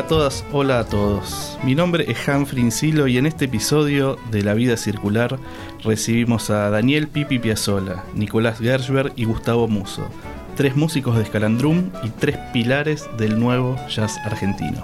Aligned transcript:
Hola 0.00 0.06
a 0.06 0.08
todas, 0.08 0.44
hola 0.50 0.78
a 0.78 0.84
todos. 0.84 1.58
Mi 1.62 1.74
nombre 1.74 2.10
es 2.10 2.26
Humphrey 2.26 2.62
Insilo 2.62 3.06
y 3.06 3.18
en 3.18 3.26
este 3.26 3.44
episodio 3.44 4.16
de 4.30 4.42
La 4.42 4.54
Vida 4.54 4.78
Circular 4.78 5.38
recibimos 5.84 6.48
a 6.48 6.70
Daniel 6.70 7.06
Pipi 7.06 7.38
Piazzola, 7.38 8.02
Nicolás 8.14 8.60
Gershberg 8.60 9.12
y 9.16 9.26
Gustavo 9.26 9.68
Muso, 9.68 10.08
tres 10.56 10.74
músicos 10.74 11.18
de 11.18 11.26
Scalandrum 11.26 11.90
y 12.02 12.08
tres 12.08 12.38
pilares 12.50 13.10
del 13.18 13.38
nuevo 13.38 13.76
jazz 13.90 14.16
argentino. 14.24 14.80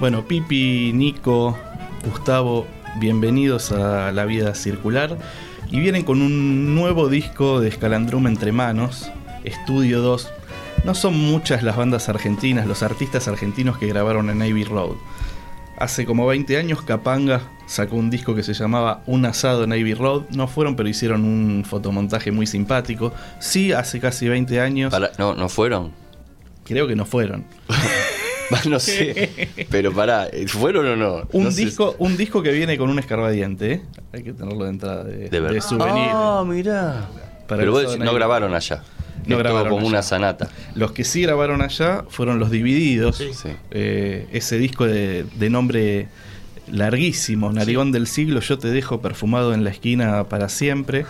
Bueno, 0.00 0.26
Pipi, 0.26 0.90
Nico, 0.92 1.56
Gustavo, 2.04 2.66
bienvenidos 2.96 3.72
a 3.72 4.12
La 4.12 4.24
Vida 4.24 4.54
Circular 4.54 5.16
y 5.70 5.80
vienen 5.80 6.02
con 6.04 6.22
un 6.22 6.74
nuevo 6.74 7.08
disco 7.08 7.60
de 7.60 7.70
Scalandrum 7.70 8.26
entre 8.26 8.52
manos, 8.52 9.10
Estudio 9.44 10.00
2. 10.00 10.28
No 10.84 10.94
son 10.94 11.18
muchas 11.18 11.62
las 11.62 11.76
bandas 11.76 12.08
argentinas, 12.08 12.66
los 12.66 12.82
artistas 12.82 13.26
argentinos 13.28 13.78
que 13.78 13.86
grabaron 13.86 14.30
en 14.30 14.38
Navy 14.38 14.64
Road. 14.64 14.96
Hace 15.78 16.04
como 16.06 16.26
20 16.26 16.56
años 16.56 16.82
Capanga 16.82 17.40
sacó 17.66 17.96
un 17.96 18.10
disco 18.10 18.34
que 18.34 18.42
se 18.44 18.54
llamaba 18.54 19.02
Un 19.06 19.24
asado 19.26 19.64
en 19.64 19.70
Navy 19.70 19.94
Road. 19.94 20.24
No 20.30 20.46
fueron, 20.46 20.76
pero 20.76 20.88
hicieron 20.88 21.24
un 21.24 21.64
fotomontaje 21.64 22.30
muy 22.30 22.46
simpático. 22.46 23.12
Sí, 23.40 23.72
hace 23.72 23.98
casi 23.98 24.28
20 24.28 24.60
años. 24.60 24.92
Para- 24.92 25.10
no, 25.18 25.34
no 25.34 25.48
fueron. 25.48 25.90
Creo 26.64 26.86
que 26.86 26.94
no 26.94 27.04
fueron. 27.06 27.44
no 28.68 28.78
sé. 28.80 29.48
Pero 29.70 29.92
pará, 29.92 30.28
¿fueron 30.48 30.86
o 30.86 30.96
no? 30.96 31.28
Un 31.32 31.44
No 31.44 31.50
sé. 31.50 31.64
disco, 31.64 31.94
un 31.98 32.16
disco 32.16 32.42
que 32.42 32.52
viene 32.52 32.76
con 32.78 32.90
un 32.90 32.98
escarbadiente, 32.98 33.72
¿eh? 33.72 33.82
Hay 34.12 34.22
que 34.22 34.32
tenerlo 34.32 34.64
de 34.64 34.70
entrada 34.70 35.04
de, 35.04 35.28
De 35.28 35.40
verdad. 35.40 35.60
souvenir. 35.60 36.10
Ah, 36.12 36.44
mirá. 36.46 37.08
Para 37.48 37.60
Pero 37.60 37.72
vos 37.72 37.92
de 37.98 38.04
no 38.04 38.14
grabaron 38.14 38.54
allá. 38.54 38.82
No 39.26 39.38
grabaron 39.38 39.68
como 39.68 39.80
allá. 39.80 39.88
una 39.88 40.02
sanata. 40.02 40.48
Los 40.74 40.92
que 40.92 41.04
sí 41.04 41.22
grabaron 41.22 41.62
allá 41.62 42.04
fueron 42.08 42.38
los 42.38 42.50
Divididos. 42.50 43.16
Sí. 43.18 43.48
Eh, 43.70 44.26
ese 44.32 44.58
disco 44.58 44.86
de, 44.86 45.24
de 45.36 45.50
nombre 45.50 46.08
larguísimo, 46.70 47.52
Narigón 47.52 47.92
del 47.92 48.06
siglo, 48.06 48.40
yo 48.40 48.58
te 48.58 48.68
dejo 48.68 49.00
perfumado 49.00 49.52
en 49.54 49.64
la 49.64 49.70
esquina 49.70 50.24
para 50.24 50.48
siempre. 50.48 51.04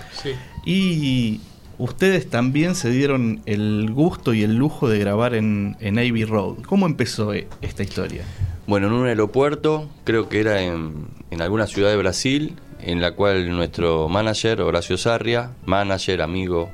Y 0.66 1.40
ustedes 1.78 2.28
también 2.28 2.74
se 2.74 2.90
dieron 2.90 3.42
el 3.46 3.90
gusto 3.92 4.34
y 4.34 4.42
el 4.42 4.56
lujo 4.56 4.88
de 4.88 4.98
grabar 4.98 5.34
en, 5.34 5.76
en 5.80 5.98
Abbey 5.98 6.24
Road. 6.24 6.56
¿Cómo 6.66 6.86
empezó 6.86 7.34
eh, 7.34 7.48
esta 7.62 7.82
historia? 7.82 8.24
Bueno, 8.66 8.86
en 8.86 8.94
un 8.94 9.06
aeropuerto, 9.06 9.90
creo 10.04 10.28
que 10.28 10.40
era 10.40 10.62
en, 10.62 11.06
alguna 11.38 11.66
ciudad 11.66 11.90
de 11.90 11.96
Brasil, 11.96 12.56
en 12.80 13.00
la 13.00 13.12
cual 13.12 13.50
nuestro 13.50 14.08
manager, 14.08 14.62
Horacio 14.62 14.96
Sarria, 14.96 15.52
manager, 15.66 16.22
amigo, 16.22 16.70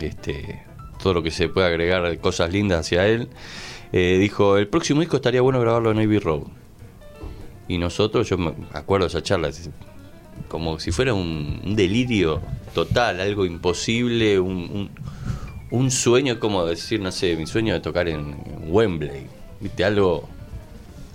este, 0.00 0.62
todo 1.02 1.14
lo 1.14 1.22
que 1.22 1.30
se 1.30 1.48
puede 1.48 1.68
agregar 1.68 2.18
cosas 2.18 2.52
lindas 2.52 2.80
hacia 2.80 3.06
él, 3.06 3.28
eh, 3.92 4.18
dijo, 4.20 4.58
el 4.58 4.68
próximo 4.68 5.00
disco 5.00 5.16
estaría 5.16 5.40
bueno 5.40 5.60
grabarlo 5.60 5.90
en 5.90 5.98
Navy 5.98 6.18
Road. 6.18 6.42
Y 7.66 7.78
nosotros, 7.78 8.28
yo 8.28 8.36
me 8.36 8.52
acuerdo 8.74 9.06
de 9.06 9.10
esa 9.10 9.22
charla, 9.22 9.50
como 10.48 10.78
si 10.78 10.92
fuera 10.92 11.14
un, 11.14 11.74
delirio 11.76 12.40
total, 12.74 13.20
algo 13.20 13.44
imposible, 13.46 14.38
un, 14.40 14.52
un, 14.72 14.90
un 15.70 15.90
sueño, 15.90 16.38
como 16.38 16.64
decir, 16.66 17.00
no 17.00 17.12
sé, 17.12 17.36
mi 17.36 17.46
sueño 17.46 17.74
de 17.74 17.80
tocar 17.80 18.08
en, 18.08 18.36
Wembley, 18.66 19.26
¿viste? 19.60 19.84
Algo 19.84 20.28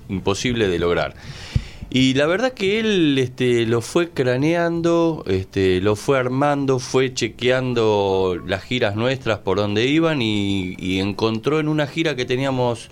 imposible 0.10 0.68
de 0.68 0.80
lograr. 0.80 1.16
Y 1.90 2.16
la 2.16 2.26
verdad 2.26 2.52
que 2.52 2.80
él 2.82 3.18
este, 3.18 3.66
lo 3.66 3.80
fue 3.82 4.10
craneando, 4.10 5.24
este, 5.26 5.80
lo 5.80 5.96
fue 5.96 6.18
armando, 6.20 6.80
fue 6.80 7.14
chequeando 7.14 8.38
las 8.46 8.64
giras 8.64 8.96
nuestras 8.98 9.40
por 9.40 9.58
donde 9.58 9.86
iban 9.86 10.22
y, 10.22 10.76
y 10.78 11.00
encontró 11.00 11.60
en 11.62 11.70
una 11.70 11.88
gira 11.88 12.16
que 12.18 12.26
teníamos 12.26 12.90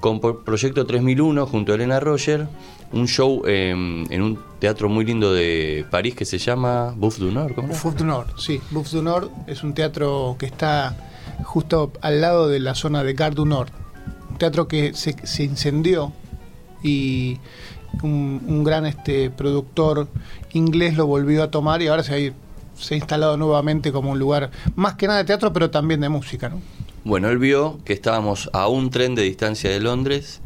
con 0.00 0.20
Pro- 0.20 0.42
Proyecto 0.44 0.84
3001 0.84 1.46
junto 1.46 1.72
a 1.72 1.74
Elena 1.76 2.00
Roger 2.00 2.48
un 2.94 3.08
show 3.08 3.42
em, 3.46 4.10
en 4.10 4.22
un 4.22 4.38
teatro 4.60 4.88
muy 4.88 5.04
lindo 5.04 5.32
de 5.34 5.84
París 5.90 6.14
que 6.14 6.24
se 6.24 6.38
llama 6.38 6.94
Bouffe 6.96 7.20
du 7.20 7.30
Nord. 7.30 7.54
¿cómo? 7.54 7.68
Bouffe 7.68 7.90
du 7.90 8.04
Nord, 8.04 8.28
sí. 8.38 8.60
Bouffe 8.70 8.96
du 8.96 9.02
Nord 9.02 9.30
es 9.46 9.62
un 9.62 9.74
teatro 9.74 10.36
que 10.38 10.46
está 10.46 10.96
justo 11.42 11.92
al 12.00 12.20
lado 12.20 12.48
de 12.48 12.60
la 12.60 12.74
zona 12.74 13.02
de 13.02 13.14
Gare 13.14 13.34
du 13.34 13.46
Nord. 13.46 13.70
Un 14.30 14.38
teatro 14.38 14.68
que 14.68 14.94
se, 14.94 15.14
se 15.26 15.44
incendió 15.44 16.12
y 16.82 17.38
un, 18.02 18.42
un 18.46 18.64
gran 18.64 18.86
este 18.86 19.30
productor 19.30 20.08
inglés 20.52 20.96
lo 20.96 21.06
volvió 21.06 21.42
a 21.42 21.50
tomar 21.50 21.82
y 21.82 21.88
ahora 21.88 22.02
se 22.02 22.14
ha, 22.14 22.32
se 22.80 22.94
ha 22.94 22.96
instalado 22.96 23.36
nuevamente 23.36 23.92
como 23.92 24.12
un 24.12 24.18
lugar 24.18 24.50
más 24.76 24.94
que 24.94 25.06
nada 25.06 25.18
de 25.18 25.24
teatro, 25.24 25.52
pero 25.52 25.70
también 25.70 26.00
de 26.00 26.08
música, 26.08 26.48
¿no? 26.48 26.60
Bueno, 27.04 27.28
él 27.28 27.38
vio 27.38 27.80
que 27.84 27.92
estábamos 27.92 28.48
a 28.52 28.66
un 28.68 28.90
tren 28.90 29.14
de 29.14 29.22
distancia 29.22 29.68
de 29.68 29.78
Londres 29.80 30.40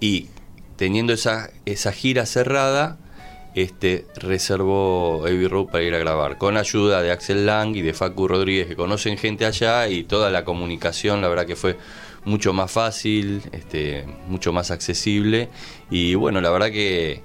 y 0.00 0.28
teniendo 0.82 1.12
esa, 1.12 1.48
esa 1.64 1.92
gira 1.92 2.26
cerrada, 2.26 2.98
este, 3.54 4.04
reservó 4.16 5.20
Abbey 5.24 5.46
Road 5.46 5.66
para 5.66 5.84
ir 5.84 5.94
a 5.94 5.98
grabar, 5.98 6.38
con 6.38 6.56
ayuda 6.56 7.02
de 7.02 7.12
Axel 7.12 7.46
Lang 7.46 7.76
y 7.76 7.82
de 7.82 7.94
Facu 7.94 8.26
Rodríguez, 8.26 8.66
que 8.66 8.74
conocen 8.74 9.16
gente 9.16 9.46
allá 9.46 9.86
y 9.86 10.02
toda 10.02 10.28
la 10.30 10.44
comunicación, 10.44 11.20
la 11.20 11.28
verdad 11.28 11.46
que 11.46 11.54
fue 11.54 11.76
mucho 12.24 12.52
más 12.52 12.72
fácil, 12.72 13.42
este, 13.52 14.04
mucho 14.26 14.52
más 14.52 14.72
accesible 14.72 15.50
y 15.88 16.16
bueno, 16.16 16.40
la 16.40 16.50
verdad 16.50 16.72
que, 16.72 17.20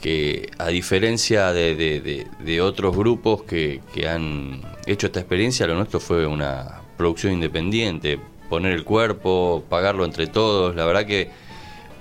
que 0.00 0.50
a 0.58 0.68
diferencia 0.68 1.52
de, 1.52 1.74
de- 1.74 2.26
de- 2.44 2.60
otros 2.60 2.96
grupos 2.96 3.42
que, 3.42 3.80
que 3.92 4.08
han 4.08 4.62
hecho 4.86 5.08
esta 5.08 5.18
experiencia, 5.18 5.66
lo 5.66 5.74
nuestro 5.74 5.98
fue 5.98 6.28
una 6.28 6.80
producción 6.96 7.32
independiente, 7.32 8.20
poner 8.48 8.70
el 8.72 8.84
cuerpo, 8.84 9.64
pagarlo 9.68 10.04
entre 10.04 10.28
todos, 10.28 10.76
la 10.76 10.84
verdad 10.86 11.06
que 11.06 11.42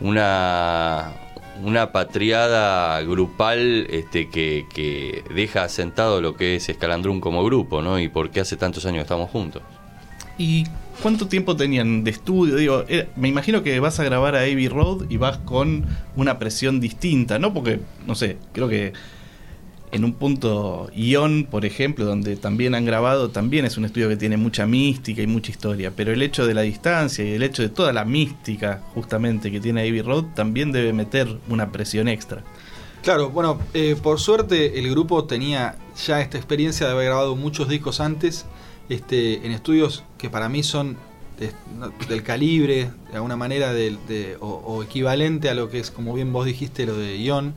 una, 0.01 1.13
una 1.63 1.91
patriada 1.91 3.01
grupal 3.01 3.87
este, 3.89 4.29
que, 4.29 4.65
que 4.73 5.23
deja 5.33 5.63
asentado 5.63 6.21
lo 6.21 6.35
que 6.35 6.55
es 6.55 6.69
Escalandrum 6.69 7.19
como 7.19 7.43
grupo, 7.43 7.81
¿no? 7.81 7.99
Y 7.99 8.09
por 8.09 8.31
qué 8.31 8.41
hace 8.41 8.57
tantos 8.57 8.85
años 8.85 9.03
estamos 9.03 9.29
juntos. 9.29 9.61
¿Y 10.37 10.65
cuánto 11.01 11.27
tiempo 11.27 11.55
tenían 11.55 12.03
de 12.03 12.11
estudio? 12.11 12.55
Digo, 12.55 12.85
eh, 12.87 13.07
me 13.15 13.27
imagino 13.27 13.61
que 13.61 13.79
vas 13.79 13.99
a 13.99 14.03
grabar 14.03 14.35
a 14.35 14.41
Abbey 14.41 14.67
Road 14.67 15.05
y 15.09 15.17
vas 15.17 15.37
con 15.39 15.85
una 16.15 16.39
presión 16.39 16.79
distinta, 16.79 17.37
¿no? 17.37 17.53
Porque, 17.53 17.79
no 18.07 18.15
sé, 18.15 18.37
creo 18.51 18.67
que 18.67 18.93
en 19.93 20.03
un 20.03 20.13
punto 20.13 20.89
Ion, 20.95 21.47
por 21.49 21.65
ejemplo, 21.65 22.03
donde 22.05 22.35
también 22.35 22.75
han 22.75 22.83
grabado, 22.85 23.29
también 23.29 23.65
es 23.65 23.77
un 23.77 23.85
estudio 23.85 24.09
que 24.09 24.17
tiene 24.17 24.37
mucha 24.37 24.65
mística 24.65 25.21
y 25.21 25.27
mucha 25.27 25.51
historia, 25.51 25.91
pero 25.95 26.11
el 26.11 26.21
hecho 26.21 26.45
de 26.47 26.53
la 26.53 26.61
distancia 26.61 27.23
y 27.23 27.33
el 27.33 27.43
hecho 27.43 27.61
de 27.61 27.69
toda 27.69 27.93
la 27.93 28.03
mística 28.03 28.81
justamente 28.93 29.51
que 29.51 29.59
tiene 29.59 29.81
Abbey 29.81 30.01
Road 30.01 30.25
también 30.35 30.71
debe 30.71 30.93
meter 30.93 31.37
una 31.47 31.71
presión 31.71 32.07
extra. 32.07 32.43
Claro, 33.03 33.29
bueno, 33.29 33.59
eh, 33.73 33.95
por 34.01 34.19
suerte 34.19 34.79
el 34.79 34.89
grupo 34.89 35.25
tenía 35.25 35.75
ya 36.05 36.21
esta 36.21 36.37
experiencia 36.37 36.87
de 36.87 36.93
haber 36.93 37.05
grabado 37.07 37.35
muchos 37.35 37.67
discos 37.69 37.99
antes, 37.99 38.45
este, 38.89 39.45
en 39.45 39.51
estudios 39.51 40.03
que 40.17 40.29
para 40.29 40.49
mí 40.49 40.63
son 40.63 40.97
de- 41.39 41.51
del 42.07 42.23
calibre, 42.23 42.91
de 43.09 43.15
alguna 43.15 43.35
manera, 43.35 43.73
del- 43.73 43.97
de- 44.07 44.37
o, 44.39 44.81
equivalente 44.83 45.49
a 45.49 45.53
lo 45.53 45.69
que 45.69 45.79
es, 45.79 45.91
como 45.91 46.13
bien 46.13 46.31
vos 46.31 46.45
dijiste, 46.45 46.85
lo 46.85 46.95
de 46.97 47.17
Ion. 47.21 47.53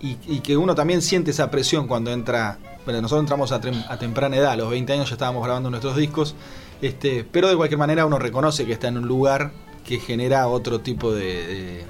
Y, 0.00 0.16
y 0.26 0.40
que 0.40 0.56
uno 0.56 0.74
también 0.74 1.02
siente 1.02 1.30
esa 1.30 1.50
presión 1.50 1.86
cuando 1.86 2.10
entra. 2.12 2.58
Bueno, 2.84 3.02
nosotros 3.02 3.22
entramos 3.24 3.52
a, 3.52 3.60
a 3.92 3.98
temprana 3.98 4.36
edad, 4.36 4.52
a 4.52 4.56
los 4.56 4.70
20 4.70 4.92
años 4.92 5.08
ya 5.08 5.14
estábamos 5.14 5.44
grabando 5.44 5.70
nuestros 5.70 5.96
discos, 5.96 6.34
este, 6.80 7.24
pero 7.30 7.48
de 7.48 7.56
cualquier 7.56 7.78
manera 7.78 8.06
uno 8.06 8.18
reconoce 8.18 8.64
que 8.66 8.72
está 8.72 8.88
en 8.88 8.98
un 8.98 9.06
lugar 9.06 9.52
que 9.84 9.98
genera 10.00 10.46
otro 10.48 10.80
tipo 10.80 11.12
de, 11.12 11.24
de- 11.46 11.84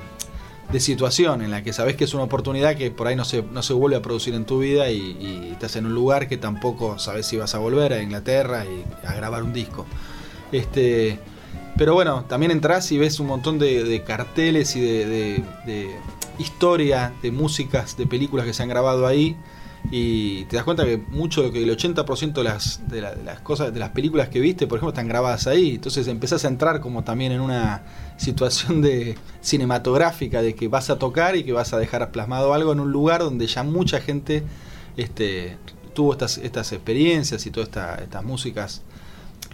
de 0.73 0.79
situación 0.79 1.43
en 1.43 1.51
la 1.51 1.65
que 1.65 1.73
sabes 1.73 1.97
que 1.97 2.05
es 2.05 2.15
una 2.15 2.23
oportunidad 2.23 2.77
que 2.77 2.93
por 2.93 3.09
ahí 3.09 3.17
no 3.17 3.25
se, 3.25 3.43
no 3.43 3.61
se 3.61 3.73
vuelve 3.73 3.97
a 3.97 4.03
producir 4.03 4.35
en 4.35 4.45
tu 4.45 4.61
vida 4.61 4.89
y, 4.91 4.99
y 4.99 5.49
estás 5.53 5.75
en 5.75 5.87
un 5.87 5.95
lugar 5.95 6.29
que 6.29 6.37
tampoco 6.37 6.97
sabes 7.01 7.27
si 7.27 7.37
vas 7.37 7.57
a 7.57 7.59
volver 7.59 7.93
a 7.93 8.01
Inglaterra 8.03 8.65
y 8.65 8.85
a 9.05 9.12
grabar 9.15 9.43
un 9.43 9.53
disco. 9.53 9.85
Este, 10.53 11.19
Pero 11.81 11.94
bueno, 11.94 12.27
también 12.29 12.53
entras 12.53 12.93
y 12.93 12.99
ves 12.99 13.21
un 13.21 13.27
montón 13.27 13.59
de, 13.59 14.03
carteles 14.06 14.77
y 14.77 14.82
de, 14.82 15.43
historia, 16.38 17.15
de 17.23 17.32
músicas, 17.32 17.97
de 17.97 18.06
películas 18.06 18.44
que 18.44 18.53
se 18.53 18.62
han 18.62 18.69
grabado 18.69 19.06
ahí. 19.06 19.35
Y 19.91 20.44
te 20.44 20.56
das 20.56 20.67
cuenta 20.67 20.85
que 20.85 20.99
mucho 20.99 21.50
que 21.50 21.62
el 21.62 21.75
80% 21.75 22.35
de 22.35 22.44
las, 22.44 22.87
de, 22.87 23.00
las 23.00 23.41
cosas, 23.41 23.73
de 23.73 23.81
las 23.81 23.88
películas 23.93 24.29
que 24.29 24.41
viste, 24.41 24.67
por 24.67 24.77
ejemplo, 24.77 24.91
están 24.91 25.09
grabadas 25.09 25.47
ahí. 25.47 25.77
Entonces 25.77 26.06
empezás 26.06 26.44
a 26.44 26.49
entrar 26.49 26.81
como 26.81 27.03
también 27.03 27.32
en 27.32 27.41
una 27.41 27.83
situación 28.19 28.83
de 28.83 29.17
cinematográfica 29.41 30.43
de 30.43 30.55
que 30.55 30.69
vas 30.69 30.91
a 30.91 30.99
tocar 30.99 31.35
y 31.35 31.44
que 31.44 31.55
vas 31.55 31.73
a 31.73 31.79
dejar 31.79 32.11
plasmado 32.11 32.53
algo 32.53 32.73
en 32.75 32.81
un 32.81 32.93
lugar 32.93 33.23
donde 33.23 33.47
ya 33.47 33.62
mucha 33.62 34.03
gente 34.03 34.43
este, 34.99 35.56
tuvo 35.94 36.12
estas 36.12 36.73
experiencias 36.75 37.47
y 37.47 37.50
todas 37.50 37.71
estas 38.03 38.23
músicas 38.23 38.83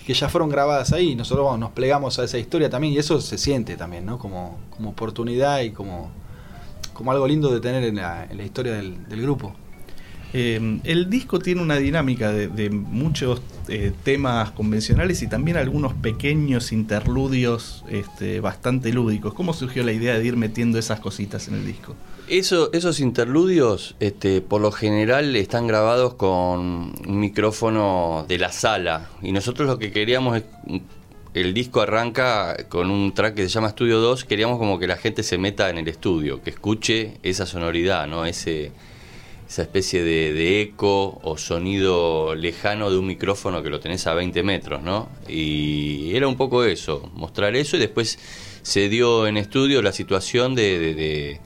que 0.06 0.14
ya 0.14 0.28
fueron 0.28 0.48
grabadas 0.48 0.92
ahí. 0.92 1.16
Nosotros 1.16 1.58
nos 1.58 1.72
plegamos 1.72 2.18
a 2.20 2.24
esa 2.24 2.38
historia 2.38 2.70
también 2.70 2.94
y 2.94 2.98
eso 2.98 3.20
se 3.20 3.36
siente 3.36 3.76
también, 3.76 4.06
¿no? 4.06 4.18
Como, 4.18 4.56
como 4.70 4.90
oportunidad 4.90 5.62
y 5.62 5.70
como, 5.70 6.12
como 6.92 7.10
algo 7.10 7.26
lindo 7.26 7.52
de 7.52 7.60
tener 7.60 7.82
en 7.82 7.96
la, 7.96 8.24
en 8.24 8.36
la 8.36 8.44
historia 8.44 8.74
del, 8.74 8.96
grupo. 9.08 9.52
Eh, 10.32 10.80
el 10.84 11.10
disco 11.10 11.40
tiene 11.40 11.60
una 11.60 11.76
dinámica 11.76 12.30
de, 12.30 12.70
muchos 12.70 13.42
eh, 13.66 13.92
temas 14.04 14.52
convencionales 14.52 15.22
y 15.22 15.26
también 15.26 15.56
algunos 15.56 15.92
pequeños 15.94 16.70
interludios 16.70 17.84
este, 17.88 18.38
bastante 18.38 18.92
lúdicos. 18.92 19.34
¿Cómo 19.34 19.54
surgió 19.54 19.82
la 19.82 19.92
idea 19.92 20.16
de 20.16 20.24
ir 20.24 20.36
metiendo 20.36 20.78
esas 20.78 21.00
cositas 21.00 21.48
en 21.48 21.54
el 21.54 21.66
disco? 21.66 21.96
Eso, 22.28 22.72
esos 22.72 22.98
interludios, 22.98 23.94
este, 24.00 24.40
por 24.40 24.60
lo 24.60 24.72
general, 24.72 25.36
están 25.36 25.68
grabados 25.68 26.14
con 26.14 26.92
un 27.06 27.20
micrófono 27.20 28.24
de 28.26 28.38
la 28.38 28.50
sala. 28.50 29.10
Y 29.22 29.30
nosotros 29.30 29.68
lo 29.68 29.78
que 29.78 29.92
queríamos 29.92 30.38
es. 30.38 30.44
El 31.34 31.52
disco 31.52 31.82
arranca 31.82 32.56
con 32.68 32.90
un 32.90 33.12
track 33.12 33.34
que 33.34 33.42
se 33.42 33.48
llama 33.50 33.68
Estudio 33.68 34.00
2. 34.00 34.24
Queríamos 34.24 34.58
como 34.58 34.78
que 34.78 34.86
la 34.86 34.96
gente 34.96 35.22
se 35.22 35.38
meta 35.38 35.68
en 35.70 35.78
el 35.78 35.86
estudio, 35.86 36.42
que 36.42 36.50
escuche 36.50 37.18
esa 37.22 37.46
sonoridad, 37.46 38.06
¿no? 38.08 38.24
Ese, 38.24 38.72
esa 39.46 39.62
especie 39.62 40.02
de, 40.02 40.32
de, 40.32 40.62
eco 40.62 41.20
o 41.22 41.36
sonido 41.36 42.34
lejano 42.34 42.90
de 42.90 42.96
un 42.96 43.06
micrófono 43.06 43.62
que 43.62 43.68
lo 43.68 43.80
tenés 43.80 44.06
a 44.06 44.14
20 44.14 44.42
metros, 44.42 44.82
¿no? 44.82 45.10
Y 45.28 46.16
era 46.16 46.26
un 46.26 46.36
poco 46.36 46.64
eso, 46.64 47.08
mostrar 47.14 47.54
eso 47.54 47.76
y 47.76 47.80
después 47.80 48.18
se 48.62 48.88
dio 48.88 49.26
en 49.26 49.36
estudio 49.36 49.82
la 49.82 49.92
situación 49.92 50.54
de 50.54 50.94
de 50.94 51.40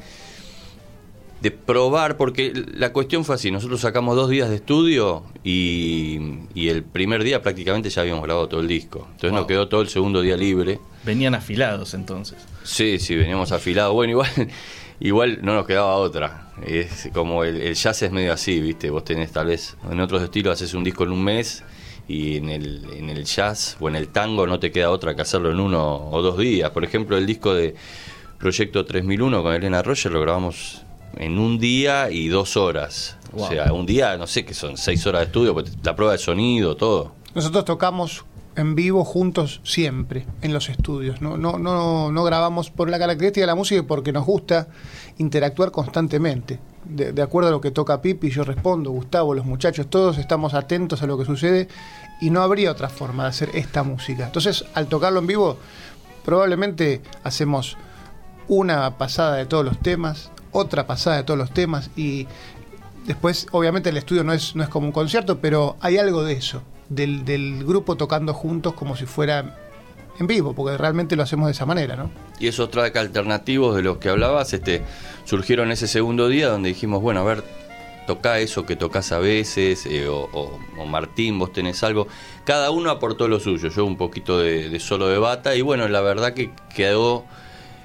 probar, 1.49 2.19
porque 2.19 2.53
la 2.75 2.93
cuestión 2.93 3.25
fue 3.25 3.35
así, 3.35 3.51
nosotros 3.51 3.81
sacamos 3.81 4.15
dos 4.15 4.29
días 4.29 4.51
de 4.51 4.57
estudio 4.57 5.25
y, 5.43 6.19
el 6.55 6.83
primer 6.83 7.25
día 7.25 7.41
prácticamente 7.41 7.89
ya 7.89 8.03
habíamos 8.03 8.23
grabado 8.23 8.47
todo 8.49 8.61
el 8.61 8.69
disco, 8.69 9.09
entonces 9.13 9.33
nos 9.33 9.47
quedó 9.47 9.67
todo 9.69 9.81
el 9.81 9.89
segundo 9.89 10.21
día 10.21 10.37
libre. 10.37 10.79
Venían 11.05 11.35
afilados 11.35 11.95
entonces. 11.95 12.37
Sí, 12.63 12.99
sí, 12.99 13.17
veníamos 13.17 13.53
afilados, 13.53 13.95
bueno, 13.95 14.11
igual, 14.11 14.31
igual 15.01 15.39
no 15.41 15.55
nos 15.55 15.67
quedaba 15.67 15.95
otra, 15.95 16.53
es 16.67 17.09
como 17.15 17.43
el, 17.43 17.75
jazz 17.75 18.03
es 18.03 18.13
medio 18.13 18.35
así, 18.35 18.61
viste, 18.61 18.91
vos 18.91 19.05
tenés 19.05 19.33
tal 19.33 19.47
vez, 19.47 19.79
en 19.91 19.99
otros 20.01 20.23
estilos 20.23 20.53
haces 20.53 20.75
un 20.75 20.85
disco 20.85 21.05
en 21.05 21.13
un 21.13 21.25
mes 21.25 21.65
y 22.07 22.37
en 22.37 22.51
el, 22.51 22.85
en 22.93 23.09
el 23.09 23.25
jazz 23.25 23.79
o 23.81 23.89
en 23.89 23.97
el 23.97 24.09
tango 24.09 24.47
no 24.47 24.61
te 24.61 24.71
queda 24.71 24.91
otra 24.91 25.17
que 25.17 25.23
hacerlo 25.23 25.51
en 25.51 25.61
uno 25.61 26.11
o 26.11 26.21
dos 26.21 26.37
días, 26.37 26.71
por 26.71 26.85
ejemplo 26.85 27.17
el 27.17 27.25
disco 27.25 27.55
de 27.55 27.75
Proyecto 28.39 28.85
3001 28.85 29.43
con 29.43 29.55
Elena 29.55 29.83
Roger 29.83 30.13
lo 30.13 30.21
grabamos 30.21 30.83
en 31.17 31.39
un 31.39 31.59
día 31.59 32.11
y 32.11 32.29
dos 32.29 32.57
horas. 32.57 33.17
O 33.33 33.47
sea, 33.47 33.73
un 33.73 33.87
día, 33.87 34.17
no 34.17 34.27
sé 34.27 34.45
qué 34.45 34.55
son, 34.55 34.77
seis 34.77 35.07
horas 35.07 35.21
de 35.21 35.27
estudio, 35.27 35.55
pues, 35.55 35.77
la 35.83 35.95
prueba 35.95 36.13
de 36.13 36.19
sonido, 36.19 36.77
todo. 36.77 37.13
Nosotros 37.35 37.65
tocamos 37.65 38.25
en 38.57 38.75
vivo 38.75 39.05
juntos 39.05 39.61
siempre 39.63 40.27
en 40.43 40.53
los 40.53 40.69
estudios. 40.69 41.21
No, 41.21 41.37
no, 41.37 41.59
no, 41.59 42.11
no 42.11 42.25
grabamos 42.25 42.71
por 42.71 42.91
la 42.91 42.99
característica 42.99 43.43
de 43.43 43.47
la 43.47 43.55
música 43.55 43.81
y 43.81 43.85
porque 43.85 44.13
nos 44.13 44.27
gusta 44.27 44.69
interactuar 45.19 45.71
constantemente. 45.71 46.59
De, 46.85 47.23
acuerdo 47.23 47.51
a 47.51 47.53
lo 47.53 47.61
que 47.61 47.71
toca 47.71 48.03
Pipi, 48.03 48.31
yo 48.31 48.43
respondo, 48.43 48.91
Gustavo, 48.91 49.35
los 49.35 49.45
muchachos, 49.45 49.89
todos 49.89 50.19
estamos 50.19 50.55
atentos 50.55 51.03
a 51.03 51.07
lo 51.07 51.19
que 51.19 51.25
sucede 51.25 51.69
y 52.21 52.31
no 52.31 52.43
habría 52.43 52.73
otra 52.73 52.89
forma 52.89 53.25
de 53.25 53.29
hacer 53.29 53.51
esta 53.55 53.83
música. 53.83 54.27
Entonces, 54.27 54.65
al 54.75 54.87
tocarlo 54.89 55.21
en 55.21 55.27
vivo, 55.27 55.57
probablemente 56.25 57.03
hacemos 57.23 57.77
una 58.49 58.99
pasada 58.99 59.37
de 59.37 59.47
todos 59.47 59.65
los 59.65 59.79
temas, 59.79 60.33
otra 60.53 60.87
pasada 60.87 61.17
de 61.17 61.23
todos 61.25 61.39
los 61.39 61.53
temas 61.53 61.91
y 61.97 62.27
después 63.07 63.47
obviamente 63.53 63.91
el 63.91 63.97
estudio 63.97 64.25
no 64.25 64.33
es, 64.33 64.55
no 64.55 64.63
es 64.63 64.69
como 64.69 64.87
un 64.87 64.93
concierto, 64.93 65.39
pero 65.39 65.77
hay 65.81 65.99
algo 65.99 66.23
de 66.23 66.35
eso, 66.35 66.63
del, 66.89 67.65
grupo 67.65 67.97
tocando 67.97 68.35
juntos 68.35 68.75
como 68.75 68.97
si 68.97 69.07
fuera 69.07 69.57
en 70.19 70.27
vivo, 70.27 70.55
porque 70.55 70.77
realmente 70.77 71.17
lo 71.17 71.23
hacemos 71.23 71.47
de 71.47 71.53
esa 71.53 71.67
manera, 71.67 71.97
¿no? 71.97 72.11
Y 72.39 72.49
esos 72.49 72.71
tracks 72.71 72.97
alternativos 72.97 73.75
de 73.77 73.83
los 73.83 73.99
que 73.99 74.11
hablabas, 74.11 74.53
este, 74.53 74.83
surgieron 75.25 75.71
ese 75.71 75.89
segundo 75.89 76.29
día 76.29 76.49
donde 76.49 76.69
dijimos, 76.69 77.01
bueno, 77.01 77.21
a 77.21 77.25
ver, 77.25 77.43
toca 78.07 78.39
eso 78.39 78.67
que 78.67 78.77
tocas 78.77 79.13
a 79.13 79.19
veces, 79.19 79.87
eh, 79.87 80.07
o, 80.09 80.59
Martín, 80.87 81.39
vos 81.39 81.53
tenés 81.53 81.83
algo. 81.85 82.07
Cada 82.45 82.71
uno 82.71 82.91
aportó 82.91 83.29
lo 83.29 83.41
suyo, 83.41 83.69
yo 83.69 83.85
un 83.85 83.97
poquito 83.97 84.39
de, 84.39 84.69
de 84.69 84.81
solo 84.81 85.09
de 85.09 85.19
bata, 85.19 85.55
y 85.55 85.63
bueno, 85.63 85.89
la 85.89 86.01
verdad 86.01 86.35
que 86.35 86.51
quedó 86.75 87.25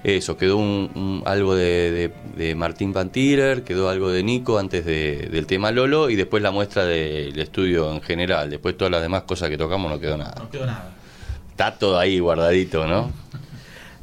eso, 0.05 0.37
quedó 0.37 0.57
un, 0.57 1.23
algo 1.25 1.55
de, 1.55 2.11
Martín 2.55 2.93
Pantirer, 2.93 3.63
quedó 3.63 3.89
algo 3.89 4.11
de 4.11 4.21
Nico 4.21 4.59
antes 4.59 4.85
del 4.85 5.47
tema 5.47 5.71
Lolo 5.71 6.11
y 6.11 6.15
después 6.15 6.43
la 6.43 6.51
muestra 6.51 6.85
del 6.85 7.37
estudio 7.39 7.91
en 7.91 8.01
general. 8.01 8.51
Después 8.51 8.77
todas 8.77 8.91
las 8.91 9.01
demás 9.01 9.23
cosas 9.23 9.49
que 9.49 9.57
tocamos 9.57 9.91
no 9.91 9.99
quedó 9.99 10.15
nada. 10.15 10.35
No 10.37 10.49
quedó 10.51 10.67
nada. 10.67 10.93
Está 11.49 11.79
todo 11.79 11.97
ahí 11.97 12.19
guardadito, 12.19 12.87
¿no? 12.87 13.11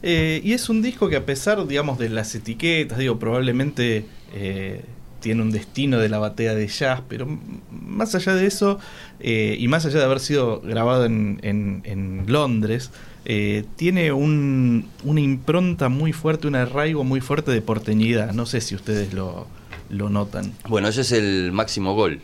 Eh, 0.04 0.40
y 0.42 0.52
es 0.52 0.68
un 0.68 0.82
disco 0.82 1.08
que 1.08 1.14
a 1.14 1.24
pesar, 1.24 1.64
digamos, 1.64 1.96
de 1.96 2.08
las 2.08 2.34
etiquetas, 2.34 2.98
digo, 2.98 3.20
probablemente 3.20 4.04
eh, 4.34 4.84
tiene 5.20 5.42
un 5.42 5.52
destino 5.52 6.00
de 6.00 6.08
la 6.08 6.18
batea 6.18 6.56
de 6.56 6.66
jazz, 6.66 7.02
pero 7.08 7.38
más 7.70 8.12
allá 8.16 8.34
de 8.34 8.46
eso, 8.46 8.80
eh, 9.20 9.54
y 9.56 9.68
más 9.68 9.86
allá 9.86 10.00
de 10.00 10.04
haber 10.04 10.18
sido 10.18 10.60
grabado 10.60 11.04
en, 11.04 11.38
en 11.44 12.24
Londres, 12.26 12.90
eh, 13.24 13.64
tiene 13.76 14.12
un, 14.12 14.88
una 15.04 15.20
impronta 15.20 15.88
muy 15.88 16.12
fuerte, 16.12 16.46
un 16.46 16.54
arraigo 16.54 17.04
muy 17.04 17.20
fuerte 17.20 17.50
de 17.50 17.62
porteñidad. 17.62 18.32
No 18.32 18.46
sé 18.46 18.60
si 18.60 18.74
ustedes 18.74 19.12
lo, 19.12 19.46
lo 19.90 20.08
notan. 20.08 20.52
Bueno, 20.68 20.88
ese 20.88 21.02
es 21.02 21.12
el 21.12 21.52
máximo 21.52 21.94
gol. 21.94 22.20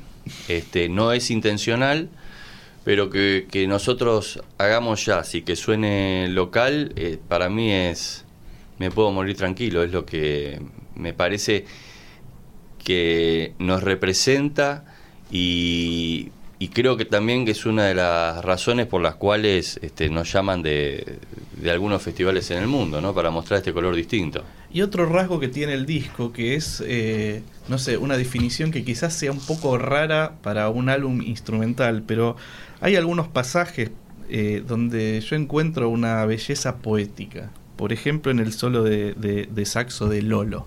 Este, 0.49 0.89
no 0.89 1.13
es 1.13 1.31
intencional, 1.31 2.09
pero 2.85 3.11
que, 3.11 3.47
que 3.51 3.67
nosotros 3.67 4.43
hagamos 4.59 5.05
jazz 5.05 5.35
y 5.35 5.43
que 5.43 5.57
suene 5.57 6.29
local, 6.29 6.93
eh, 6.97 7.19
para 7.29 7.49
mí 7.49 7.73
es. 7.73 8.25
Me 8.79 8.91
puedo 8.91 9.11
morir 9.11 9.37
tranquilo, 9.37 9.83
es 9.83 9.91
lo 9.91 10.07
que 10.07 10.61
me 10.95 11.13
parece 11.13 11.65
que 12.85 13.55
nos 13.59 13.83
representa 13.83 14.85
y 15.33 16.31
y 16.61 16.69
creo 16.69 16.97
que 16.97 17.05
también 17.05 17.45
que 17.45 17.53
es 17.53 17.67
una 17.67 17.85
de 17.87 17.95
las 17.95 18.45
razones 18.45 18.87
por 18.87 19.01
las 19.01 19.15
cuales 19.15 19.79
este, 19.81 20.11
nos 20.11 20.33
llaman 20.33 20.63
de, 20.63 21.19
algunos 21.71 22.03
festivales 22.03 22.51
en 22.51 22.59
el 22.59 22.67
mundo, 22.67 23.01
¿no? 23.01 23.15
Para 23.15 23.31
mostrar 23.31 23.59
este 23.59 23.73
color 23.73 23.95
distinto. 23.95 24.43
Y 24.73 24.83
otro 24.83 25.07
rasgo 25.07 25.39
que 25.39 25.49
tiene 25.49 25.75
el 25.75 25.87
disco, 25.87 26.33
que 26.33 26.57
es, 26.57 26.83
eh, 26.85 27.43
no 27.69 27.79
sé, 27.79 27.97
una 27.97 28.17
definición 28.17 28.73
que 28.73 28.85
quizás 28.85 29.15
sea 29.15 29.31
un 29.31 29.39
poco 29.39 29.79
rara 29.79 30.35
para 30.43 30.69
un 30.69 30.89
álbum 30.89 31.23
instrumental, 31.23 32.03
pero 32.05 32.37
hay 32.81 32.97
algunos 32.97 33.29
pasajes 33.29 33.91
eh, 34.29 34.63
donde 34.67 35.21
yo 35.21 35.37
encuentro 35.37 35.89
una 35.89 36.25
belleza 36.27 36.79
poética. 36.79 37.53
Por 37.77 37.93
ejemplo, 37.93 38.33
en 38.33 38.41
el 38.41 38.53
solo 38.53 38.83
de, 38.83 39.63
saxo 39.65 40.09
de 40.09 40.23
Lolo. 40.23 40.67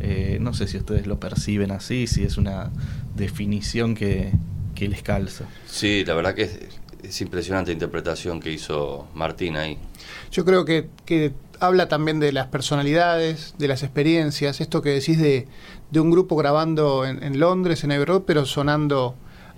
Eh, 0.00 0.38
no 0.40 0.54
sé 0.54 0.66
si 0.66 0.78
ustedes 0.78 1.06
lo 1.06 1.20
perciben 1.20 1.70
así, 1.70 2.06
si 2.06 2.24
es 2.24 2.36
una 2.36 2.70
definición 3.14 3.94
que, 3.94 4.32
que 4.74 4.88
les 4.88 5.02
calza. 5.02 5.46
Sí, 5.66 6.04
la 6.04 6.14
verdad 6.14 6.34
que 6.34 6.68
es, 7.02 7.20
impresionante 7.20 7.70
la 7.70 7.74
interpretación 7.74 8.40
que 8.40 8.52
hizo 8.52 9.08
Martín 9.14 9.56
ahí. 9.56 9.78
Yo 10.30 10.44
creo 10.44 10.64
que, 10.64 10.88
habla 11.60 11.88
también 11.88 12.20
de 12.20 12.32
las 12.32 12.46
personalidades, 12.46 13.54
de 13.58 13.68
las 13.68 13.82
experiencias, 13.82 14.60
esto 14.60 14.82
que 14.82 14.90
decís 14.90 15.18
de, 15.18 15.46
un 15.94 16.10
grupo 16.10 16.36
grabando 16.36 17.04
en, 17.04 17.38
Londres, 17.38 17.84
en 17.84 17.92
Abbey 17.92 18.22
pero 18.26 18.46
sonando 18.46 19.14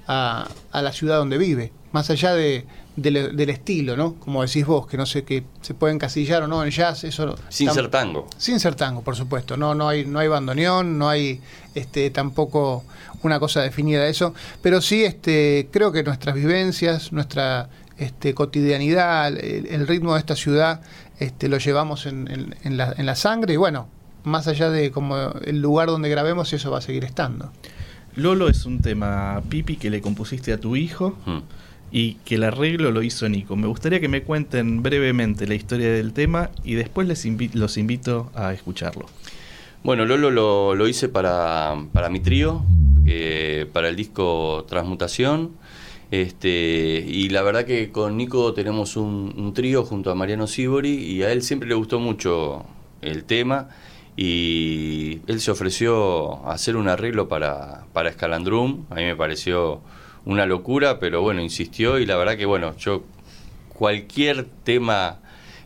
a, 0.06 0.48
a, 0.72 0.82
la 0.82 0.92
ciudad 0.92 1.18
donde 1.18 1.38
vive, 1.38 1.72
más 1.92 2.10
allá 2.10 2.34
de, 2.34 2.66
del, 2.96 3.50
estilo, 3.50 3.96
¿no? 3.96 4.14
Como 4.14 4.42
decís 4.42 4.66
vos, 4.66 4.86
que 4.86 4.96
no 4.96 5.06
sé 5.06 5.24
que 5.24 5.44
se 5.60 5.74
puede 5.74 5.94
encasillar 5.94 6.42
o 6.42 6.48
no 6.48 6.62
en 6.64 6.70
jazz, 6.70 7.04
eso 7.04 7.36
sin 7.48 7.70
ser 7.70 7.88
tango. 7.88 8.26
Sin 8.36 8.60
ser 8.60 8.74
tango, 8.74 9.02
por 9.02 9.16
supuesto. 9.16 9.56
No 9.56 9.74
no 9.74 9.88
hay 9.88 10.04
no 10.04 10.18
hay 10.18 10.28
bandoneón, 10.28 10.98
no 10.98 11.08
hay 11.08 11.40
este 11.74 12.10
tampoco 12.10 12.84
una 13.22 13.38
cosa 13.38 13.62
definida 13.62 14.02
de 14.02 14.10
eso, 14.10 14.34
pero 14.60 14.80
sí 14.80 15.04
este 15.04 15.68
creo 15.70 15.92
que 15.92 16.02
nuestras 16.02 16.34
vivencias, 16.34 17.12
nuestra 17.12 17.68
este, 17.98 18.34
cotidianidad, 18.34 19.28
el, 19.28 19.86
ritmo 19.86 20.14
de 20.14 20.20
esta 20.20 20.34
ciudad 20.34 20.80
este, 21.18 21.48
lo 21.48 21.58
llevamos 21.58 22.06
en, 22.06 22.56
en, 22.62 22.76
la, 22.76 22.94
en 22.96 23.06
la 23.06 23.14
sangre 23.14 23.54
y 23.54 23.56
bueno, 23.56 23.86
más 24.24 24.48
allá 24.48 24.70
de 24.70 24.90
como 24.90 25.16
el 25.44 25.60
lugar 25.60 25.88
donde 25.88 26.08
grabemos, 26.08 26.52
eso 26.52 26.70
va 26.70 26.78
a 26.78 26.80
seguir 26.80 27.04
estando. 27.04 27.52
Lolo 28.14 28.48
es 28.48 28.66
un 28.66 28.80
tema, 28.80 29.42
Pipi, 29.48 29.76
que 29.76 29.88
le 29.88 30.00
compusiste 30.00 30.52
a 30.52 30.58
tu 30.58 30.76
hijo. 30.76 31.16
Hmm. 31.24 31.40
Y 31.92 32.14
que 32.24 32.36
el 32.36 32.44
arreglo 32.44 32.90
lo 32.90 33.02
hizo 33.02 33.28
Nico. 33.28 33.54
Me 33.54 33.66
gustaría 33.66 34.00
que 34.00 34.08
me 34.08 34.22
cuenten 34.22 34.82
brevemente 34.82 35.46
la 35.46 35.54
historia 35.54 35.92
del 35.92 36.14
tema 36.14 36.50
y 36.64 36.74
después 36.74 37.06
les 37.06 37.24
los 37.54 37.76
invito 37.76 38.30
a 38.34 38.54
escucharlo. 38.54 39.06
Bueno, 39.84 40.06
Lolo 40.06 40.30
lo, 40.74 40.88
hice 40.88 41.08
para, 41.08 41.76
mi 42.10 42.20
trío, 42.20 42.64
eh, 43.04 43.66
para 43.72 43.88
el 43.88 43.96
disco 43.96 44.64
Transmutación. 44.68 45.52
Este, 46.10 47.04
y 47.06 47.28
la 47.28 47.42
verdad 47.42 47.64
que 47.64 47.90
con 47.90 48.16
Nico 48.16 48.54
tenemos 48.54 48.96
un, 48.96 49.52
trío 49.54 49.84
junto 49.84 50.10
a 50.10 50.14
Mariano 50.14 50.46
Sibori 50.46 50.94
y 50.94 51.22
a 51.22 51.32
él 51.32 51.42
siempre 51.42 51.68
le 51.68 51.74
gustó 51.74 52.00
mucho 52.00 52.64
el 53.00 53.24
tema 53.24 53.68
y 54.16 55.20
él 55.26 55.40
se 55.40 55.50
ofreció 55.50 56.46
a 56.46 56.52
hacer 56.52 56.76
un 56.76 56.88
arreglo 56.88 57.28
para, 57.28 57.86
para 57.92 58.08
Escalandrum. 58.08 58.84
A 58.88 58.94
mí 58.94 59.04
me 59.04 59.16
pareció 59.16 59.80
una 60.24 60.46
locura, 60.46 60.98
pero 60.98 61.22
bueno, 61.22 61.40
insistió 61.40 61.98
y 61.98 62.06
la 62.06 62.16
verdad 62.16 62.36
que 62.36 62.46
bueno, 62.46 62.76
yo 62.76 63.04
cualquier 63.68 64.46
tema 64.64 65.18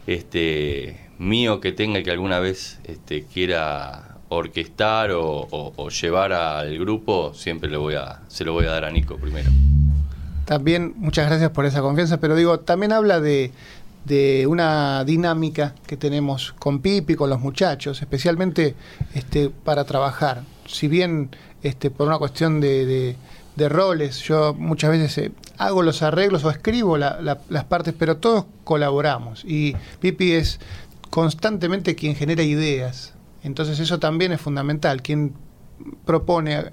este, 0.06 1.00
mío 1.18 1.60
que 1.60 1.72
tenga 1.72 2.02
que 2.02 2.10
alguna 2.10 2.38
vez 2.38 2.78
este, 2.84 3.24
quiera 3.24 4.16
orquestar 4.28 5.10
o, 5.12 5.88
llevar 5.88 6.32
al 6.32 6.78
grupo, 6.78 7.32
siempre 7.34 7.70
le 7.70 7.76
voy 7.76 7.94
a, 7.94 8.22
se 8.28 8.44
lo 8.44 8.52
voy 8.52 8.66
a 8.66 8.70
dar 8.70 8.84
a 8.84 8.90
Nico 8.90 9.16
primero. 9.16 9.50
También 10.44 10.94
muchas 10.96 11.26
gracias 11.26 11.50
por 11.50 11.66
esa 11.66 11.80
confianza, 11.80 12.18
pero 12.18 12.36
digo, 12.36 12.60
también 12.60 12.92
habla 12.92 13.20
de, 13.20 13.52
de 14.04 14.46
una 14.46 15.04
dinámica 15.04 15.74
que 15.86 15.96
tenemos 15.96 16.54
con 16.58 16.80
Pipi, 16.80 17.16
con 17.16 17.30
los 17.30 17.40
muchachos, 17.40 18.00
especialmente 18.00 18.74
este, 19.14 19.50
para 19.50 19.84
trabajar. 19.84 20.42
Si 20.66 20.86
bien 20.86 21.30
este, 21.62 21.90
por 21.90 22.06
una 22.06 22.18
cuestión 22.18 22.60
de, 22.60 23.16
roles, 23.56 24.20
yo 24.20 24.54
muchas 24.54 24.90
veces 24.90 25.18
eh, 25.18 25.32
hago 25.58 25.82
los 25.82 26.02
arreglos 26.02 26.44
o 26.44 26.50
escribo 26.50 26.98
las 26.98 27.64
partes, 27.68 27.94
pero 27.98 28.18
todos 28.18 28.44
colaboramos. 28.64 29.44
Y 29.44 29.74
Pipi 30.00 30.32
es 30.32 30.60
constantemente 31.10 31.94
quien 31.94 32.14
genera 32.14 32.42
ideas. 32.42 33.14
Entonces 33.42 33.78
eso 33.78 33.98
también 33.98 34.32
es 34.32 34.40
fundamental. 34.40 35.02
Quien 35.02 35.34
propone 36.04 36.72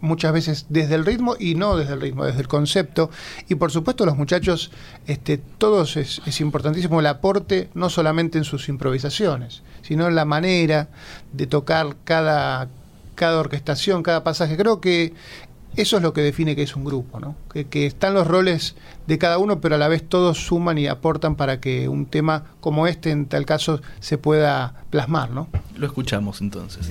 muchas 0.00 0.32
veces 0.32 0.66
desde 0.68 0.94
el 0.94 1.04
ritmo 1.04 1.36
y 1.38 1.54
no 1.54 1.76
desde 1.76 1.94
el 1.94 2.00
ritmo, 2.00 2.24
desde 2.24 2.40
el 2.40 2.48
concepto. 2.48 3.10
Y 3.48 3.54
por 3.56 3.70
supuesto 3.70 4.06
los 4.06 4.16
muchachos, 4.16 4.70
este, 5.06 5.38
todos 5.38 5.96
es, 5.96 6.40
importantísimo 6.40 7.00
el 7.00 7.06
aporte, 7.06 7.70
no 7.74 7.90
solamente 7.90 8.38
en 8.38 8.44
sus 8.44 8.68
improvisaciones, 8.68 9.62
sino 9.82 10.06
en 10.08 10.14
la 10.14 10.24
manera 10.24 10.88
de 11.32 11.46
tocar 11.46 11.96
cada, 12.04 12.68
cada 13.14 13.40
orquestación, 13.40 14.02
cada 14.02 14.24
pasaje. 14.24 14.56
Creo 14.56 14.80
que 14.80 15.12
eso 15.76 15.96
es 15.96 16.02
lo 16.02 16.12
que 16.12 16.20
define 16.20 16.56
que 16.56 16.62
es 16.62 16.76
un 16.76 16.84
grupo, 16.84 17.20
¿no? 17.20 17.36
que, 17.52 17.86
están 17.86 18.14
los 18.14 18.26
roles 18.26 18.74
de 19.06 19.18
cada 19.18 19.38
uno, 19.38 19.60
pero 19.60 19.76
a 19.76 19.78
la 19.78 19.88
vez 19.88 20.08
todos 20.08 20.38
suman 20.46 20.78
y 20.78 20.86
aportan 20.86 21.36
para 21.36 21.60
que 21.60 21.88
un 21.88 22.06
tema 22.06 22.44
como 22.60 22.86
este, 22.86 23.10
en 23.10 23.26
tal 23.26 23.46
caso, 23.46 23.80
se 24.00 24.18
pueda 24.18 24.84
plasmar. 24.90 25.30
¿no? 25.30 25.48
Lo 25.76 25.86
escuchamos 25.86 26.40
entonces. 26.40 26.90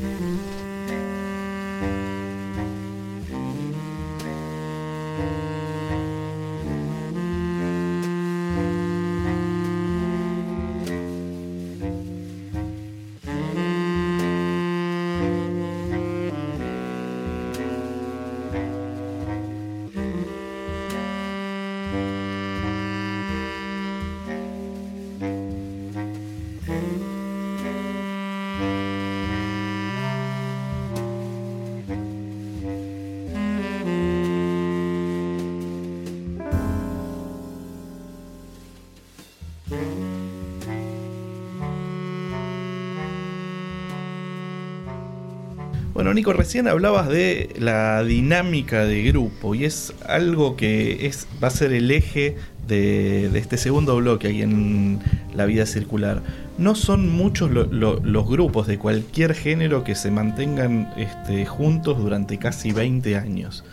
Bueno, 45.99 46.13
Nico, 46.13 46.31
recién 46.31 46.69
hablabas 46.69 47.09
de 47.09 47.53
la 47.59 48.05
dinámica 48.05 48.85
de 48.85 49.03
grupo 49.03 49.53
y 49.53 49.65
es 49.65 49.93
algo 50.07 50.55
que 50.55 51.05
es, 51.07 51.27
va 51.43 51.49
a 51.49 51.51
ser 51.51 51.73
el 51.73 51.91
eje 51.91 52.37
de, 52.69 53.25
este 53.37 53.57
segundo 53.57 53.97
bloque 53.97 54.29
aquí 54.29 54.41
en 54.41 55.01
la 55.35 55.45
vida 55.45 55.65
circular. 55.65 56.21
No 56.57 56.75
son 56.75 57.09
muchos 57.09 57.51
los 57.51 58.29
grupos 58.29 58.65
de 58.65 58.77
cualquier 58.77 59.33
género 59.33 59.83
que 59.83 59.93
se 59.93 60.09
mantengan 60.09 60.93
este, 60.95 61.45
juntos 61.45 61.97
durante 61.97 62.37
casi 62.37 62.71
20 62.71 63.17
años. 63.17 63.65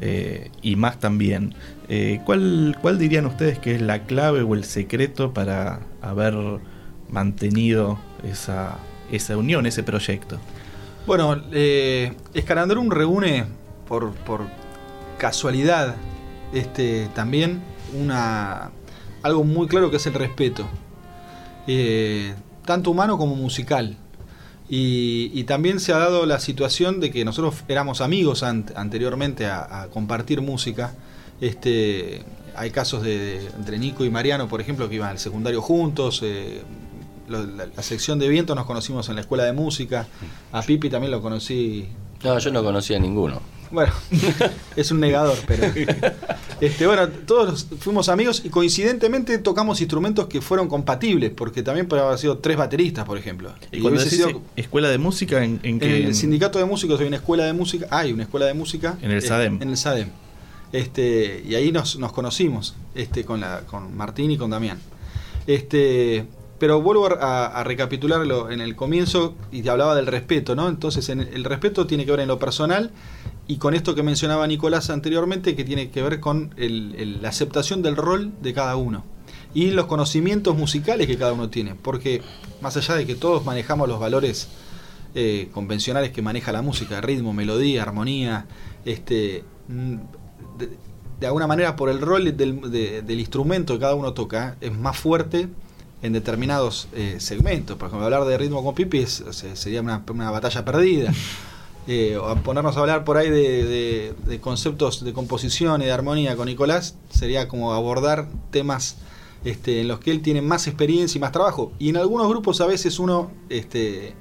Eh, 0.00 0.50
y 0.62 0.76
más 0.76 0.98
también. 0.98 1.54
Eh, 1.90 2.22
¿cuál, 2.24 2.78
¿Cuál 2.80 2.98
dirían 2.98 3.26
ustedes 3.26 3.58
que 3.58 3.74
es 3.74 3.82
la 3.82 4.04
clave 4.04 4.40
o 4.40 4.54
el 4.54 4.64
secreto 4.64 5.34
para 5.34 5.80
haber 6.00 6.36
mantenido 7.10 7.98
esa, 8.24 8.78
esa 9.12 9.36
unión, 9.36 9.66
ese 9.66 9.82
proyecto? 9.82 10.40
Bueno, 11.06 11.40
eh, 11.52 12.14
reúne 12.90 13.44
por, 13.86 14.12
casualidad 15.18 15.94
este, 16.52 17.08
también 17.14 17.62
una, 17.94 18.72
algo 19.22 19.44
muy 19.44 19.68
claro 19.68 19.90
que 19.90 19.98
es 19.98 20.06
el 20.06 20.14
respeto, 20.14 20.66
eh, 21.68 22.34
tanto 22.64 22.90
humano 22.90 23.18
como 23.18 23.36
musical. 23.36 23.96
Y, 24.68 25.44
también 25.44 25.78
se 25.78 25.92
ha 25.92 25.98
dado 25.98 26.26
la 26.26 26.40
situación 26.40 26.98
de 26.98 27.12
que 27.12 27.24
nosotros 27.24 27.62
éramos 27.68 28.00
amigos 28.00 28.42
anteriormente 28.42 29.46
a, 29.46 29.86
compartir 29.92 30.42
música. 30.42 30.92
Este, 31.40 32.24
hay 32.56 32.72
casos 32.72 33.04
de, 33.04 33.46
entre 33.56 33.78
Nico 33.78 34.04
y 34.04 34.10
Mariano, 34.10 34.48
por 34.48 34.60
ejemplo, 34.60 34.88
que 34.88 34.96
iban 34.96 35.10
al 35.10 35.20
secundario 35.20 35.62
juntos, 35.62 36.20
eh, 36.24 36.62
la, 37.28 37.82
sección 37.82 38.18
de 38.18 38.28
viento 38.28 38.54
nos 38.54 38.66
conocimos 38.66 39.08
en 39.08 39.16
la 39.16 39.20
escuela 39.20 39.44
de 39.44 39.52
música. 39.52 40.06
A 40.52 40.62
Pipi 40.62 40.90
también 40.90 41.10
lo 41.10 41.20
conocí. 41.20 41.88
No, 42.24 42.38
yo 42.38 42.50
no 42.50 42.62
conocía 42.62 42.96
a 42.96 43.00
ninguno. 43.00 43.40
Bueno, 43.70 43.92
es 44.76 44.90
un 44.90 45.00
negador, 45.00 45.36
pero. 45.46 45.64
Este, 46.60 46.86
bueno, 46.86 47.08
todos 47.08 47.66
fuimos 47.80 48.08
amigos 48.08 48.42
y 48.44 48.48
coincidentemente 48.48 49.36
tocamos 49.38 49.80
instrumentos 49.80 50.26
que 50.26 50.40
fueron 50.40 50.68
compatibles, 50.68 51.30
porque 51.30 51.62
también 51.62 51.86
puede 51.86 52.02
haber 52.02 52.16
sido 52.18 52.38
tres 52.38 52.56
bateristas, 52.56 53.04
por 53.04 53.18
ejemplo. 53.18 53.52
¿Y, 53.72 53.80
cuando 53.80 54.00
sido, 54.00 54.40
escuela 54.56 54.88
de 54.88 54.96
música 54.96 55.44
en, 55.44 55.60
en, 55.62 55.82
el 55.82 56.14
sindicato 56.14 56.58
de 56.58 56.64
músicos 56.64 56.98
hay 57.00 57.08
una 57.08 57.16
escuela 57.16 57.44
de 57.44 57.52
música, 57.52 57.86
hay 57.90 58.12
una 58.12 58.22
escuela 58.22 58.46
de 58.46 58.54
música. 58.54 58.96
En 59.02 59.10
el 59.10 59.20
SADEM. 59.20 59.60
En 59.60 59.68
el 59.68 59.76
SADEM. 59.76 60.08
Este, 60.72 61.44
y 61.46 61.54
ahí 61.54 61.72
nos, 61.72 61.98
nos 61.98 62.12
conocimos, 62.12 62.74
este, 62.94 63.24
con 63.24 63.40
la, 63.40 63.60
con 63.66 63.96
Martín 63.96 64.30
y 64.30 64.38
con 64.38 64.50
Damián. 64.50 64.78
Este, 65.46 66.26
pero 66.58 66.80
vuelvo 66.80 67.08
a, 67.20 67.62
recapitularlo 67.64 68.50
en 68.50 68.60
el 68.60 68.76
comienzo 68.76 69.34
y 69.52 69.62
te 69.62 69.70
hablaba 69.70 69.94
del 69.94 70.06
respeto, 70.06 70.54
¿no? 70.54 70.68
Entonces, 70.68 71.08
el 71.08 71.44
respeto 71.44 71.86
tiene 71.86 72.04
que 72.04 72.12
ver 72.12 72.20
en 72.20 72.28
lo 72.28 72.38
personal 72.38 72.90
y 73.46 73.58
con 73.58 73.74
esto 73.74 73.94
que 73.94 74.02
mencionaba 74.02 74.46
Nicolás 74.46 74.90
anteriormente, 74.90 75.54
que 75.54 75.64
tiene 75.64 75.90
que 75.90 76.02
ver 76.02 76.20
con 76.20 76.54
la 76.56 77.28
aceptación 77.28 77.82
del 77.82 77.96
rol 77.96 78.32
de 78.40 78.54
cada 78.54 78.76
uno 78.76 79.04
y 79.54 79.70
los 79.70 79.86
conocimientos 79.86 80.56
musicales 80.56 81.06
que 81.06 81.16
cada 81.16 81.32
uno 81.32 81.48
tiene. 81.48 81.74
Porque 81.74 82.22
más 82.60 82.76
allá 82.76 82.94
de 82.94 83.06
que 83.06 83.14
todos 83.14 83.44
manejamos 83.44 83.88
los 83.88 84.00
valores 84.00 84.48
eh, 85.14 85.48
convencionales 85.52 86.10
que 86.10 86.22
maneja 86.22 86.52
la 86.52 86.62
música, 86.62 87.00
ritmo, 87.00 87.32
melodía, 87.32 87.82
armonía, 87.82 88.46
este, 88.84 89.44
mm, 89.68 89.96
de, 91.20 91.26
alguna 91.26 91.46
manera 91.46 91.76
por 91.76 91.88
el 91.88 92.00
rol 92.00 92.36
del 92.36 93.20
instrumento 93.20 93.74
que 93.74 93.80
cada 93.80 93.94
uno 93.94 94.12
toca, 94.12 94.56
es 94.60 94.76
más 94.76 94.98
fuerte 94.98 95.48
en 96.02 96.12
determinados 96.12 96.88
eh, 96.94 97.16
segmentos. 97.18 97.76
Por 97.76 97.88
ejemplo, 97.88 98.04
hablar 98.04 98.24
de 98.24 98.38
ritmo 98.38 98.62
con 98.62 98.74
Pipi 98.74 99.06
sería 99.06 99.80
una, 99.80 100.30
batalla 100.30 100.64
perdida. 100.64 101.12
Eh, 101.88 102.16
o 102.16 102.34
ponernos 102.38 102.76
a 102.76 102.80
hablar 102.80 103.04
por 103.04 103.16
ahí 103.16 103.30
de, 103.30 104.40
conceptos 104.40 105.04
de 105.04 105.12
composición 105.12 105.82
y 105.82 105.84
de 105.84 105.92
armonía 105.92 106.34
con 106.34 106.46
Nicolás 106.46 106.96
sería 107.10 107.46
como 107.46 107.74
abordar 107.74 108.26
temas 108.50 108.96
este, 109.44 109.82
en 109.82 109.86
los 109.86 110.00
que 110.00 110.10
él 110.10 110.20
tiene 110.20 110.42
más 110.42 110.66
experiencia 110.66 111.16
y 111.16 111.20
más 111.20 111.30
trabajo. 111.30 111.70
Y 111.78 111.90
en 111.90 111.98
algunos 111.98 112.28
grupos 112.28 112.60
a 112.60 112.66
veces 112.66 112.98
uno 112.98 113.30
este, 113.50 114.14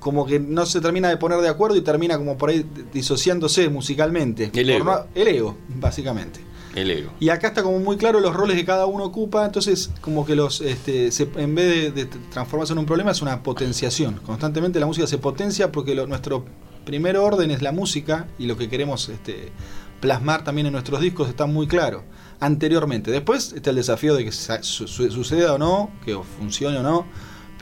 como 0.00 0.26
que 0.26 0.40
no 0.40 0.66
se 0.66 0.80
termina 0.80 1.08
de 1.08 1.16
poner 1.16 1.38
de 1.40 1.48
acuerdo 1.48 1.76
y 1.76 1.80
termina 1.80 2.18
como 2.18 2.36
por 2.36 2.50
ahí 2.50 2.66
disociándose 2.92 3.68
musicalmente. 3.68 4.50
El 4.52 4.68
ego. 4.68 5.04
el 5.14 5.28
ego, 5.28 5.56
básicamente. 5.68 6.40
El 6.74 6.90
ego. 6.90 7.12
Y 7.20 7.28
acá 7.28 7.48
está 7.48 7.62
como 7.62 7.78
muy 7.78 7.96
claro 7.96 8.20
los 8.20 8.34
roles 8.34 8.56
que 8.56 8.64
cada 8.64 8.86
uno 8.86 9.04
ocupa, 9.04 9.44
entonces 9.44 9.90
como 10.00 10.24
que 10.24 10.34
los 10.34 10.60
este, 10.60 11.10
en 11.36 11.54
vez 11.54 11.94
de, 11.94 12.06
transformarse 12.06 12.72
en 12.72 12.78
un 12.78 12.86
problema 12.86 13.10
es 13.10 13.22
una 13.22 13.42
potenciación. 13.42 14.20
Constantemente 14.24 14.80
la 14.80 14.86
música 14.86 15.06
se 15.06 15.18
potencia 15.18 15.70
porque 15.70 15.94
nuestro 16.06 16.44
primer 16.84 17.16
orden 17.16 17.50
es 17.50 17.62
la 17.62 17.72
música 17.72 18.26
y 18.38 18.46
lo 18.46 18.56
que 18.56 18.68
queremos 18.68 19.08
este, 19.08 19.52
plasmar 20.00 20.44
también 20.44 20.66
en 20.66 20.72
nuestros 20.72 21.00
discos 21.00 21.28
está 21.28 21.46
muy 21.46 21.66
claro. 21.66 22.04
anteriormente. 22.40 23.10
Después 23.10 23.52
está 23.52 23.70
el 23.70 23.76
desafío 23.76 24.14
de 24.14 24.24
que 24.24 24.32
suceda 24.32 25.54
o 25.54 25.58
no, 25.58 25.90
que 26.04 26.18
funcione 26.38 26.78
o 26.78 26.82
no, 26.82 27.06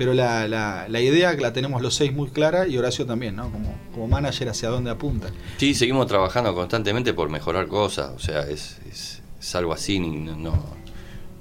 pero 0.01 0.15
la, 0.15 0.49
la, 0.49 1.01
idea 1.03 1.37
que 1.37 1.43
la 1.43 1.53
tenemos 1.53 1.83
los 1.83 1.95
seis 1.95 2.11
muy 2.11 2.31
clara 2.31 2.67
y 2.67 2.79
Horacio 2.79 3.05
también, 3.05 3.37
¿no? 3.37 3.53
Como, 3.53 3.79
como 3.93 4.09
manager 4.09 4.49
hacia 4.49 4.71
dónde 4.71 4.91
apunta. 4.91 5.29
Sí, 5.59 5.75
seguimos 5.75 6.07
trabajando 6.07 6.55
constantemente 6.55 7.13
por 7.13 7.29
mejorar 7.29 7.67
cosas, 7.69 8.11
o 8.17 8.19
sea, 8.19 8.49
es, 8.49 8.79
es, 8.91 9.55
algo 9.55 9.75
así, 9.75 10.01
no, 10.01 10.55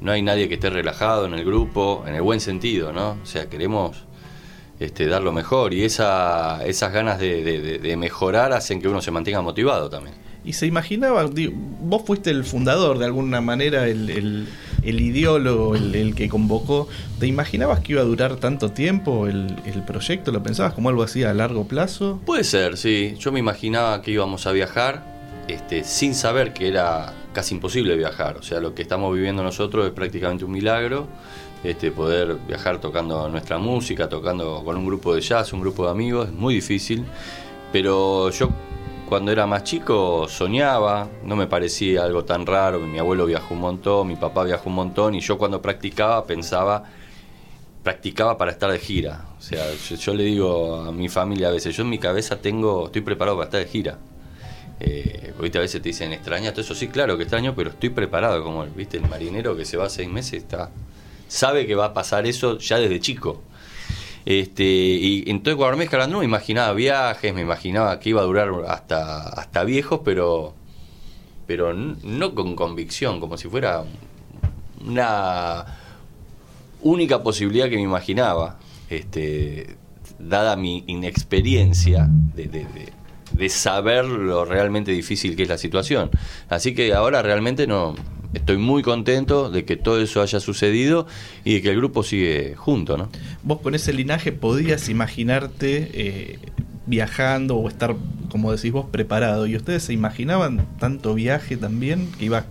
no 0.02 0.12
hay 0.12 0.22
nadie 0.22 0.50
que 0.50 0.56
esté 0.56 0.70
relajado 0.70 1.26
en 1.26 1.36
el 1.36 1.46
grupo, 1.46 2.04
en 2.06 2.16
el 2.16 2.22
buen 2.22 2.42
sentido, 2.42 2.92
¿no? 2.92 3.12
O 3.24 3.26
sea, 3.26 3.50
queremos 3.50 4.04
este, 4.78 5.08
dar 5.08 5.24
lo 5.24 5.32
mejor 5.32 5.74
y 5.74 5.86
esa, 5.86 6.62
esas 6.66 6.92
ganas 6.92 7.18
de, 7.18 7.96
mejorar 7.98 8.52
hacen 8.52 8.82
que 8.82 8.90
uno 8.90 9.02
se 9.02 9.12
mantenga 9.12 9.42
motivado 9.42 9.90
también. 9.90 10.18
Y 10.46 10.54
se 10.54 10.66
imaginaba, 10.66 11.30
vos 11.82 12.04
fuiste 12.06 12.30
el 12.30 12.44
fundador 12.44 12.98
de 12.98 13.06
alguna 13.06 13.42
manera, 13.42 13.88
el, 13.88 14.48
el, 14.84 15.00
ideólogo, 15.02 15.76
el, 15.76 16.16
que 16.16 16.30
convocó, 16.30 16.88
¿te 17.20 17.28
imaginabas 17.28 17.82
que 17.82 17.94
iba 17.94 18.02
a 18.02 18.06
durar 18.06 18.38
tanto 18.38 18.72
tiempo 18.72 19.28
el, 19.28 19.56
el 19.66 19.84
proyecto? 19.84 20.32
¿Lo 20.32 20.42
pensabas 20.42 20.74
como 20.74 20.90
algo 20.90 21.04
así 21.04 21.24
a 21.24 21.34
largo 21.34 21.66
plazo? 21.66 22.22
Puede 22.26 22.46
ser, 22.46 22.78
sí. 22.78 23.16
Yo 23.20 23.32
me 23.32 23.40
imaginaba 23.40 24.02
que 24.02 24.12
íbamos 24.12 24.48
a 24.48 24.52
viajar 24.54 25.04
este, 25.50 25.84
sin 25.84 26.14
saber 26.14 26.54
que 26.54 26.68
era 26.68 27.14
casi 27.34 27.56
imposible 27.56 27.96
viajar. 27.96 28.38
O 28.38 28.44
sea, 28.44 28.60
lo 28.60 28.76
que 28.76 28.84
estamos 28.84 29.14
viviendo 29.14 29.44
nosotros 29.44 29.86
es 29.88 29.92
prácticamente 29.92 30.46
un 30.46 30.52
milagro. 30.52 31.08
Este, 31.64 31.92
poder 31.92 32.38
viajar 32.48 32.80
tocando 32.80 33.28
nuestra 33.28 33.58
música, 33.58 34.08
tocando 34.08 34.64
con 34.64 34.78
un 34.78 34.86
grupo 34.86 35.14
de 35.14 35.22
jazz, 35.22 35.52
un 35.52 35.60
grupo 35.60 35.86
de 35.86 35.92
amigos, 35.92 36.30
es 36.30 36.34
muy 36.34 36.54
difícil. 36.54 37.04
Pero 37.74 38.30
yo 38.30 38.50
cuando 39.10 39.32
era 39.32 39.48
más 39.48 39.64
chico 39.64 40.28
soñaba, 40.30 41.10
no 41.24 41.36
me 41.36 41.48
parecía 41.48 42.04
algo 42.04 42.24
tan 42.24 42.46
raro, 42.46 42.80
mi 42.80 43.00
abuelo 43.00 43.26
viajó 43.26 43.56
un 43.56 43.62
montón, 43.62 44.08
mi 44.08 44.16
papá 44.16 44.44
viajó 44.44 44.70
un 44.70 44.76
montón 44.76 45.16
y 45.16 45.20
yo 45.20 45.38
cuando 45.38 45.62
practicaba 45.62 46.26
pensaba, 46.26 46.84
practicaba 47.84 48.38
para 48.38 48.52
estar 48.52 48.72
de 48.72 48.80
gira. 48.80 49.26
O 49.38 49.42
sea, 49.42 49.66
yo, 49.74 50.14
le 50.14 50.24
digo 50.24 50.76
a 50.76 50.92
mi 50.92 51.10
familia 51.10 51.50
a 51.50 51.52
veces, 51.52 51.76
yo 51.76 51.84
en 51.84 51.90
mi 51.90 51.98
cabeza 51.98 52.38
tengo, 52.38 52.86
estoy 52.86 53.02
preparado 53.02 53.38
para 53.38 53.46
estar 53.46 53.60
de 53.60 53.68
gira. 53.68 53.98
Eh, 54.80 55.34
a 55.38 55.60
veces 55.60 55.82
te 55.82 55.90
dicen 55.90 56.14
extraña, 56.14 56.52
todo 56.52 56.62
eso 56.62 56.76
sí, 56.76 56.88
claro 56.88 57.18
que 57.18 57.24
extraño, 57.24 57.56
pero 57.56 57.72
estoy 57.72 57.90
preparado, 57.90 58.44
como 58.44 58.66
viste 58.66 58.98
el 58.98 59.10
marinero 59.10 59.58
que 59.58 59.66
se 59.66 59.76
va 59.76 59.90
seis 59.90 60.10
meses, 60.10 60.44
está 60.44 60.70
sabe 61.30 61.66
que 61.66 61.76
va 61.76 61.86
a 61.86 61.94
pasar 61.94 62.28
eso 62.28 62.58
ya 62.58 62.78
desde 62.78 63.00
chico. 63.00 63.42
Este, 64.30 64.64
y 64.64 65.24
entonces 65.26 65.56
cuando 65.56 65.76
me 65.76 65.86
escalando 65.86 66.20
me 66.20 66.26
imaginaba 66.26 66.72
viajes, 66.74 67.34
me 67.34 67.42
imaginaba 67.42 68.00
que 68.00 68.10
iba 68.10 68.22
a 68.22 68.26
durar 68.26 68.52
hasta, 68.68 69.28
hasta 69.28 69.64
viejos, 69.64 70.02
pero, 70.06 70.54
pero 71.48 71.74
no 71.74 72.36
con 72.36 72.56
convicción, 72.56 73.20
como 73.20 73.38
si 73.38 73.48
fuera 73.48 73.84
una 74.86 75.66
única 76.84 77.24
posibilidad 77.24 77.70
que 77.70 77.78
me 77.78 77.82
imaginaba, 77.82 78.60
este, 78.92 79.78
dada 80.20 80.56
mi 80.56 80.84
inexperiencia 80.86 82.08
de, 82.08 82.50
de, 82.50 82.68
de 83.32 83.50
saber 83.50 84.06
lo 84.06 84.46
realmente 84.46 84.92
difícil 84.92 85.36
que 85.36 85.42
es 85.42 85.50
la 85.50 85.58
situación. 85.58 86.12
Así 86.50 86.76
que 86.76 86.94
ahora 86.94 87.24
realmente 87.24 87.66
no, 87.66 87.96
estoy 88.34 88.58
muy 88.58 88.84
contento 88.84 89.50
de 89.50 89.66
que 89.66 89.76
todo 89.78 90.00
eso 90.00 90.22
haya 90.22 90.40
sucedido 90.40 91.08
y 91.44 91.56
de 91.56 91.62
que 91.62 91.70
el 91.72 91.78
grupo 91.78 92.04
sigue 92.04 92.56
junto, 92.56 92.98
¿no? 92.98 93.10
Vos 93.44 93.62
con 93.62 93.76
ese 93.76 93.94
linaje 93.94 94.32
podías 94.32 94.90
imaginarte 94.90 95.90
eh, 95.94 96.40
viajando 96.86 97.58
o 97.58 97.68
estar, 97.68 97.96
como 98.30 98.52
decís 98.52 98.72
vos, 98.72 98.86
preparado. 98.92 99.48
¿Y 99.48 99.56
ustedes 99.56 99.84
se 99.84 99.94
imaginaban 99.94 100.66
tanto 100.80 101.14
viaje 101.14 101.58
también 101.58 102.12
que 102.18 102.26
iba 102.26 102.46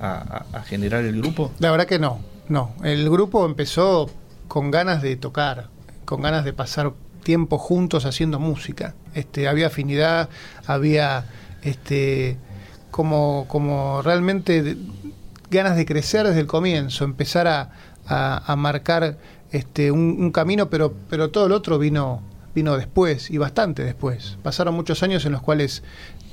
a, 0.00 0.62
generar 0.66 1.04
el 1.04 1.20
grupo? 1.20 1.52
La 1.58 1.70
verdad 1.70 1.86
que 1.86 1.98
no, 1.98 2.20
no. 2.48 2.74
El 2.82 3.08
grupo 3.10 3.46
empezó 3.46 4.10
con 4.48 4.70
ganas 4.70 5.02
de 5.02 5.16
tocar, 5.16 5.68
con 6.04 6.22
ganas 6.22 6.44
de 6.44 6.52
pasar 6.52 6.92
tiempo 7.22 7.58
juntos 7.58 8.04
haciendo 8.04 8.38
música. 8.38 8.94
Este, 9.14 9.48
había 9.48 9.68
afinidad, 9.68 10.28
había 10.66 11.26
este 11.62 12.36
como, 12.94 13.46
como 13.48 14.02
realmente 14.02 14.76
ganas 15.50 15.76
de 15.76 15.84
crecer 15.84 16.28
desde 16.28 16.38
el 16.38 16.46
comienzo, 16.46 17.02
empezar 17.02 17.48
a, 17.48 17.72
a, 18.06 18.54
marcar 18.54 19.18
este, 19.50 19.90
un, 19.90 20.30
camino, 20.30 20.70
pero, 20.70 20.94
pero 21.10 21.28
todo 21.32 21.46
el 21.46 21.52
otro 21.52 21.80
vino, 21.80 22.22
vino 22.54 22.76
después 22.76 23.32
y 23.32 23.38
bastante 23.38 23.82
después. 23.82 24.38
Pasaron 24.44 24.76
muchos 24.76 25.02
años 25.02 25.26
en 25.26 25.32
los 25.32 25.42
cuales 25.42 25.82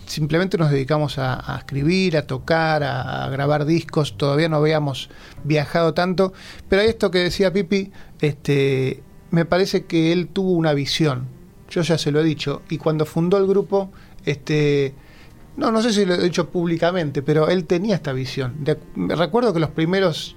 simplemente 0.06 0.60
nos 0.60 0.70
dedicamos 0.70 1.18
a, 1.18 1.56
escribir, 1.58 2.16
a 2.16 2.28
tocar, 2.28 2.84
a, 2.84 3.28
grabar 3.30 3.66
discos, 3.66 4.16
todavía 4.16 4.48
no 4.48 4.58
habíamos 4.58 5.10
viajado 5.44 5.96
tanto, 5.96 6.32
pero 6.70 6.84
esto 6.84 7.10
que 7.10 7.24
decía 7.24 7.52
Pipi, 7.52 7.92
este, 8.20 9.02
me 9.32 9.46
parece 9.46 9.86
que 9.86 10.14
él 10.14 10.28
tuvo 10.28 10.52
una 10.52 10.74
visión, 10.74 11.26
yo 11.72 11.82
ya 11.82 11.98
se 11.98 12.12
lo 12.12 12.20
he 12.20 12.24
dicho, 12.24 12.62
y 12.70 12.78
cuando 12.78 13.08
fundó 13.08 13.40
el 13.40 13.48
grupo, 13.48 13.92
este, 14.26 14.94
no, 15.62 15.72
no 15.72 15.80
sé 15.84 15.94
si 15.94 16.06
lo 16.06 16.16
he 16.16 16.24
dicho 16.24 16.50
públicamente, 16.50 17.22
pero 17.22 17.48
él 17.48 17.66
tenía 17.66 17.94
esta 17.94 18.14
visión. 18.14 18.66
recuerdo 18.96 19.54
que 19.54 19.60
los 19.60 19.70
primeros 19.70 20.36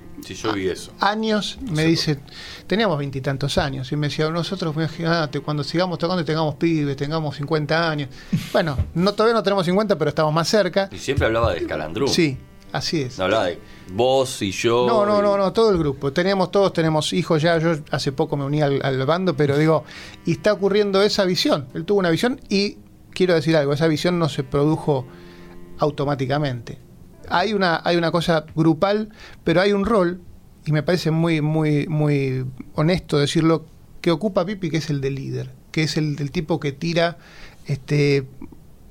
años 1.01 1.59
me 1.71 1.85
dice, 1.87 2.19
teníamos 2.67 2.99
veintitantos 2.99 3.57
años, 3.57 3.91
y 3.91 3.97
me 3.97 4.09
decía, 4.09 4.29
nosotros, 4.29 4.75
imagínate, 4.77 5.41
cuando 5.41 5.65
sigamos 5.65 5.99
tocando 5.99 6.23
y 6.23 6.27
tengamos 6.27 6.57
pibes, 6.57 6.95
tengamos 6.97 7.37
50 7.37 7.91
años. 7.91 8.11
Bueno, 8.53 8.77
no, 8.95 9.15
todavía 9.15 9.33
no 9.33 9.43
tenemos 9.43 9.65
50, 9.65 9.97
pero 9.97 10.11
estamos 10.11 10.33
más 10.35 10.47
cerca. 10.47 10.91
Y 10.93 10.99
siempre 10.99 11.25
hablaba 11.27 11.53
de 11.53 11.61
Escalandrú. 11.61 12.07
Sí, 12.07 12.37
así 12.73 13.01
es. 13.01 13.17
No 13.17 13.25
hablaba 13.25 13.47
de 13.47 13.59
vos 13.93 14.43
y 14.43 14.51
yo. 14.51 14.87
No, 14.87 15.07
no, 15.07 15.23
no, 15.23 15.39
no, 15.39 15.55
todo 15.55 15.71
el 15.71 15.79
grupo. 15.79 16.13
Tenemos, 16.13 16.51
todos 16.51 16.75
tenemos 16.75 17.15
hijos 17.15 17.41
ya. 17.41 17.57
Yo 17.59 17.77
hace 17.91 18.13
poco 18.13 18.37
me 18.37 18.45
uní 18.45 18.61
al, 18.61 18.81
al 18.85 19.07
bando, 19.07 19.35
pero 19.35 19.57
digo, 19.57 19.85
y 20.27 20.33
está 20.33 20.53
ocurriendo 20.53 21.03
esa 21.03 21.25
visión. 21.25 21.69
Él 21.73 21.87
tuvo 21.87 21.99
una 22.01 22.11
visión 22.11 22.41
y 22.51 22.77
quiero 23.15 23.35
decir 23.35 23.57
algo, 23.57 23.73
esa 23.73 23.87
visión 23.87 24.19
no 24.19 24.29
se 24.29 24.45
produjo 24.45 25.07
automáticamente. 25.79 26.79
Hay 27.29 27.55
una, 27.55 27.81
hay 27.85 27.97
una 27.97 28.11
cosa 28.11 28.45
grupal, 28.55 29.11
pero 29.45 29.61
hay 29.61 29.73
un 29.73 29.87
rol, 29.87 30.21
y 30.67 30.73
me 30.73 30.83
parece 30.83 31.11
muy, 31.11 31.41
muy, 31.41 31.87
muy 31.87 32.45
honesto 32.75 33.19
decirlo, 33.19 33.65
que 34.01 34.11
ocupa 34.11 34.45
Pipi, 34.45 34.69
que 34.69 34.79
es 34.79 34.91
el 34.91 35.01
de 35.01 35.11
líder, 35.11 35.51
que 35.71 35.85
es 35.85 35.97
el 35.97 36.17
del 36.17 36.31
tipo 36.31 36.61
que 36.61 36.73
tira 36.73 37.17
este, 37.67 38.27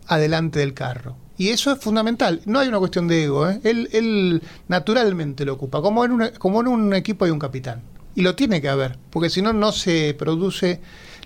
adelante 0.08 0.60
del 0.60 0.74
carro. 0.74 1.18
Y 1.38 1.50
eso 1.50 1.72
es 1.72 1.80
fundamental. 1.80 2.42
No 2.46 2.60
hay 2.60 2.68
una 2.68 2.80
cuestión 2.80 3.08
de 3.08 3.24
ego. 3.24 3.50
¿eh? 3.50 3.60
Él, 3.64 3.90
él, 3.92 4.42
naturalmente 4.68 5.46
lo 5.46 5.54
ocupa. 5.54 5.82
Como 5.82 6.06
en, 6.06 6.32
como 6.38 6.62
en 6.62 6.68
un 6.68 6.94
equipo 6.94 7.26
hay 7.26 7.32
un 7.32 7.40
capitán. 7.40 7.82
Y 8.16 8.22
lo 8.22 8.36
tiene 8.36 8.62
que 8.62 8.70
haber. 8.70 9.00
Porque 9.10 9.30
si 9.30 9.42
no, 9.42 9.52
no 9.52 9.72
se 9.72 10.16
produce 10.18 10.80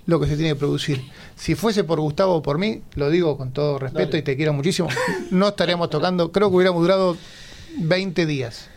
lo 0.08 0.18
que 0.18 0.26
se 0.26 0.36
tiene 0.36 0.52
que 0.52 0.56
producir. 0.56 1.02
Si 1.36 1.54
fuese 1.54 1.84
por 1.84 2.00
Gustavo 2.00 2.36
o 2.36 2.42
por 2.42 2.56
mí, 2.56 2.80
lo 2.94 3.10
digo 3.10 3.36
con 3.36 3.52
todo 3.52 3.78
respeto 3.78 4.16
y 4.16 4.22
te 4.22 4.36
quiero 4.36 4.54
muchísimo, 4.54 4.88
no 5.30 5.48
estaríamos 5.48 5.90
tocando, 5.90 6.32
creo 6.32 6.48
que 6.48 6.56
hubiéramos 6.56 6.80
durado 6.80 7.16
20 7.76 8.24
días. 8.24 8.70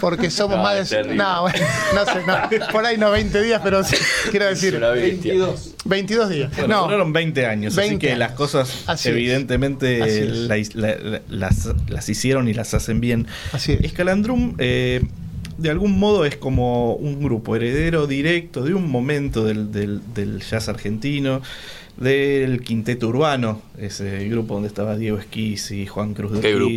Porque 0.00 0.30
somos 0.30 0.58
más 0.58 0.90
de. 0.90 1.14
No, 1.14 1.42
bueno, 1.42 1.58
no 1.94 2.04
sé, 2.04 2.22
no, 2.26 2.72
por 2.72 2.84
ahí 2.84 2.98
no 2.98 3.10
20 3.10 3.42
días, 3.42 3.60
pero 3.64 3.80
quiero 4.30 4.46
decir. 4.46 4.78
22. 4.78 5.74
22 5.86 6.28
días. 6.28 6.52
no. 6.68 6.84
Fueron 6.84 7.12
20 7.14 7.46
años, 7.46 7.78
así 7.78 7.98
que 7.98 8.14
las 8.14 8.32
cosas 8.32 8.84
evidentemente 9.06 10.26
las, 11.28 11.66
las, 11.88 12.08
hicieron 12.08 12.46
y 12.48 12.52
las 12.52 12.74
hacen 12.74 13.00
bien. 13.00 13.26
Así 13.52 13.72
es. 13.72 13.80
Escalandrum 13.80 14.54
eh, 14.58 15.02
de 15.58 15.70
algún 15.70 15.98
modo 15.98 16.24
es 16.24 16.36
como 16.36 16.94
un 16.94 17.22
grupo 17.22 17.56
heredero 17.56 18.06
directo 18.06 18.62
de 18.62 18.74
un 18.74 18.90
momento 18.90 19.44
del, 19.44 19.72
del, 19.72 20.40
jazz 20.40 20.68
argentino, 20.68 21.42
del 21.96 22.62
quinteto 22.62 23.08
urbano, 23.08 23.62
ese 23.78 24.28
grupo 24.28 24.54
donde 24.54 24.68
estaba 24.68 24.96
Diego 24.96 25.18
y 25.32 25.86
Juan 25.86 26.14
Cruz 26.14 26.32
de 26.32 26.76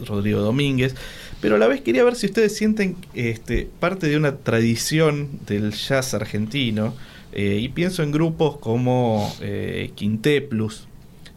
Rodrigo 0.00 0.40
Domínguez. 0.40 0.94
Pero 1.40 1.56
a 1.56 1.58
la 1.58 1.68
vez 1.68 1.82
quería 1.82 2.04
ver 2.04 2.16
si 2.16 2.26
ustedes 2.26 2.56
sienten 2.56 2.96
este, 3.14 3.68
parte 3.78 4.08
de 4.08 4.16
una 4.16 4.36
tradición 4.36 5.28
del 5.46 5.72
jazz 5.72 6.14
argentino. 6.14 6.94
Eh, 7.32 7.58
y 7.60 7.68
pienso 7.68 8.02
en 8.02 8.12
grupos 8.12 8.58
como 8.58 9.34
eh, 9.40 9.90
Quinteplus, 9.96 10.86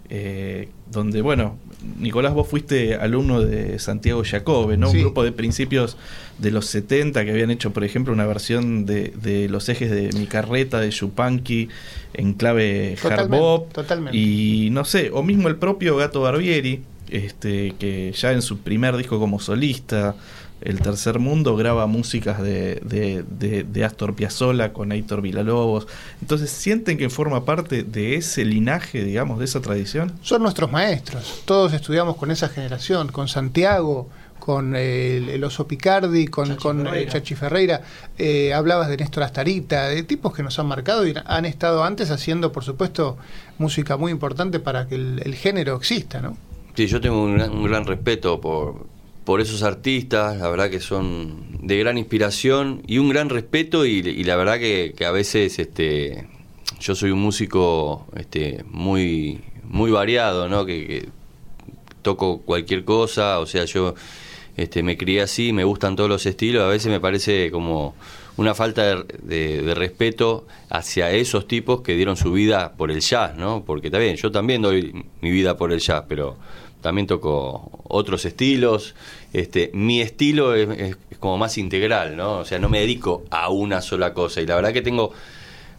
eh, 0.10 0.70
donde, 0.92 1.22
bueno, 1.22 1.58
Nicolás, 2.00 2.34
vos 2.34 2.48
fuiste 2.48 2.96
alumno 2.96 3.42
de 3.42 3.80
Santiago 3.80 4.24
Jacobe, 4.26 4.78
¿no? 4.78 4.90
Un 4.90 5.00
grupo 5.00 5.24
de 5.24 5.32
principios 5.32 5.98
de 6.38 6.52
los 6.52 6.66
70 6.68 7.24
que 7.24 7.32
habían 7.32 7.52
hecho, 7.52 7.72
por 7.72 7.84
ejemplo, 7.84 8.14
una 8.14 8.26
versión 8.26 8.86
de, 8.86 9.48
los 9.50 9.70
ejes 9.70 9.92
de 9.92 10.12
mi 10.18 10.26
carreta 10.26 10.80
de 10.80 10.90
Chupanqui 10.90 11.70
en 12.14 12.34
clave 12.34 12.96
hard 13.02 13.30
bop. 13.30 13.72
Y 14.12 14.70
no 14.72 14.86
sé, 14.86 15.12
o 15.14 15.24
mismo 15.24 15.48
el 15.48 15.58
propio 15.58 15.96
Gato 15.98 16.22
Barbieri, 16.22 16.84
este, 17.10 17.76
que 17.80 18.12
ya 18.12 18.32
en 18.32 18.42
su 18.42 18.60
primer 18.60 18.98
disco 18.98 19.20
como 19.20 19.40
solista 19.40 20.16
el 20.62 20.82
Tercer 20.82 21.20
Mundo 21.20 21.56
graba 21.56 21.88
músicas 21.88 22.42
de, 22.42 22.82
de, 22.84 23.64
de, 23.64 23.86
Astor 23.86 24.16
Piazzolla 24.16 24.74
con 24.74 24.92
Héctor 24.92 25.22
Villalobos. 25.22 25.88
Entonces, 26.22 26.50
¿sienten 26.50 26.98
que 26.98 27.10
forma 27.10 27.46
parte 27.46 27.84
de 27.84 28.16
ese 28.16 28.44
linaje, 28.44 29.04
digamos, 29.04 29.40
de 29.40 29.46
esa 29.46 29.62
tradición? 29.62 30.14
Son 30.22 30.42
nuestros 30.42 30.72
maestros. 30.72 31.42
Todos 31.46 31.74
estudiamos 31.74 32.18
con 32.18 32.32
esa 32.32 32.50
generación, 32.50 33.10
con 33.10 33.28
Santiago, 33.28 34.10
con 34.40 34.76
el, 34.76 35.30
el 35.30 35.44
Oso 35.44 35.68
Picardi, 35.68 36.28
con 36.28 36.48
Chachi 36.48 36.62
con, 36.62 36.80
eh, 36.80 36.84
Ferreira. 36.86 37.12
Chachi 37.12 37.36
Ferreira, 37.36 37.82
eh, 38.18 38.54
hablabas 38.54 38.88
de 38.88 38.98
Néstor 38.98 39.24
Astarita, 39.24 39.90
de 39.90 40.04
tipos 40.04 40.34
que 40.34 40.42
nos 40.42 40.58
han 40.58 40.68
marcado 40.68 41.06
y 41.06 41.14
han 41.26 41.46
estado 41.46 41.84
antes 41.84 42.12
haciendo, 42.12 42.52
por 42.52 42.64
supuesto, 42.64 43.18
música 43.58 43.98
muy 43.98 44.12
importante 44.12 44.60
para 44.60 44.88
que 44.88 44.96
el, 44.96 45.22
el 45.24 45.36
género 45.36 45.76
exista, 45.76 46.22
¿no? 46.22 46.38
Sí, 46.76 46.88
yo 46.88 47.02
tengo 47.02 47.24
un 47.24 47.36
gran, 47.38 47.52
un 47.52 47.64
gran 47.64 47.86
respeto 47.86 48.40
por, 48.40 48.86
por 49.28 49.42
esos 49.42 49.62
artistas, 49.62 50.38
la 50.38 50.48
verdad 50.48 50.70
que 50.70 50.80
son 50.80 51.60
de 51.62 51.78
gran 51.78 51.98
inspiración 51.98 52.82
y 52.88 52.98
un 52.98 53.10
gran 53.10 53.28
respeto 53.28 53.86
y, 53.86 53.98
y 54.00 54.24
la 54.24 54.38
verdad 54.38 54.58
que, 54.58 54.94
que 54.96 55.06
a 55.06 55.12
veces 55.12 55.60
este, 55.60 56.30
yo 56.80 56.96
soy 56.96 57.12
un 57.12 57.20
músico 57.20 58.08
este, 58.16 58.64
muy, 58.70 59.42
muy 59.66 59.92
variado, 59.92 60.48
¿no? 60.48 60.66
Que, 60.66 60.88
que 60.88 61.10
toco 62.04 62.40
cualquier 62.40 62.86
cosa, 62.86 63.40
o 63.40 63.46
sea, 63.46 63.66
yo 63.66 63.96
este, 64.56 64.82
me 64.82 64.96
crié 64.96 65.24
así, 65.24 65.52
me 65.52 65.66
gustan 65.66 65.98
todos 65.98 66.10
los 66.10 66.26
estilos, 66.26 66.64
a 66.64 66.68
veces 66.68 66.90
me 66.90 67.02
parece 67.02 67.52
como 67.52 67.96
una 68.38 68.56
falta 68.56 69.04
de, 69.24 69.74
respeto 69.76 70.48
hacia 70.70 71.12
esos 71.12 71.50
tipos 71.50 71.82
que 71.82 71.96
dieron 71.96 72.16
su 72.16 72.32
vida 72.32 72.76
por 72.78 72.92
el 72.92 73.02
jazz, 73.02 73.36
¿no? 73.36 73.66
Porque 73.66 73.88
está 73.88 74.00
bien, 74.00 74.16
yo 74.16 74.32
también 74.32 74.62
doy 74.62 75.06
mi 75.20 75.32
vida 75.32 75.58
por 75.58 75.74
el 75.74 75.80
jazz, 75.82 76.06
pero 76.08 76.38
también 76.88 77.06
toco 77.06 77.70
otros 77.84 78.24
estilos. 78.24 78.96
Este, 79.34 79.72
mi 79.74 80.00
estilo 80.00 80.56
es, 80.56 80.96
como 81.20 81.38
más 81.38 81.58
integral, 81.58 82.16
¿no? 82.16 82.38
O 82.38 82.46
sea, 82.46 82.60
no 82.60 82.70
me 82.70 82.80
dedico 82.80 83.26
a 83.30 83.50
una 83.50 83.82
sola 83.82 84.14
cosa. 84.14 84.40
Y 84.40 84.46
la 84.46 84.56
verdad 84.56 84.72
que 84.72 84.82
tengo 84.82 85.12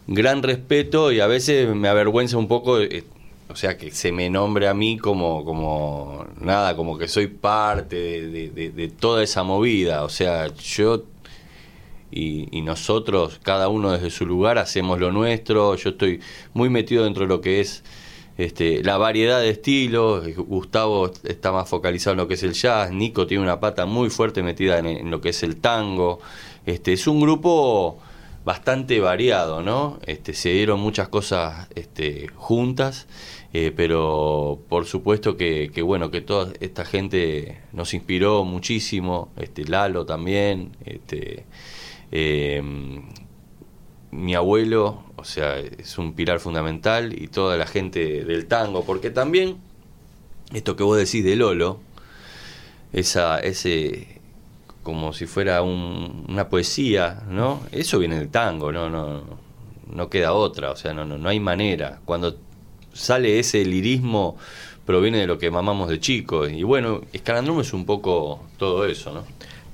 gran 0.05 0.43
respeto 0.43 1.11
y 1.11 1.19
a 1.19 1.25
veces 1.25 1.75
me 1.75 1.87
avergüenza 1.87 2.37
un 2.37 2.47
poco, 2.47 2.79
eh, 2.79 3.03
o 3.49 3.55
sea, 3.55 3.75
que 3.75 3.89
se 3.89 4.11
me 4.11 4.29
nombre 4.29 4.67
a 4.67 4.75
mí 4.75 4.99
como, 4.99 5.43
como 5.45 6.27
nada, 6.39 6.75
como 6.75 6.95
que 6.99 7.07
soy 7.07 7.25
parte 7.25 7.95
de, 7.95 8.91
toda 8.99 9.23
esa 9.23 9.41
movida. 9.41 10.03
O 10.03 10.09
sea, 10.09 10.53
yo 10.57 11.05
y 12.11 12.61
nosotros, 12.61 13.39
cada 13.41 13.67
uno 13.67 13.93
desde 13.93 14.11
su 14.11 14.27
lugar, 14.27 14.59
hacemos 14.59 14.99
lo 14.99 15.11
nuestro. 15.11 15.75
Yo 15.75 15.89
estoy 15.89 16.19
muy 16.53 16.69
metido 16.69 17.03
dentro 17.05 17.23
de 17.23 17.29
lo 17.29 17.41
que 17.41 17.61
es 17.61 17.83
este, 18.39 18.81
la 18.85 18.97
variedad 18.97 19.41
de 19.41 19.49
estilos. 19.49 20.25
Gustavo 20.37 21.11
está 21.25 21.51
más 21.51 21.67
focalizado 21.67 22.13
en 22.13 22.19
lo 22.19 22.27
que 22.29 22.35
es 22.35 22.43
el 22.43 22.53
jazz. 22.53 22.89
Nico 22.89 23.27
tiene 23.27 23.43
una 23.43 23.59
pata 23.59 23.85
muy 23.85 24.09
fuerte 24.09 24.41
metida 24.43 24.79
en, 24.79 25.11
lo 25.11 25.19
que 25.19 25.29
es 25.29 25.43
el 25.43 25.57
tango. 25.57 26.21
Este, 26.65 26.93
es 26.93 27.05
un 27.05 27.19
grupo 27.19 27.99
bastante 28.45 29.01
variado, 29.01 29.61
¿no? 29.61 29.99
Este, 30.05 30.33
se 30.33 30.53
dieron 30.53 30.79
muchas 30.79 31.09
cosas 31.09 31.67
este, 31.75 32.29
juntas, 32.33 33.07
eh, 33.51 33.73
pero 33.75 34.61
por 34.69 34.85
supuesto 34.85 35.35
que, 35.35 35.69
que, 35.73 35.81
bueno, 35.81 36.09
que 36.09 36.21
toda 36.21 36.53
esta 36.61 36.85
gente 36.85 37.59
nos 37.73 37.93
inspiró 37.93 38.45
muchísimo, 38.45 39.33
este, 39.35 39.65
Lalo 39.65 40.05
también, 40.05 40.77
este, 40.85 41.43
eh, 42.13 42.63
mi 44.11 44.35
abuelo, 44.35 45.03
o 45.17 45.23
sea, 45.23 45.59
es 45.59 45.97
un 45.97 46.13
pilar 46.13 46.39
fundamental 46.39 47.13
y 47.21 47.27
toda 47.27 47.57
la 47.57 47.67
gente 47.67 48.25
del 48.25 48.47
tango, 48.47 48.85
porque 48.85 49.11
también 49.11 49.57
esto 50.53 50.75
que 50.75 50.83
vos 50.83 50.97
decís 50.97 51.23
de 51.23 51.35
Lolo, 51.35 51.79
esa, 52.93 53.39
ese 53.39 54.19
como 54.83 55.13
si 55.13 55.25
fuera 55.27 55.61
un- 55.61 56.25
una 56.29 56.49
poesía, 56.49 57.23
¿no? 57.29 57.61
Eso 57.71 57.99
viene 57.99 58.17
del 58.17 58.29
tango, 58.29 58.71
no, 58.71 58.89
no, 58.89 59.21
no 59.93 60.09
queda 60.09 60.33
otra, 60.33 60.71
o 60.71 60.75
sea, 60.75 60.93
no, 60.93 61.05
no, 61.05 61.17
no 61.17 61.29
hay 61.29 61.39
manera. 61.39 61.99
Cuando 62.05 62.37
sale 62.93 63.39
ese 63.39 63.63
lirismo 63.65 64.37
proviene 64.85 65.19
de 65.19 65.27
lo 65.27 65.37
que 65.37 65.51
mamamos 65.51 65.89
de 65.89 65.99
chicos 65.99 66.51
y 66.51 66.63
bueno, 66.63 67.01
Escalandrum 67.13 67.59
es 67.61 67.73
un 67.73 67.85
poco 67.85 68.41
todo 68.57 68.85
eso, 68.85 69.13
¿no? 69.13 69.23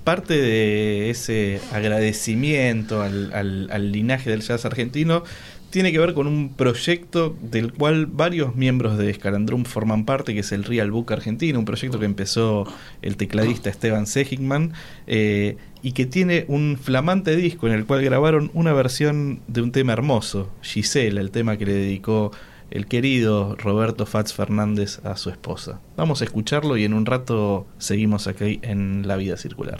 Parte 0.05 0.39
de 0.39 1.09
ese 1.09 1.59
agradecimiento 1.73 3.01
al, 3.01 3.91
linaje 3.91 4.29
del 4.29 4.41
jazz 4.41 4.63
argentino 4.63 5.23
tiene 5.71 5.91
que 5.91 5.97
ver 5.97 6.13
con 6.13 6.27
un 6.27 6.53
proyecto 6.53 7.35
del 7.41 7.73
cual 7.73 8.05
varios 8.05 8.55
miembros 8.55 8.99
de 8.99 9.09
Escalandrum 9.09 9.65
forman 9.65 10.05
parte, 10.05 10.35
que 10.35 10.41
es 10.41 10.51
el 10.51 10.63
Real 10.63 10.91
Book 10.91 11.11
Argentino, 11.11 11.57
un 11.57 11.65
proyecto 11.65 11.97
que 11.97 12.05
empezó 12.05 12.71
el 13.01 13.17
tecladista 13.17 13.71
Esteban 13.71 14.05
Segigman 14.05 14.73
eh, 15.07 15.57
y 15.81 15.93
que 15.93 16.05
tiene 16.05 16.45
un 16.49 16.77
flamante 16.79 17.35
disco 17.35 17.65
en 17.65 17.73
el 17.73 17.85
cual 17.85 18.03
grabaron 18.03 18.51
una 18.53 18.73
versión 18.73 19.39
de 19.47 19.63
un 19.63 19.71
tema 19.71 19.93
hermoso, 19.93 20.51
Gisela, 20.61 21.19
el 21.19 21.31
tema 21.31 21.57
que 21.57 21.65
le 21.65 21.73
dedicó 21.73 22.31
el 22.71 22.87
querido 22.87 23.55
Roberto 23.55 24.05
Fats 24.05 24.33
Fernández 24.33 24.99
a 25.05 25.17
su 25.17 25.29
esposa. 25.29 25.79
Vamos 25.97 26.21
a 26.21 26.25
escucharlo 26.25 26.77
y 26.77 26.83
en 26.83 26.93
un 26.93 27.05
rato 27.05 27.67
seguimos 27.77 28.27
aquí 28.27 28.59
en 28.61 29.07
La 29.07 29.15
Vida 29.17 29.37
Circular. 29.37 29.79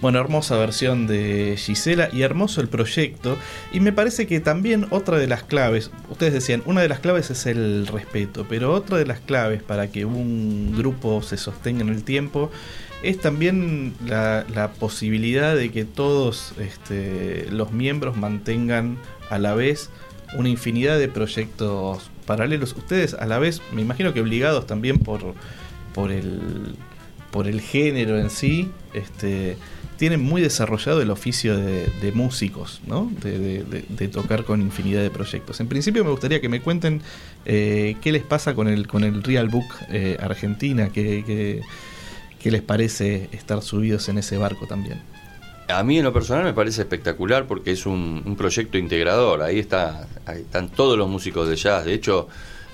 Bueno, 0.00 0.20
hermosa 0.20 0.56
versión 0.56 1.08
de 1.08 1.56
Gisela 1.56 2.08
y 2.12 2.22
hermoso 2.22 2.60
el 2.60 2.68
proyecto. 2.68 3.36
Y 3.72 3.80
me 3.80 3.92
parece 3.92 4.26
que 4.28 4.38
también 4.38 4.86
otra 4.90 5.18
de 5.18 5.26
las 5.26 5.42
claves, 5.42 5.90
ustedes 6.08 6.32
decían, 6.32 6.62
una 6.66 6.82
de 6.82 6.88
las 6.88 7.00
claves 7.00 7.30
es 7.30 7.46
el 7.46 7.86
respeto, 7.88 8.46
pero 8.48 8.72
otra 8.72 8.98
de 8.98 9.06
las 9.06 9.18
claves 9.18 9.62
para 9.62 9.88
que 9.90 10.04
un 10.04 10.74
grupo 10.76 11.20
se 11.22 11.36
sostenga 11.36 11.82
en 11.82 11.88
el 11.88 12.04
tiempo 12.04 12.50
es 13.02 13.20
también 13.20 13.94
la, 14.06 14.72
posibilidad 14.78 15.56
de 15.56 15.70
que 15.70 15.84
todos 15.84 16.52
este, 16.58 17.46
los 17.50 17.72
miembros 17.72 18.16
mantengan 18.16 18.98
a 19.30 19.38
la 19.38 19.54
vez 19.54 19.90
una 20.36 20.48
infinidad 20.48 20.98
de 20.98 21.08
proyectos 21.08 22.10
paralelos. 22.26 22.74
Ustedes 22.76 23.14
a 23.14 23.26
la 23.26 23.38
vez, 23.38 23.62
me 23.72 23.82
imagino 23.82 24.12
que 24.12 24.20
obligados 24.20 24.66
también 24.66 24.98
por, 24.98 25.34
por, 25.94 26.12
el, 26.12 26.76
por 27.30 27.46
el 27.46 27.60
género 27.60 28.18
en 28.18 28.30
sí, 28.30 28.70
este, 28.94 29.56
tienen 29.98 30.22
muy 30.22 30.40
desarrollado 30.40 31.02
el 31.02 31.10
oficio 31.10 31.56
de, 31.56 32.12
músicos, 32.14 32.80
¿no? 32.86 33.10
De, 33.20 34.08
tocar 34.08 34.44
con 34.44 34.62
infinidad 34.62 35.02
de 35.02 35.10
proyectos. 35.10 35.60
En 35.60 35.66
principio 35.68 36.04
me 36.04 36.10
gustaría 36.10 36.40
que 36.40 36.48
me 36.48 36.60
cuenten 36.60 37.02
eh, 37.44 37.96
qué 38.00 38.12
les 38.12 38.22
pasa 38.22 38.54
con 38.54 38.68
el, 38.68 38.86
con 38.86 39.04
el 39.04 39.22
Real 39.22 39.48
Book 39.48 39.66
eh, 39.90 40.16
Argentina, 40.20 40.90
qué, 40.90 41.62
qué, 42.40 42.50
les 42.50 42.62
parece 42.62 43.28
estar 43.32 43.60
subidos 43.60 44.08
en 44.08 44.18
ese 44.18 44.38
barco 44.38 44.66
también. 44.66 45.02
A 45.68 45.82
mí 45.82 45.98
en 45.98 46.04
lo 46.04 46.14
personal 46.14 46.44
me 46.44 46.54
parece 46.54 46.80
espectacular 46.80 47.46
porque 47.46 47.72
es 47.72 47.84
un, 47.84 48.36
proyecto 48.38 48.78
integrador. 48.78 49.42
Ahí, 49.42 49.58
está, 49.58 50.08
están 50.32 50.70
todos 50.70 50.96
los 50.96 51.08
músicos 51.08 51.46
de 51.48 51.56
jazz. 51.56 51.84
De 51.84 51.92
hecho, 51.92 52.28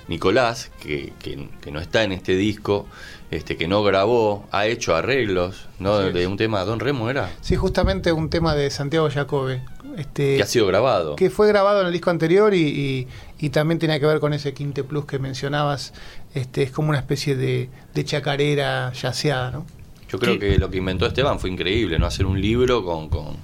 Nicolás, 0.07 0.71
que, 0.79 1.11
que 1.19 1.71
no 1.71 1.81
está 1.81 2.03
en 2.03 2.13
este 2.13 2.35
disco, 2.37 2.87
este, 3.31 3.57
que 3.57 3.67
no 3.67 3.83
grabó, 3.83 4.47
ha 4.51 4.67
hecho 4.67 4.95
arreglos, 4.95 5.67
¿no? 5.79 5.99
De 5.99 6.27
un 6.27 6.37
tema, 6.37 6.63
Don 6.63 6.79
Remo 6.79 7.09
era. 7.09 7.31
Sí, 7.41 7.55
justamente 7.55 8.11
un 8.11 8.29
tema 8.29 8.55
de 8.55 8.69
Santiago 8.69 9.09
Jacobe. 9.09 9.61
Este, 9.97 10.37
que 10.37 10.43
ha 10.43 10.47
sido 10.47 10.67
grabado. 10.67 11.15
Que 11.15 11.29
fue 11.29 11.47
grabado 11.47 11.81
en 11.81 11.87
el 11.87 11.93
disco 11.93 12.09
anterior 12.09 12.53
y, 12.53 13.07
y, 13.39 13.49
también 13.49 13.79
tenía 13.79 13.99
que 13.99 14.05
ver 14.05 14.19
con 14.19 14.33
ese 14.33 14.53
Quinte 14.53 14.83
Plus 14.83 15.05
que 15.05 15.19
mencionabas. 15.19 15.93
Este, 16.33 16.63
es 16.63 16.71
como 16.71 16.89
una 16.89 16.99
especie 16.99 17.35
de, 17.35 17.69
de 17.93 18.05
chacarera 18.05 18.91
yaceada, 18.93 19.51
¿no? 19.51 19.65
Yo 20.09 20.19
creo 20.19 20.37
que 20.37 20.57
lo 20.57 20.69
que 20.69 20.77
inventó 20.77 21.05
Esteban 21.05 21.39
fue 21.39 21.49
increíble, 21.49 21.97
¿no? 21.97 22.05
Hacer 22.05 22.25
un 22.25 22.39
libro 22.39 22.83
con, 22.83 23.09
con 23.09 23.37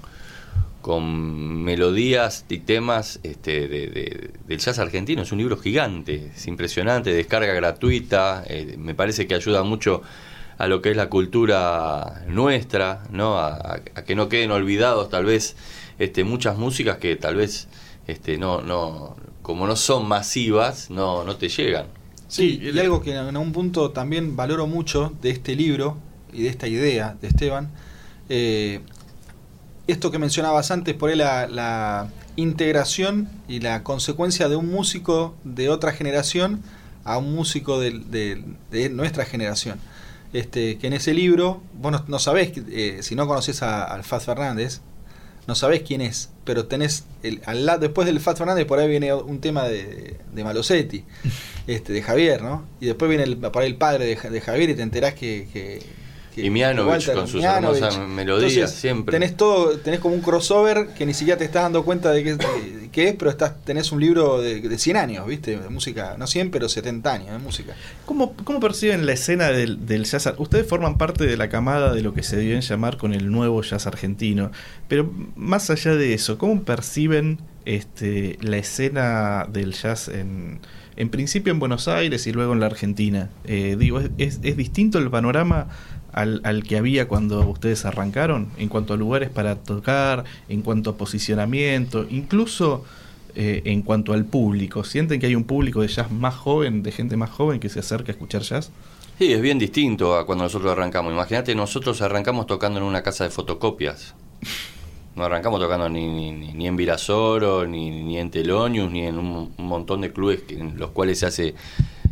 con 0.82 1.64
melodías 1.64 2.46
y 2.50 2.60
temas 2.60 3.20
este, 3.24 3.68
de, 3.68 4.32
del 4.48 4.60
jazz 4.60 4.80
argentino. 4.80 5.22
Es 5.22 5.32
un 5.32 5.38
libro 5.38 5.58
gigante, 5.58 6.32
es 6.36 6.48
impresionante, 6.48 7.14
descarga 7.14 7.54
gratuita, 7.54 8.44
eh, 8.48 8.76
me 8.78 8.96
parece 8.96 9.28
que 9.28 9.36
ayuda 9.36 9.64
mucho 9.64 10.02
a 10.58 10.68
lo 10.68 10.82
que 10.82 10.92
es 10.92 10.98
la 10.98 11.10
cultura 11.10 12.24
nuestra, 12.28 13.04
¿no? 13.12 13.38
A, 13.38 13.82
que 14.06 14.16
no 14.16 14.30
queden 14.30 14.52
olvidados 14.52 15.10
tal 15.10 15.26
vez 15.26 15.56
este, 15.98 16.24
muchas 16.24 16.58
músicas 16.58 16.98
que 16.98 17.16
tal 17.16 17.36
vez 17.36 17.68
este, 18.08 18.38
no, 18.38 18.62
no, 18.62 19.16
como 19.42 19.68
no 19.68 19.76
son 19.76 20.08
masivas, 20.08 20.90
no, 20.90 21.24
no 21.24 21.36
te 21.36 21.50
llegan. 21.50 21.88
Sí, 22.28 22.60
y 22.62 22.80
algo 22.80 23.02
que 23.02 23.16
en 23.16 23.36
un 23.36 23.52
punto 23.52 23.92
también 23.92 24.36
valoro 24.36 24.66
mucho 24.68 25.12
de 25.22 25.32
este 25.32 25.56
libro 25.56 25.98
y 26.32 26.44
de 26.44 26.50
esta 26.50 26.68
idea 26.68 27.18
de 27.20 27.28
Esteban, 27.28 27.72
eh, 28.30 28.82
esto 29.92 30.12
que 30.12 30.20
mencionabas 30.20 30.72
antes, 30.72 30.96
por 30.96 31.10
ahí 31.10 31.16
la, 31.16 32.10
integración 32.38 33.28
y 33.50 33.60
la 33.60 33.84
consecuencia 33.84 34.48
de 34.48 34.56
un 34.56 34.72
músico 34.72 35.36
de 35.44 35.68
otra 35.68 35.92
generación 35.92 36.64
a 37.04 37.18
un 37.18 37.36
músico 37.36 37.80
de, 37.80 38.44
nuestra 38.92 39.26
generación. 39.26 39.80
Este, 40.34 40.78
que 40.78 40.88
en 40.88 40.94
ese 40.94 41.14
libro, 41.14 41.62
vos 41.74 42.08
no, 42.08 42.20
sabés, 42.20 42.54
eh, 42.56 43.00
si 43.02 43.16
no 43.16 43.28
conoces 43.28 43.62
a, 43.64 43.84
al 43.84 44.06
Faz 44.06 44.24
Fernández, 44.24 44.80
no 45.46 45.56
sabés 45.56 45.82
quién 45.82 46.00
es, 46.00 46.30
pero 46.46 46.68
tenés, 46.68 47.04
el, 47.22 47.42
al 47.46 47.66
lado, 47.66 47.80
después 47.80 48.06
del 48.06 48.22
Faz 48.22 48.38
Fernández, 48.38 48.66
por 48.66 48.80
ahí 48.80 48.88
viene 48.88 49.14
un 49.14 49.42
tema 49.42 49.68
de, 49.68 50.18
de 50.34 50.44
Malosetti, 50.46 51.04
este, 51.68 51.92
de 51.92 52.02
Javier, 52.02 52.42
¿no? 52.42 52.66
Y 52.80 52.86
después 52.86 53.10
viene 53.10 53.26
el, 53.26 53.38
por 53.38 53.62
ahí 53.62 53.68
el 53.68 53.76
padre 53.76 54.06
de, 54.06 54.42
Javier 54.42 54.70
y 54.70 54.76
te 54.76 54.84
enterás 54.84 55.16
que 55.16 55.82
y 56.36 56.50
Mianovich 56.50 57.12
con 57.12 57.28
sus 57.28 57.44
hermosas 57.44 57.98
melodías 58.08 58.72
siempre. 58.72 59.12
Tenés 59.12 59.36
todo, 59.36 59.78
tenés 59.78 60.00
como 60.00 60.16
un 60.16 60.22
crossover 60.22 60.90
que 60.98 61.06
ni 61.06 61.14
siquiera 61.14 61.38
te 61.38 61.46
estás 61.46 61.64
dando 61.64 61.84
cuenta 61.84 62.12
de 62.12 62.38
qué, 62.92 63.10
es, 63.10 63.16
pero 63.16 63.32
estás, 63.32 63.62
tenés 63.64 63.92
un 63.92 64.00
libro 64.00 64.42
de, 64.42 64.62
de 64.62 64.78
100 64.78 64.98
años, 64.98 65.28
¿viste? 65.28 65.58
De 65.58 65.70
música, 65.70 66.16
no 66.18 66.28
100, 66.28 66.52
pero 66.52 66.70
70 66.70 67.14
años 67.14 67.32
de 67.32 67.40
música. 67.40 67.74
¿Cómo, 68.06 68.34
¿Cómo, 68.44 68.60
perciben 68.60 69.06
la 69.06 69.14
escena 69.14 69.50
del, 69.50 69.86
del, 69.86 70.06
jazz? 70.06 70.34
Ustedes 70.38 70.68
forman 70.68 70.98
parte 70.98 71.26
de 71.26 71.38
la 71.38 71.50
camada 71.50 71.94
de 71.94 72.02
lo 72.02 72.14
que 72.14 72.24
se 72.24 72.38
deben 72.38 72.62
llamar 72.62 72.98
con 72.98 73.14
el 73.14 73.32
nuevo 73.32 73.62
jazz 73.62 73.88
argentino, 73.88 74.52
pero 74.88 75.12
más 75.36 75.70
allá 75.70 75.96
de 75.96 76.14
eso, 76.14 76.38
¿cómo 76.38 76.64
perciben 76.64 77.40
este, 77.66 78.38
la 78.42 78.58
escena 78.58 79.48
del 79.52 79.74
jazz 79.74 80.08
en, 80.08 80.60
en 80.96 81.10
principio 81.10 81.52
en 81.52 81.60
Buenos 81.60 81.88
Aires 81.88 82.28
y 82.28 82.32
luego 82.32 82.54
en 82.54 82.60
la 82.60 82.68
Argentina? 82.68 83.30
Eh, 83.46 83.76
digo, 83.78 84.02
¿es, 84.18 84.40
es 84.44 84.58
distinto 84.58 85.00
el 85.00 85.10
panorama 85.10 85.68
al, 86.14 86.42
al, 86.44 86.64
que 86.64 86.78
había 86.78 87.08
cuando 87.08 87.48
ustedes 87.48 87.86
arrancaron, 87.86 88.50
en 88.58 88.70
cuanto 88.70 88.94
a 88.94 88.98
lugares 88.98 89.30
para 89.30 89.56
tocar, 89.56 90.24
en 90.50 90.62
cuanto 90.62 90.92
a 90.92 90.98
posicionamiento, 90.98 92.06
incluso 92.10 92.84
eh, 93.34 93.62
en 93.66 93.82
cuanto 93.82 94.12
al 94.12 94.26
público. 94.26 94.84
¿Sienten 94.84 95.20
que 95.20 95.28
hay 95.28 95.36
un 95.36 95.46
público 95.46 95.82
de 95.82 95.88
jazz 95.88 96.12
más 96.12 96.36
joven, 96.36 96.84
de 96.84 96.92
gente 96.92 97.16
más 97.16 97.30
joven 97.30 97.62
que 97.62 97.70
se 97.70 97.80
acerca 97.80 98.12
a 98.12 98.14
escuchar 98.14 98.42
jazz? 98.42 98.72
Sí, 99.18 99.32
es 99.32 99.42
bien 99.42 99.58
distinto 99.58 100.18
a 100.18 100.26
cuando 100.26 100.44
nosotros 100.44 100.72
arrancamos. 100.72 101.14
Imagínate, 101.14 101.56
nosotros 101.56 102.02
arrancamos 102.02 102.46
tocando 102.46 102.80
en 102.80 102.86
una 102.86 103.04
casa 103.04 103.24
de 103.24 103.30
fotocopias. 103.30 104.16
No 105.16 105.24
arrancamos 105.24 105.60
tocando 105.62 105.88
ni, 105.90 106.08
ni, 106.08 106.54
ni 106.54 106.68
en 106.68 106.76
Virasoro, 106.76 107.66
ni, 107.68 108.04
ni 108.04 108.18
en 108.18 108.32
Telonius, 108.32 108.92
ni 108.92 109.06
en 109.06 109.18
un, 109.18 109.54
un 109.58 109.66
montón 109.66 110.02
de 110.02 110.12
clubes 110.12 110.44
en 110.50 110.78
los 110.78 110.92
cuales 110.92 111.20
se 111.20 111.26
hace 111.26 111.56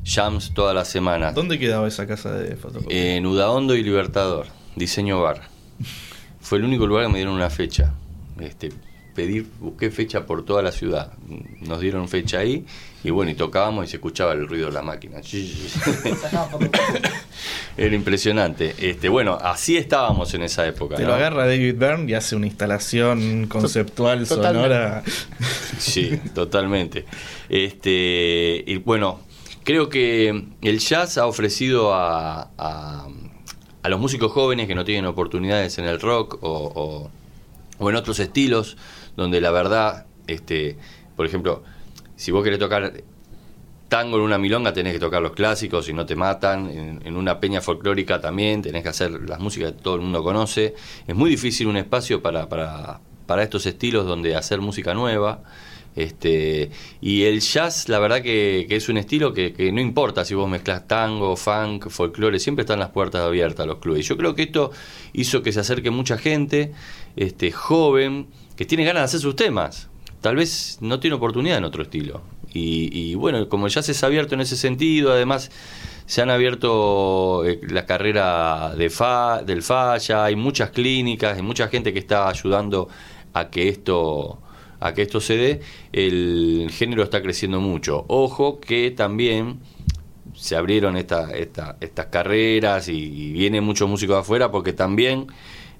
jams 0.04 0.54
toda 0.54 0.74
la 0.74 0.86
semana. 0.86 1.32
¿Dónde 1.32 1.60
quedaba 1.60 1.88
esa 1.88 2.08
casa 2.08 2.34
de 2.34 2.56
fotocopia? 2.56 3.16
En 3.16 3.26
Udaondo 3.26 3.76
y 3.76 3.84
Libertador, 3.84 4.48
diseño 4.76 5.22
bar. 5.22 5.42
Fue 6.42 6.58
el 6.58 6.66
único 6.66 6.88
lugar 6.88 7.06
que 7.06 7.12
me 7.12 7.18
dieron 7.20 7.36
una 7.36 7.50
fecha. 7.50 7.94
Este, 8.40 8.72
pedí, 9.16 9.46
busqué 9.60 9.92
fecha 9.92 10.26
por 10.26 10.46
toda 10.46 10.62
la 10.62 10.72
ciudad. 10.72 11.12
Nos 11.62 11.80
dieron 11.82 12.08
fecha 12.08 12.40
ahí 12.40 12.66
y 13.04 13.10
bueno, 13.12 13.32
y 13.32 13.36
tocábamos 13.36 13.86
y 13.86 13.90
se 13.90 13.98
escuchaba 13.98 14.34
el 14.34 14.48
ruido 14.48 14.68
de 14.68 14.74
la 14.74 14.82
máquina. 14.82 15.22
Era 17.78 17.96
impresionante. 17.96 18.76
Este, 18.78 19.10
bueno, 19.10 19.38
así 19.42 19.78
estábamos 19.78 20.34
en 20.34 20.44
esa 20.44 20.68
época. 20.68 20.96
Te 20.96 21.04
lo 21.04 21.14
agarra 21.14 21.46
David 21.48 21.76
Byrne 21.76 22.12
y 22.12 22.14
hace 22.14 22.36
una 22.36 22.48
instalación 22.48 23.48
conceptual 23.48 24.26
sonora. 24.28 25.04
Sí, 25.78 26.20
totalmente. 26.34 27.06
Este, 27.48 28.64
y 28.68 28.78
bueno, 28.78 29.22
Creo 29.70 29.88
que 29.88 30.46
el 30.64 30.80
jazz 30.80 31.20
ha 31.20 31.28
ofrecido 31.28 31.94
a, 31.94 32.50
a, 32.58 33.08
los 33.88 34.00
músicos 34.00 34.32
jóvenes 34.32 34.66
que 34.66 34.74
no 34.74 34.84
tienen 34.84 35.06
oportunidades 35.06 35.78
en 35.78 35.86
el 35.86 36.00
rock 36.00 36.40
o, 36.42 37.12
en 37.80 37.96
otros 37.96 38.18
estilos, 38.18 38.78
donde 39.16 39.40
la 39.40 39.52
verdad, 39.52 40.08
este, 40.26 40.76
por 41.16 41.28
ejemplo, 41.28 41.62
si 42.16 42.32
vos 42.32 42.44
querés 42.44 42.58
tocar 42.58 43.04
tango 43.90 44.18
en 44.18 44.24
una 44.24 44.40
milonga 44.40 44.74
tenés 44.74 44.94
que 44.94 45.00
tocar 45.00 45.22
los 45.22 45.34
clásicos 45.34 45.88
y 45.88 45.94
no 45.94 46.04
te 46.04 46.16
matan. 46.16 47.00
En, 47.06 47.16
una 47.16 47.40
peña 47.40 47.62
folclórica 47.62 48.20
también 48.20 48.64
tenés 48.64 48.82
que 48.82 48.90
hacer 48.90 49.30
las 49.30 49.40
músicas 49.40 49.74
que 49.74 49.82
todo 49.84 49.98
el 49.98 50.02
mundo 50.02 50.24
conoce. 50.24 50.74
Es 51.06 51.16
muy 51.16 51.30
difícil 51.30 51.68
un 51.68 51.78
espacio 51.78 52.24
para, 52.24 52.50
para, 52.50 53.02
para 53.28 53.44
estos 53.44 53.68
estilos 53.68 54.08
donde 54.08 54.36
hacer 54.36 54.62
música 54.62 54.96
nueva. 54.96 55.44
Este, 55.96 56.72
y 57.02 57.24
el 57.24 57.42
jazz, 57.42 57.90
la 57.90 58.00
verdad 58.00 58.22
que, 58.22 58.68
es 58.70 58.90
un 58.90 58.98
estilo 58.98 59.34
que, 59.34 59.72
no 59.74 59.82
importa 59.82 60.24
si 60.24 60.34
vos 60.34 60.50
mezclas 60.50 60.88
tango, 60.88 61.36
funk, 61.36 61.90
folclore, 61.90 62.40
siempre 62.40 62.64
están 62.64 62.80
las 62.80 62.90
puertas 62.90 63.22
abiertas 63.22 63.66
a 63.66 63.68
los 63.68 63.80
clubes. 63.80 64.08
Yo 64.08 64.18
creo 64.18 64.36
que 64.36 64.44
esto 64.44 64.72
hizo 65.14 65.42
que 65.42 65.52
se 65.52 65.60
acerque 65.60 65.90
mucha 65.90 66.18
gente 66.18 66.72
este, 67.16 67.52
joven 67.52 68.28
que 68.56 68.66
tiene 68.66 68.86
ganas 68.86 69.02
de 69.02 69.06
hacer 69.06 69.20
sus 69.20 69.36
temas. 69.36 69.90
Tal 70.22 70.36
vez 70.36 70.78
no 70.82 71.00
tiene 71.00 71.16
oportunidad 71.16 71.58
en 71.58 71.64
otro 71.64 71.84
estilo. 71.84 72.22
Y, 72.52 73.14
bueno, 73.16 73.48
como 73.48 73.68
el 73.68 73.72
jazz 73.72 73.90
es 73.90 74.04
abierto 74.04 74.34
en 74.36 74.42
ese 74.42 74.58
sentido, 74.58 75.12
además 75.12 75.52
se 76.08 76.24
han 76.24 76.32
abierto 76.32 77.46
eh, 77.46 77.60
la 77.70 77.86
carrera 77.86 78.74
de 78.76 78.90
fa, 78.90 79.44
del 79.44 79.62
falla, 79.62 80.24
hay 80.24 80.36
muchas 80.36 80.72
clínicas, 80.72 81.38
hay 81.38 81.44
mucha 81.44 81.68
gente 81.68 81.94
que 81.94 82.00
está 82.00 82.28
ayudando 82.28 82.90
a 83.34 83.52
que 83.52 83.70
esto 83.70 84.42
a 84.80 84.94
que 84.94 85.02
esto 85.02 85.22
se 85.22 85.38
dé, 85.38 85.60
el 85.92 86.70
género 86.72 87.04
está 87.04 87.22
creciendo 87.22 87.60
mucho. 87.62 88.06
Ojo 88.08 88.60
que 88.60 88.92
también 88.92 89.60
se 90.34 90.56
abrieron 90.56 90.96
esta, 90.96 91.32
estas 91.32 92.06
carreras 92.08 92.88
y, 92.88 93.34
viene 93.34 93.62
muchos 93.62 93.90
músicos 93.90 94.16
de 94.16 94.22
afuera 94.22 94.52
porque 94.52 94.74
también 94.74 95.28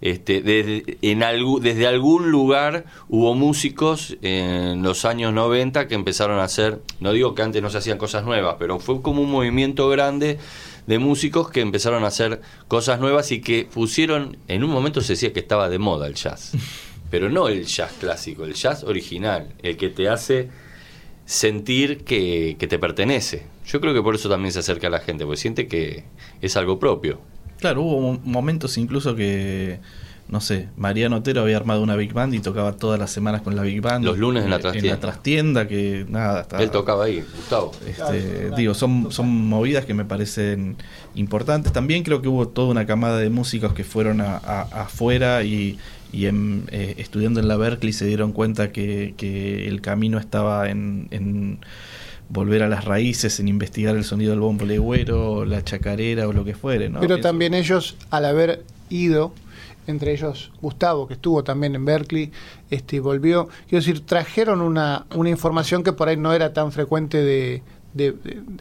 este, 0.02 0.42
desde, 0.42 0.98
en 1.02 1.20
desde 1.62 1.88
algún 1.88 2.32
lugar 2.32 2.86
hubo 3.10 3.36
músicos 3.36 4.18
en 4.22 4.82
los 4.82 5.06
años 5.06 5.34
90 5.34 5.88
que 5.88 5.96
empezaron 5.96 6.40
a 6.40 6.44
hacer, 6.44 6.82
no 7.00 7.12
digo 7.12 7.36
que 7.36 7.42
antes 7.42 7.62
no 7.62 7.70
se 7.70 7.80
hacían 7.80 7.98
cosas 7.98 8.24
nuevas, 8.26 8.56
pero 8.60 8.80
fue 8.80 9.02
como 9.02 9.22
un 9.22 9.32
movimiento 9.32 9.90
grande 9.90 10.40
de 10.88 11.00
músicos 11.00 11.50
que 11.52 11.62
empezaron 11.62 12.04
a 12.04 12.08
hacer 12.08 12.42
cosas 12.68 13.00
nuevas 13.00 13.32
y 13.32 13.42
que 13.42 13.68
pusieron, 13.72 14.38
en 14.48 14.64
un 14.64 14.72
momento 14.72 15.02
se 15.02 15.14
decía 15.14 15.34
que 15.34 15.40
estaba 15.40 15.70
de 15.70 15.80
moda 15.80 16.08
el 16.08 16.16
jazz, 16.16 16.54
pero 17.10 17.30
no 17.30 17.48
el 17.48 17.66
jazz 17.66 17.94
clásico, 18.00 18.46
el 18.46 18.54
jazz 18.54 18.84
original, 18.84 19.54
el 19.64 19.78
que 19.78 19.90
te 19.90 20.10
hace 20.10 20.50
sentir 21.26 22.04
que, 22.04 22.56
que 22.60 22.68
te 22.68 22.80
pertenece. 22.80 23.46
Yo 23.66 23.82
creo 23.82 23.94
que 23.94 24.02
por 24.02 24.16
eso 24.16 24.30
también 24.30 24.52
se 24.52 24.60
acerca 24.60 24.88
a 24.88 24.90
la 24.90 25.00
gente, 25.00 25.26
porque 25.26 25.40
siente 25.40 25.68
que 25.68 26.04
es 26.42 26.58
algo 26.58 26.80
propio. 26.80 27.20
Claro, 27.60 27.82
hubo 27.84 28.20
momentos 28.24 28.78
incluso 28.78 29.16
que 29.16 29.80
no 30.30 30.42
sé, 30.42 30.70
Mariano 30.78 31.18
Otero 31.18 31.42
había 31.42 31.58
armado 31.58 31.82
una 31.82 31.96
Big 31.96 32.14
Band 32.14 32.36
y 32.36 32.40
tocaba 32.40 32.74
todas 32.74 33.00
las 33.00 33.10
semanas 33.10 33.42
con 33.42 33.56
la 33.56 33.64
Big 33.64 33.82
Band. 33.82 34.06
Los 34.06 34.20
lunes 34.20 34.44
en 34.44 34.52
la 34.52 34.60
trastienda. 34.60 34.90
En 34.90 34.96
la 34.96 35.00
trastienda, 35.00 35.68
que 35.68 36.06
nada. 36.08 36.42
Estaba, 36.42 36.62
Él 36.62 36.70
tocaba 36.70 37.06
ahí, 37.06 37.24
Gustavo. 37.36 37.72
Este, 37.88 38.52
digo, 38.56 38.76
son, 38.76 39.12
son 39.12 39.28
movidas 39.28 39.86
que 39.86 39.96
me 39.96 40.06
parecen 40.06 40.78
importantes. 41.16 41.74
También 41.74 42.04
creo 42.04 42.22
que 42.22 42.28
hubo 42.28 42.48
toda 42.48 42.68
una 42.68 42.86
camada 42.86 43.18
de 43.18 43.32
músicos 43.32 43.74
que 43.74 43.84
fueron 43.84 44.22
a, 44.22 44.38
afuera 44.38 45.44
y, 45.44 45.80
y 46.12 46.26
eh, 46.26 46.96
estudiando 46.98 47.40
en 47.40 47.48
la 47.48 47.58
Berkeley 47.58 47.94
se 47.94 48.06
dieron 48.06 48.32
cuenta 48.32 48.72
que, 48.72 49.14
que 49.18 49.68
el 49.68 49.82
camino 49.82 50.18
estaba 50.18 50.70
en, 50.70 51.08
en 51.12 51.60
volver 52.30 52.64
a 52.64 52.68
las 52.68 52.86
raíces, 52.86 53.40
en 53.40 53.48
investigar 53.48 53.96
el 53.96 54.04
sonido 54.04 54.32
del 54.32 54.40
bombo 54.40 54.66
legüero, 54.66 55.46
la 55.46 55.64
chacarera 55.64 56.28
o 56.28 56.34
lo 56.34 56.46
que 56.46 56.54
fuere. 56.56 56.90
¿no? 56.90 57.00
Pero 57.00 57.20
también 57.20 57.54
ellos, 57.54 57.96
al 58.12 58.26
haber 58.26 58.64
ido 58.90 59.34
entre 59.90 60.14
ellos 60.14 60.52
Gustavo, 60.62 61.08
que 61.08 61.16
estuvo 61.16 61.44
también 61.44 61.76
en 61.76 61.84
Berkeley, 61.84 62.32
este, 62.70 63.00
volvió. 63.00 63.50
Quiero 63.68 63.84
decir, 63.84 64.06
trajeron 64.06 64.62
una, 64.62 65.06
una 65.16 65.30
información 65.30 65.84
que 65.84 65.94
por 65.94 66.08
ahí 66.10 66.18
no 66.18 66.32
era 66.34 66.54
tan 66.54 66.72
frecuente 66.72 67.24
de, 67.24 67.64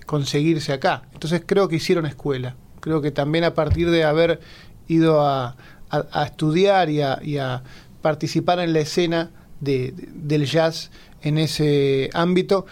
conseguirse 0.07 0.73
acá. 0.73 1.03
Entonces 1.13 1.43
creo 1.45 1.69
que 1.69 1.77
hicieron 1.77 2.07
escuela. 2.07 2.57
Creo 2.81 3.03
que 3.03 3.11
también 3.11 3.45
a 3.45 3.55
partir 3.55 3.91
de 3.91 4.05
haber 4.05 4.41
ido 4.89 5.21
a, 5.27 5.57
estudiar 6.25 6.91
y 6.91 7.01
a, 7.01 7.63
participar 8.03 8.61
en 8.61 8.73
la 8.73 8.81
escena 8.81 9.31
del 9.61 10.47
jazz 10.47 10.91
en 11.23 11.39
ese 11.39 12.11
ámbito, 12.15 12.67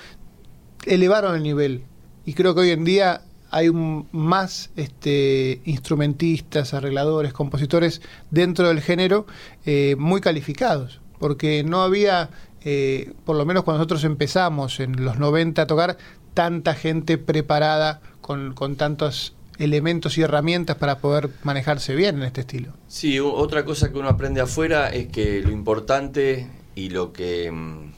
elevaron 0.87 1.35
el 1.35 1.43
nivel. 1.43 1.83
Y 2.25 2.35
creo 2.35 2.55
que 2.55 2.61
hoy 2.63 2.71
en 2.71 2.85
día 2.85 3.23
hay 3.51 3.71
más 3.71 4.71
este, 4.77 5.61
instrumentistas, 5.65 6.75
arregladores, 6.75 7.33
compositores 7.33 8.03
dentro 8.31 8.69
del 8.69 8.81
género 8.81 9.27
eh, 9.65 9.97
muy 9.99 10.21
calificados, 10.21 11.01
porque 11.19 11.65
no 11.65 11.83
había, 11.83 12.31
eh, 12.65 13.13
por 13.25 13.37
lo 13.37 13.47
menos 13.47 13.65
cuando 13.65 13.79
nosotros 13.79 14.05
empezamos 14.05 14.81
en 14.81 15.05
los 15.05 15.19
90 15.19 15.63
a 15.63 15.67
tocar, 15.67 15.97
tanta 16.35 16.75
gente 16.75 17.17
preparada 17.17 18.01
con, 18.21 18.53
con 18.53 18.77
tantos 18.77 19.36
elementos 19.59 20.19
y 20.19 20.23
herramientas 20.23 20.77
para 20.77 20.99
poder 20.99 21.31
manejarse 21.43 21.95
bien 21.95 22.17
en 22.17 22.23
este 22.25 22.43
estilo. 22.43 22.73
Sí, 22.89 23.19
otra 23.21 23.65
cosa 23.65 23.91
que 23.91 23.99
uno 23.99 24.09
aprende 24.09 24.41
afuera 24.41 24.89
es 24.89 25.09
que 25.09 25.41
lo 25.41 25.51
importante 25.51 26.49
y 26.75 26.91
lo 26.91 27.13
que 27.13 27.51
mm, 27.51 27.93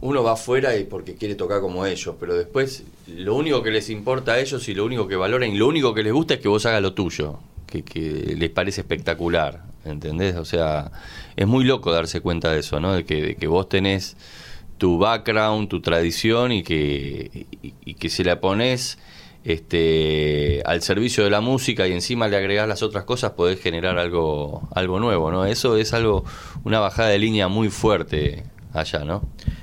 uno 0.00 0.22
va 0.22 0.32
afuera 0.32 0.76
y 0.76 0.84
porque 0.84 1.14
quiere 1.14 1.34
tocar 1.34 1.60
como 1.60 1.84
ellos, 1.86 2.14
pero 2.18 2.34
después 2.34 2.84
lo 3.06 3.34
único 3.34 3.62
que 3.62 3.70
les 3.70 3.90
importa 3.90 4.32
a 4.32 4.40
ellos 4.40 4.68
y 4.68 4.74
lo 4.74 4.84
único 4.84 5.06
que 5.06 5.16
valoran 5.16 5.50
y 5.50 5.56
lo 5.56 5.68
único 5.68 5.94
que 5.94 6.02
les 6.02 6.12
gusta 6.12 6.34
es 6.34 6.40
que 6.40 6.48
vos 6.48 6.64
hagas 6.66 6.82
lo 6.82 6.94
tuyo, 6.94 7.38
que, 7.66 8.34
les 8.36 8.50
parece 8.50 8.80
espectacular, 8.80 9.62
¿entendés? 9.84 10.36
O 10.36 10.44
sea, 10.44 10.90
es 11.36 11.46
muy 11.46 11.64
loco 11.64 11.92
darse 11.92 12.20
cuenta 12.20 12.50
de 12.50 12.60
eso, 12.60 12.80
¿no? 12.80 12.94
De 12.94 13.04
que, 13.04 13.36
que 13.36 13.46
vos 13.46 13.68
tenés 13.68 14.16
tu 14.80 14.96
background, 14.96 15.68
tu 15.68 15.82
tradición 15.82 16.52
y 16.52 16.62
que, 16.62 17.46
y, 17.84 17.94
que 17.94 18.08
si 18.08 18.24
la 18.24 18.40
pones 18.40 18.98
este, 19.44 20.62
al 20.64 20.82
servicio 20.82 21.24
de 21.24 21.30
la 21.30 21.40
música 21.40 21.86
y 21.86 21.92
encima 21.92 22.28
le 22.28 22.36
agregás 22.36 22.68
las 22.68 22.82
otras 22.82 23.04
cosas, 23.04 23.32
podés 23.32 23.60
generar 23.60 23.98
algo, 23.98 24.68
algo 24.74 25.00
nuevo, 25.00 25.30
¿no? 25.30 25.44
Eso 25.46 25.76
es 25.76 25.92
algo, 25.92 26.24
una 26.64 26.80
bajada 26.80 27.08
de 27.08 27.18
línea 27.18 27.48
muy 27.48 27.68
fuerte 27.70 28.44
allá, 28.72 29.04
¿no? 29.04 29.22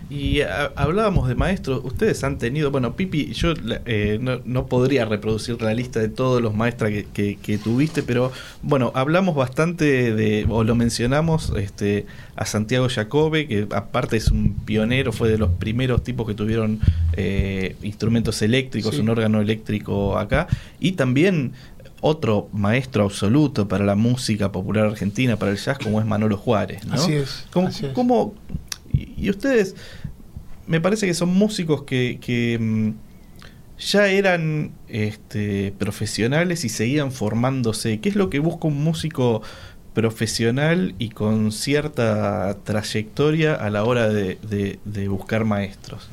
Y 0.09 0.39
hablábamos 0.75 1.27
de 1.27 1.35
maestros, 1.35 1.81
ustedes 1.83 2.23
han 2.23 2.37
tenido, 2.37 2.71
bueno, 2.71 2.95
Pipi, 2.95 3.33
yo 3.33 3.53
eh, 3.85 4.19
no, 4.45 4.65
podría 4.67 5.03
reproducir 5.03 5.61
la 5.61 5.73
lista 5.73 5.99
de 5.99 6.07
todos 6.07 6.41
los 6.41 6.55
maestros 6.55 6.91
que, 7.13 7.59
tuviste, 7.61 8.03
pero 8.03 8.31
bueno, 8.61 8.93
hablamos 8.95 9.35
bastante 9.35 10.13
de, 10.13 10.45
o 10.47 10.63
lo 10.63 10.75
mencionamos, 10.75 11.51
este, 11.57 12.05
a 12.37 12.45
Santiago 12.45 12.87
Jacobe, 12.89 13.47
que 13.47 13.67
aparte 13.71 14.15
es 14.15 14.31
un 14.31 14.53
pionero, 14.53 15.11
fue 15.11 15.29
de 15.29 15.37
los 15.37 15.49
primeros 15.49 16.03
tipos 16.03 16.25
que 16.25 16.33
tuvieron 16.33 16.79
eh, 17.13 17.75
instrumentos 17.83 18.41
eléctricos, 18.41 18.97
un 18.99 19.09
órgano 19.09 19.41
eléctrico 19.41 20.17
acá, 20.17 20.47
y 20.79 20.93
también 20.93 21.51
otro 21.99 22.47
maestro 22.53 23.03
absoluto 23.03 23.67
para 23.67 23.83
la 23.83 23.95
música 23.95 24.53
popular 24.53 24.85
argentina, 24.85 25.35
para 25.35 25.51
el 25.51 25.57
jazz, 25.57 25.77
como 25.79 25.99
es 25.99 26.05
Manolo 26.05 26.37
Juárez. 26.37 26.85
¿no? 26.85 26.93
Así 26.93 27.13
es. 27.13 27.45
¿Cómo, 27.51 28.33
y, 28.97 29.29
ustedes, 29.29 29.75
me 30.65 30.81
parece 30.81 31.07
que 31.07 31.13
son 31.13 31.29
músicos 31.29 31.83
que, 31.83 32.57
mm, 32.59 32.91
ya 33.79 34.07
eran 34.07 34.71
este, 34.87 35.71
profesionales 35.77 36.65
y 36.65 36.69
seguían 36.69 37.11
formándose. 37.11 37.99
¿Qué 37.99 38.09
es 38.09 38.15
lo 38.15 38.29
que 38.29 38.39
busca 38.39 38.67
un 38.67 38.83
músico 38.83 39.43
profesional 39.93 40.95
y 40.97 41.09
con 41.09 41.51
cierta 41.51 42.57
trayectoria 42.63 43.53
a 43.53 43.69
la 43.69 43.83
hora 43.83 44.09
de, 44.09 45.07
buscar 45.09 45.45
maestros? 45.45 46.09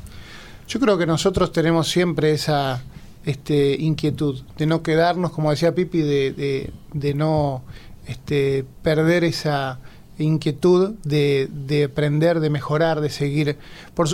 Yo 0.69 0.81
creo 0.81 0.99
que 0.99 1.07
nosotros 1.07 1.53
tenemos 1.53 1.89
siempre 1.89 2.33
esa 2.33 2.83
este, 3.25 3.77
inquietud 3.79 4.43
de 4.59 4.67
no 4.67 4.83
quedarnos, 4.83 5.33
como 5.33 5.51
decía 5.51 5.75
Pipi, 5.75 6.01
de, 6.01 7.13
no 7.15 7.63
este, 8.07 8.65
perder 8.83 9.25
esa 9.25 9.81
inquietud 10.19 10.95
de, 11.05 11.49
de, 11.51 11.85
aprender, 11.85 12.41
de 12.41 12.51
mejorar, 12.51 13.01
de 13.01 13.11
seguir 13.11 13.57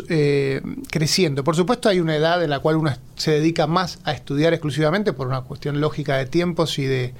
eh, 0.08 0.62
creciendo. 0.90 1.44
Por 1.44 1.56
supuesto 1.56 1.88
hay 1.88 2.00
una 2.00 2.16
edad 2.16 2.42
en 2.42 2.50
la 2.50 2.60
cual 2.60 2.76
uno 2.76 2.92
se 3.16 3.32
dedica 3.32 3.66
más 3.66 3.98
a 4.04 4.12
estudiar 4.12 4.54
exclusivamente 4.54 5.12
por 5.12 5.26
una 5.26 5.42
cuestión 5.42 5.80
lógica 5.80 6.16
de 6.16 6.26
tiempos 6.26 6.78
y 6.78 6.86
de, 6.86 7.12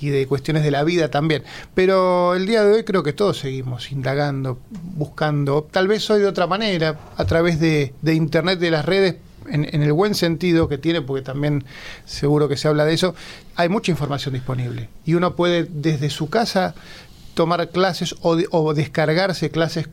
y 0.00 0.10
de 0.10 0.26
cuestiones 0.26 0.62
de 0.62 0.70
la 0.70 0.84
vida 0.84 1.10
también. 1.10 1.42
Pero 1.74 2.34
el 2.34 2.46
día 2.46 2.64
de 2.64 2.72
hoy 2.72 2.84
creo 2.84 3.02
que 3.02 3.12
todos 3.12 3.38
seguimos 3.38 3.92
indagando, 3.92 4.58
buscando, 4.70 5.68
tal 5.70 5.88
vez 5.88 6.08
hoy 6.10 6.20
de 6.20 6.26
otra 6.26 6.46
manera, 6.46 6.98
a 7.16 7.24
través 7.24 7.60
de, 7.60 7.94
de 8.00 8.14
Internet, 8.14 8.58
de 8.58 8.70
las 8.70 8.84
redes, 8.84 9.16
en, 9.48 9.68
en, 9.72 9.82
el 9.82 9.92
buen 9.92 10.14
sentido 10.14 10.68
que 10.68 10.78
tiene, 10.78 11.02
porque 11.02 11.22
también 11.22 11.64
seguro 12.04 12.48
que 12.48 12.56
se 12.56 12.68
habla 12.68 12.84
de 12.84 12.94
eso, 12.94 13.14
hay 13.56 13.68
mucha 13.68 13.90
información 13.90 14.34
disponible. 14.34 14.88
Y 15.04 15.14
uno 15.14 15.34
puede 15.34 15.64
desde 15.64 16.08
su 16.08 16.30
casa 16.30 16.74
tomar 17.40 17.70
clases 17.70 18.14
o, 18.20 18.74
descargarse 18.74 19.48
clases 19.50 19.88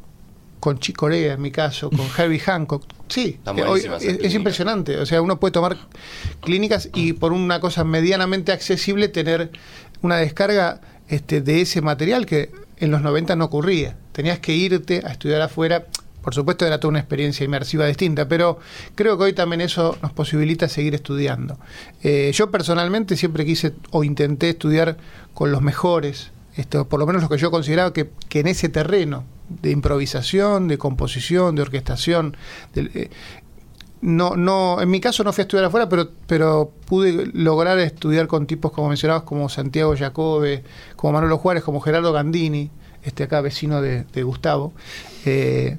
con 0.59 0.79
Chicorea, 0.79 1.35
en 1.35 1.41
mi 1.41 1.49
caso, 1.49 1.89
con 1.89 2.05
Herbie 2.17 2.39
Hancock. 2.39 2.83
Sí, 3.07 3.39
es, 4.21 4.33
impresionante. 4.33 4.97
O 4.97 5.05
sea, 5.05 5.21
uno 5.21 5.39
puede 5.39 5.53
tomar 5.53 5.77
clínicas 6.41 6.89
y 6.93 7.13
por 7.13 7.31
una 7.31 7.61
cosa 7.61 7.85
medianamente 7.85 8.51
accesible 8.51 9.07
tener 9.07 9.49
una 10.01 10.17
descarga 10.17 10.81
este, 11.07 11.39
de 11.39 11.61
ese 11.61 11.81
material 11.81 12.25
que 12.25 12.51
en 12.79 12.91
los 12.91 13.01
90 13.01 13.37
no 13.37 13.45
ocurría. 13.45 13.95
Tenías 14.11 14.39
que 14.39 14.53
irte 14.53 15.03
a 15.05 15.13
estudiar 15.13 15.39
afuera. 15.39 15.85
Por 16.21 16.35
supuesto 16.35 16.65
era 16.65 16.81
toda 16.81 16.89
una 16.89 16.99
experiencia 16.99 17.45
inmersiva 17.45 17.85
distinta, 17.85 18.27
pero 18.27 18.59
creo 18.95 19.17
que 19.17 19.23
hoy 19.23 19.33
también 19.33 19.61
eso 19.61 19.97
nos 20.01 20.11
posibilita 20.11 20.67
seguir 20.67 20.95
estudiando. 20.95 21.57
Eh, 22.03 22.29
yo 22.33 22.51
personalmente 22.51 23.15
siempre 23.15 23.45
quise 23.45 23.73
o 23.91 24.03
intenté 24.03 24.49
estudiar 24.49 24.97
con 25.33 25.53
los 25.53 25.61
mejores, 25.61 26.31
esto, 26.57 26.87
por 26.87 26.99
lo 26.99 27.05
menos 27.05 27.21
lo 27.21 27.29
que 27.29 27.37
yo 27.37 27.51
consideraba 27.51 27.93
que, 27.93 28.09
que 28.29 28.39
en 28.41 28.47
ese 28.47 28.69
terreno 28.69 29.23
de 29.49 29.71
improvisación, 29.71 30.67
de 30.67 30.77
composición, 30.77 31.55
de 31.55 31.61
orquestación, 31.61 32.35
eh, 32.75 33.09
no, 34.01 34.35
no, 34.35 34.81
en 34.81 34.89
mi 34.89 34.99
caso 34.99 35.23
no 35.23 35.33
fui 35.33 35.41
a 35.41 35.43
estudiar 35.43 35.65
afuera, 35.65 35.89
pero, 35.89 36.09
pero 36.27 36.71
pude 36.85 37.31
lograr 37.33 37.79
estudiar 37.79 38.27
con 38.27 38.45
tipos 38.45 38.71
como 38.71 38.89
mencionabas, 38.89 39.23
como 39.23 39.49
Santiago 39.49 39.95
Jacobe, 39.97 40.63
como 40.95 41.13
Manolo 41.13 41.37
Juárez, 41.37 41.63
como 41.63 41.79
Gerardo 41.79 42.13
Gandini, 42.13 42.69
este 43.03 43.23
acá 43.23 43.41
vecino 43.41 43.81
de, 43.81 44.23
Gustavo. 44.23 44.73
Eh, 45.25 45.77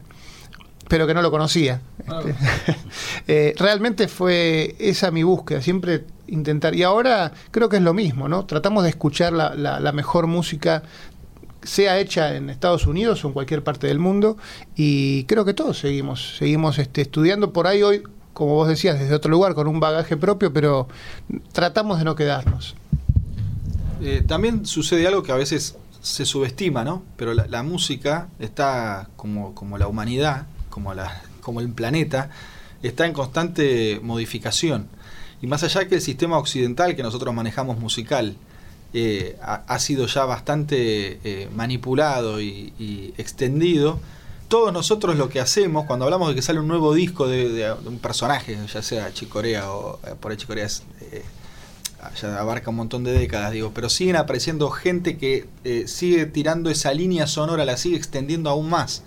pero 0.89 1.07
que 1.07 1.15
no 1.15 1.23
lo 1.23 1.31
conocía. 1.31 1.81
Ah. 2.09 2.23
Este, 2.27 2.77
eh, 3.29 3.55
realmente 3.59 4.09
fue 4.09 4.75
esa 4.79 5.11
mi 5.11 5.23
búsqueda, 5.23 5.63
siempre 5.63 6.05
intentar. 6.27 6.75
Y 6.75 6.83
ahora 6.83 7.33
creo 7.51 7.69
que 7.69 7.77
es 7.77 7.83
lo 7.83 7.95
mismo, 7.95 8.29
¿no? 8.29 8.47
Tratamos 8.47 8.85
de 8.85 8.91
escuchar 8.91 9.33
la, 9.33 9.55
la, 9.55 9.93
mejor 9.93 10.27
música 10.27 10.83
sea 11.63 11.99
hecha 11.99 12.37
en 12.37 12.51
Estados 12.51 12.87
Unidos 12.87 13.25
o 13.25 13.29
en 13.29 13.35
cualquier 13.35 13.63
parte 13.63 13.89
del 13.89 13.99
mundo 13.99 14.37
y 14.77 15.25
creo 15.25 15.45
que 15.45 15.55
todos 15.55 15.79
seguimos 15.79 16.37
seguimos 16.39 16.79
este, 16.79 17.03
estudiando 17.03 17.53
por 17.53 17.67
ahí 17.67 17.83
hoy 17.83 18.05
como 18.33 18.55
vos 18.55 18.69
decías 18.69 18.99
desde 18.99 19.13
otro 19.13 19.31
lugar 19.31 19.55
con 19.55 19.67
un 19.67 19.81
bagaje 19.81 20.17
propio 20.17 20.53
pero 20.53 20.87
tratamos 21.51 21.99
de 21.99 22.05
no 22.05 22.15
quedarnos 22.15 22.77
eh, 24.01 24.23
también 24.27 24.67
sucede 24.67 25.09
algo 25.09 25.25
que 25.25 25.33
a 25.33 25.35
veces 25.35 25.77
se 26.01 26.25
subestima 26.25 26.85
no 26.85 27.03
pero 27.17 27.35
la, 27.35 27.49
la 27.49 27.65
música 27.65 28.29
está 28.39 29.09
como, 29.17 29.53
como 29.55 29.79
la 29.79 29.89
humanidad 29.89 30.47
como, 31.41 31.61
el 31.61 31.69
planeta, 31.71 32.31
está 32.83 33.07
en 33.07 33.13
constante 33.13 34.01
modificación. 34.03 34.89
Y 35.41 35.47
más 35.47 35.63
allá 35.63 35.87
que 35.89 35.97
el 35.97 36.01
sistema 36.01 36.39
occidental 36.39 36.97
que 36.97 37.03
nosotros 37.03 37.35
manejamos 37.35 37.79
musical 37.79 38.37
eh, 38.93 39.37
ha, 39.43 39.79
sido 39.79 40.07
ya 40.07 40.25
bastante 40.25 41.21
eh, 41.23 41.49
manipulado 41.55 42.41
y, 42.41 43.15
extendido, 43.19 44.01
todos 44.49 44.73
nosotros 44.73 45.17
lo 45.17 45.29
que 45.29 45.41
hacemos 45.41 45.85
cuando 45.85 46.07
hablamos 46.07 46.31
de 46.31 46.35
que 46.35 46.43
sale 46.43 46.59
un 46.59 46.69
nuevo 46.69 46.95
disco 46.95 47.29
de, 47.29 47.71
un 47.85 47.99
personaje, 47.99 48.59
ya 48.73 48.83
sea 48.83 49.13
Chicorea 49.13 49.71
o 49.71 50.01
eh, 50.07 50.15
por 50.19 50.31
ahí 50.31 50.39
Chicorea 50.39 50.67
ya 52.21 52.39
abarca 52.39 52.71
un 52.71 52.77
montón 52.77 53.05
de 53.05 53.13
décadas, 53.13 53.53
digo, 53.53 53.73
pero 53.75 53.89
siguen 53.91 54.17
apareciendo 54.17 54.71
gente 54.71 55.19
que 55.19 55.49
sigue 55.87 56.27
tirando 56.27 56.71
esa 56.71 56.95
línea 56.95 57.27
sonora, 57.27 57.65
la 57.65 57.77
sigue 57.77 57.97
extendiendo 57.97 58.51
aún 58.51 58.71
más. 58.71 59.03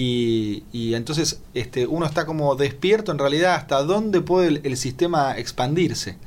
Y, 0.00 0.94
entonces 0.94 1.42
este, 1.54 1.86
uno 1.86 2.06
está 2.06 2.24
como 2.24 2.54
despierto 2.54 3.10
en 3.10 3.18
realidad 3.18 3.56
hasta 3.56 3.82
dónde 3.82 4.20
puede 4.20 4.60
el 4.62 4.76
sistema 4.76 5.36
expandirse 5.36 6.18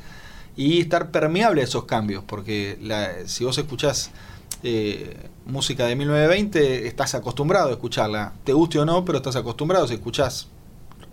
y 0.57 0.82
estar 0.82 1.11
permeable 1.11 1.61
a 1.61 1.63
esos 1.63 1.86
cambios, 1.86 2.24
porque 2.26 2.78
si 3.26 3.45
vos 3.45 3.57
escuchás 3.57 4.11
eh, 4.63 5.30
música 5.45 5.86
de 5.86 5.95
1920, 5.95 6.88
estás 6.88 7.15
acostumbrado 7.15 7.69
a 7.69 7.72
escucharla, 7.72 8.34
te 8.43 8.51
guste 8.51 8.78
o 8.78 8.86
no, 8.86 9.05
pero 9.05 9.19
estás 9.19 9.38
acostumbrado, 9.38 9.88
si 9.88 9.93
escuchás 9.93 10.49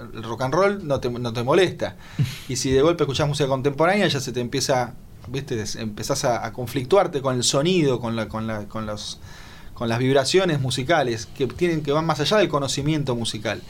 el 0.00 0.22
rock 0.22 0.42
and 0.42 0.54
roll 0.54 0.86
no 0.86 0.98
te, 1.00 1.10
no 1.10 1.32
te 1.32 1.44
molesta, 1.44 1.96
y 2.48 2.56
si 2.56 2.72
de 2.72 2.82
golpe 2.82 3.04
escuchás 3.04 3.28
música 3.28 3.48
contemporánea 3.48 4.08
ya 4.08 4.20
se 4.20 4.32
te 4.32 4.40
empieza, 4.40 4.94
viste, 5.28 5.62
empezás 5.76 6.24
a, 6.24 6.52
conflictuarte 6.52 7.22
con 7.22 7.36
el 7.36 7.44
sonido, 7.44 8.00
con, 8.00 8.16
la, 8.16 8.28
con, 8.28 8.48
la, 8.48 8.66
con 8.66 8.84
los 8.84 9.20
con 9.78 9.88
las 9.88 10.00
vibraciones 10.00 10.60
musicales 10.60 11.28
que 11.38 11.46
tienen 11.46 11.82
que 11.82 11.92
van 11.92 12.04
más 12.04 12.18
allá 12.18 12.38
del 12.38 12.48
conocimiento 12.48 13.14
musical 13.14 13.62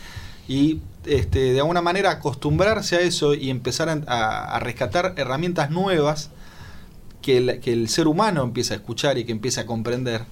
y 0.49 0.81
este, 1.05 1.53
de 1.53 1.61
alguna 1.61 1.83
manera 1.83 2.11
acostumbrarse 2.11 2.97
a 2.97 3.01
eso 3.01 3.35
y 3.35 3.51
empezar 3.51 4.05
a, 4.07 4.59
rescatar 4.61 5.13
herramientas 5.19 5.71
nuevas 5.71 6.31
que 7.21 7.37
el, 7.37 7.61
que 7.61 7.75
el, 7.75 7.91
ser 7.91 8.09
humano 8.09 8.43
empieza 8.43 8.73
a 8.73 8.79
escuchar 8.79 9.19
y 9.19 9.25
que 9.25 9.33
empieza 9.33 9.61
a 9.61 9.67
comprender, 9.67 10.23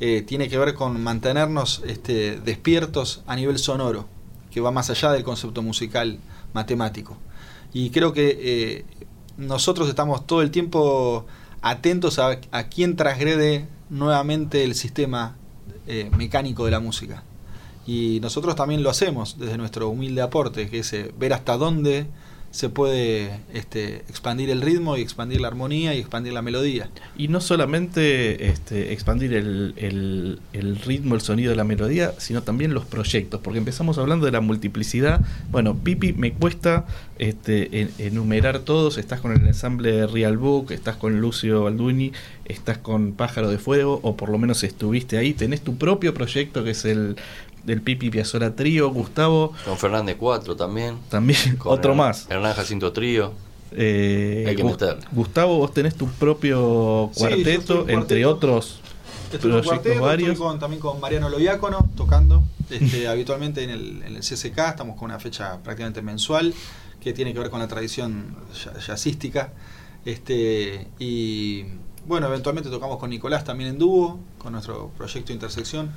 eh, 0.00 0.22
tiene 0.22 0.48
que 0.48 0.58
ver 0.58 0.74
con 0.74 1.00
mantenernos 1.00 1.82
este, 1.86 2.40
despiertos 2.40 3.22
a 3.28 3.36
nivel 3.36 3.58
sonoro, 3.58 4.08
que 4.50 4.60
va 4.60 4.72
más 4.72 4.90
allá 4.90 5.12
del 5.12 5.22
concepto 5.22 5.62
musical 5.62 6.18
matemático. 6.52 7.16
Y 7.72 7.90
creo 7.90 8.12
que 8.12 8.38
eh, 8.42 8.84
nosotros 9.36 9.88
estamos 9.88 10.26
todo 10.26 10.42
el 10.42 10.50
tiempo 10.50 11.26
atentos 11.62 12.18
a, 12.18 12.40
a 12.50 12.64
quién 12.64 12.96
transgrede 12.96 13.68
nuevamente 13.90 14.64
el 14.64 14.74
sistema 14.74 15.36
eh, 15.86 16.10
mecánico 16.16 16.64
de 16.64 16.70
la 16.70 16.80
música. 16.80 17.22
Y 17.86 18.20
nosotros 18.20 18.54
también 18.54 18.82
lo 18.82 18.90
hacemos 18.90 19.38
desde 19.38 19.58
nuestro 19.58 19.88
humilde 19.88 20.22
aporte, 20.22 20.68
que 20.70 20.78
es 20.78 20.92
eh, 20.92 21.12
ver 21.18 21.32
hasta 21.32 21.56
dónde 21.56 22.06
se 22.50 22.68
puede 22.68 23.30
este, 23.54 23.96
expandir 24.08 24.50
el 24.50 24.60
ritmo 24.60 24.96
y 24.96 25.02
expandir 25.02 25.40
la 25.40 25.48
armonía 25.48 25.94
y 25.94 25.98
expandir 25.98 26.32
la 26.32 26.42
melodía. 26.42 26.88
Y 27.16 27.28
no 27.28 27.40
solamente 27.40 28.48
este, 28.48 28.92
expandir 28.92 29.34
el, 29.34 30.40
ritmo, 30.84 31.14
el 31.14 31.20
sonido 31.20 31.50
de 31.50 31.56
la 31.56 31.64
melodía, 31.64 32.12
sino 32.18 32.42
también 32.42 32.74
los 32.74 32.84
proyectos, 32.84 33.40
porque 33.40 33.58
empezamos 33.58 33.98
hablando 33.98 34.26
de 34.26 34.32
la 34.32 34.40
multiplicidad. 34.40 35.20
Bueno, 35.50 35.76
Pipi, 35.76 36.12
me 36.12 36.32
cuesta 36.32 36.86
este, 37.18 37.88
enumerar 37.98 38.60
todos, 38.60 38.98
estás 38.98 39.20
con 39.20 39.32
el 39.32 39.46
ensamble 39.46 39.92
de 39.92 40.06
Real 40.08 40.36
Book, 40.36 40.72
estás 40.72 40.96
con 40.96 41.20
Lucio 41.20 41.62
Balduni, 41.64 42.12
estás 42.46 42.78
con 42.78 43.12
Pájaro 43.12 43.48
de 43.48 43.58
Fuego, 43.58 44.00
o 44.02 44.16
por 44.16 44.28
lo 44.28 44.38
menos 44.38 44.64
estuviste 44.64 45.18
ahí, 45.18 45.34
tenés 45.34 45.60
tu 45.60 45.76
propio 45.76 46.14
proyecto 46.14 46.64
que 46.64 46.70
es 46.70 46.84
el 46.84 47.16
del 47.64 47.82
Pipi 47.82 48.10
Piazzola 48.10 48.54
Trío, 48.54 48.90
Gustavo. 48.90 49.52
Con 49.64 49.76
Fernández 49.76 50.16
4 50.18 50.56
también. 50.56 50.98
También, 51.08 51.58
otro 51.64 51.94
más. 51.94 52.26
Hernán 52.30 52.54
Jacinto 52.54 52.92
Trío. 52.92 53.32
Eh, 53.72 54.44
Hay 54.48 54.56
que 54.56 54.64
meter. 54.64 54.98
Gustavo, 55.12 55.58
vos 55.58 55.72
tenés 55.72 55.94
tu 55.94 56.08
propio 56.08 57.10
cuarteto, 57.16 57.88
entre 57.88 58.26
otros 58.26 58.80
proyectos 59.38 60.00
varios. 60.00 60.38
también 60.58 60.80
con 60.80 60.98
Mariano 61.00 61.28
Loiácono 61.28 61.88
tocando 61.96 62.42
este, 62.68 63.06
habitualmente 63.08 63.62
en 63.62 63.70
el, 63.70 64.02
en 64.02 64.16
el 64.16 64.20
CSK, 64.20 64.58
estamos 64.58 64.96
con 64.96 65.06
una 65.06 65.20
fecha 65.20 65.58
prácticamente 65.62 66.02
mensual 66.02 66.52
que 67.00 67.12
tiene 67.12 67.32
que 67.32 67.38
ver 67.38 67.50
con 67.50 67.60
la 67.60 67.68
tradición 67.68 68.36
jazzística. 68.86 69.52
Este, 70.04 70.88
y 70.98 71.64
bueno, 72.06 72.26
eventualmente 72.26 72.70
tocamos 72.70 72.98
con 72.98 73.10
Nicolás 73.10 73.44
también 73.44 73.70
en 73.70 73.78
dúo, 73.78 74.20
con 74.38 74.52
nuestro 74.52 74.90
proyecto 74.96 75.32
Intersección. 75.32 75.90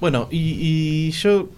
Bueno, 0.00 0.28
y, 0.30 1.10
yo 1.10 1.48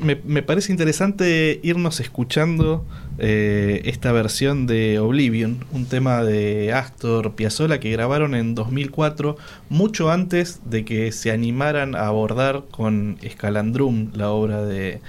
me, 0.00 0.16
parece 0.42 0.72
interesante 0.72 1.60
irnos 1.62 2.00
escuchando 2.00 2.86
eh, 3.18 3.82
esta 3.84 4.12
versión 4.12 4.66
de 4.66 4.98
Oblivion, 4.98 5.64
un 5.72 5.84
tema 5.84 6.24
de 6.24 6.72
Astor 6.72 7.34
Piazzolla 7.34 7.80
que 7.80 7.90
grabaron 7.90 8.34
en 8.34 8.54
2004, 8.54 9.36
mucho 9.68 10.10
antes 10.10 10.60
de 10.64 10.86
que 10.86 11.12
se 11.12 11.30
animaran 11.30 11.94
a 11.94 12.06
abordar 12.06 12.64
con 12.70 13.18
Escalandrum 13.20 14.10
la 14.14 14.30
obra 14.30 14.64
de, 14.64 15.00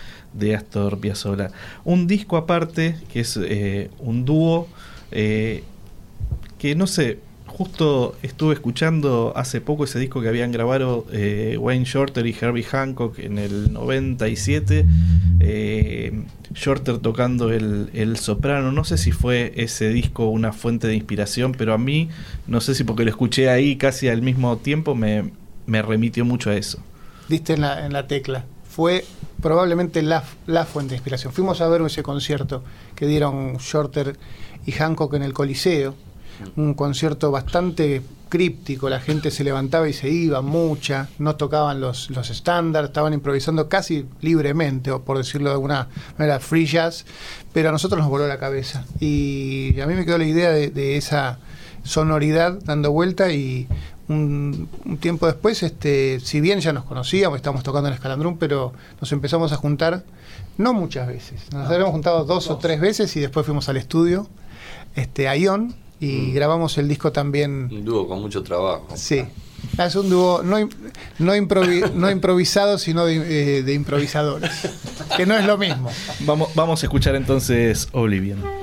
Astor 0.55 0.99
Piazzolla. 0.99 1.51
Un 1.85 2.05
disco 2.05 2.35
aparte, 2.35 2.97
que 3.11 3.21
es 3.21 3.39
eh, 3.41 3.89
un 3.99 4.25
dúo, 4.25 4.67
eh, 5.11 5.63
que 6.57 6.75
no 6.75 6.85
sé, 6.85 7.19
justo 7.53 8.15
estuve 8.23 8.55
escuchando 8.55 9.31
hace 9.35 9.61
poco 9.61 9.83
ese 9.83 9.99
disco 9.99 10.21
que 10.21 10.27
habían 10.27 10.51
grabado 10.51 11.05
eh, 11.11 11.55
Wayne 11.59 11.85
Shorter 11.85 12.25
y 12.25 12.35
Herbie 12.39 12.63
Hancock 12.63 13.19
en 13.19 13.37
el 13.37 13.71
97. 13.71 14.85
Eh, 15.39 16.23
Shorter 16.53 16.97
tocando 16.97 17.51
el, 17.51 18.17
soprano. 18.17 18.71
No 18.71 18.83
sé 18.83 18.97
si 18.97 19.11
fue 19.11 19.53
ese 19.55 19.89
disco 19.89 20.25
una 20.25 20.51
fuente 20.51 20.87
de 20.87 20.95
inspiración, 20.95 21.53
pero 21.53 21.73
a 21.73 21.77
mí, 21.77 22.09
no 22.47 22.59
sé 22.59 22.75
si 22.75 22.83
porque 22.83 23.03
lo 23.03 23.09
escuché 23.11 23.49
ahí 23.49 23.75
casi 23.75 24.07
al 24.07 24.21
mismo 24.21 24.57
tiempo, 24.57 24.95
me, 24.95 25.31
remitió 25.67 26.25
mucho 26.25 26.49
a 26.49 26.55
eso. 26.55 26.79
Diste 27.29 27.53
en 27.53 27.61
la, 27.61 27.85
en 27.85 27.93
la 27.93 28.07
tecla. 28.07 28.45
Fue 28.67 29.05
probablemente 29.41 30.01
la, 30.01 30.23
la 30.47 30.65
fuente 30.65 30.91
de 30.91 30.97
inspiración. 30.97 31.33
Fuimos 31.33 31.61
a 31.61 31.67
ver 31.67 31.81
ese 31.81 32.01
concierto 32.01 32.63
que 32.95 33.05
dieron 33.05 33.57
Shorter 33.57 34.17
y 34.65 34.71
Hancock 34.71 35.13
en 35.13 35.23
el 35.23 35.33
Coliseo 35.33 35.95
un 36.55 36.73
concierto 36.73 37.31
bastante 37.31 38.01
críptico, 38.33 38.89
la 38.89 38.99
gente 38.99 39.29
se 39.29 39.43
levantaba 39.43 39.87
y 39.87 39.93
se 39.93 40.09
iba, 40.09 40.41
mucha, 40.41 41.07
no 41.19 41.35
tocaban 41.35 41.79
los, 41.79 42.09
los 42.09 42.31
estándares, 42.31 42.89
estaban 42.89 43.13
improvisando 43.13 43.69
casi 43.69 44.07
libremente, 44.21 44.89
o 44.89 45.03
por 45.03 45.19
decirlo 45.19 45.49
de 45.49 45.53
alguna 45.53 45.87
manera, 46.17 46.39
free 46.39 46.65
jazz, 46.65 47.05
pero 47.53 47.69
a 47.69 47.71
nosotros 47.71 47.99
nos 47.99 48.09
voló 48.09 48.27
la 48.27 48.39
cabeza. 48.39 48.85
Y 48.99 49.79
a 49.79 49.85
mí 49.85 49.93
me 49.93 50.03
quedó 50.03 50.17
la 50.17 50.25
idea 50.25 50.49
de, 50.49 50.97
esa 50.97 51.37
sonoridad 51.83 52.57
dando 52.63 52.91
vuelta 52.91 53.31
y 53.31 53.67
un, 54.07 54.67
tiempo 54.99 55.27
después, 55.27 55.61
este, 55.61 56.19
si 56.19 56.41
bien 56.41 56.59
ya 56.59 56.73
nos 56.73 56.85
conocíamos, 56.85 57.35
estábamos 57.35 57.61
tocando 57.61 57.89
en 57.89 57.93
Escalandrún, 57.93 58.39
pero 58.39 58.73
nos 58.99 59.11
empezamos 59.11 59.51
a 59.51 59.57
juntar, 59.57 60.05
no 60.57 60.73
muchas 60.73 61.07
veces, 61.07 61.53
nos 61.53 61.69
habíamos 61.69 61.91
juntado 61.91 62.23
dos, 62.23 62.49
o 62.49 62.57
tres 62.57 62.81
veces 62.81 63.15
y 63.15 63.19
después 63.19 63.45
fuimos 63.45 63.69
al 63.69 63.77
estudio, 63.77 64.27
este, 64.95 65.27
a 65.27 65.37
Ion, 65.37 65.82
y 66.03 66.31
mm. 66.31 66.33
grabamos 66.33 66.77
el 66.77 66.87
disco 66.87 67.11
también. 67.11 67.69
Un 67.71 67.85
dúo 67.85 68.07
con 68.07 68.21
mucho 68.21 68.43
trabajo. 68.43 68.87
Sí. 68.95 69.23
Es 69.77 69.95
un 69.95 70.09
dúo 70.09 70.43
no, 70.43 70.57
no, 70.59 71.33
no 71.95 72.11
improvisado, 72.11 72.77
sino 72.77 73.05
de, 73.05 73.15
eh, 73.59 73.63
de, 73.63 73.73
improvisadores, 73.73 74.51
que 75.15 75.25
no 75.25 75.35
es 75.35 75.45
lo 75.45 75.57
mismo. 75.57 75.89
Vamos, 76.21 76.49
vamos 76.55 76.83
a 76.83 76.85
escuchar 76.85 77.15
entonces 77.15 77.87
Oblivion. 77.93 78.62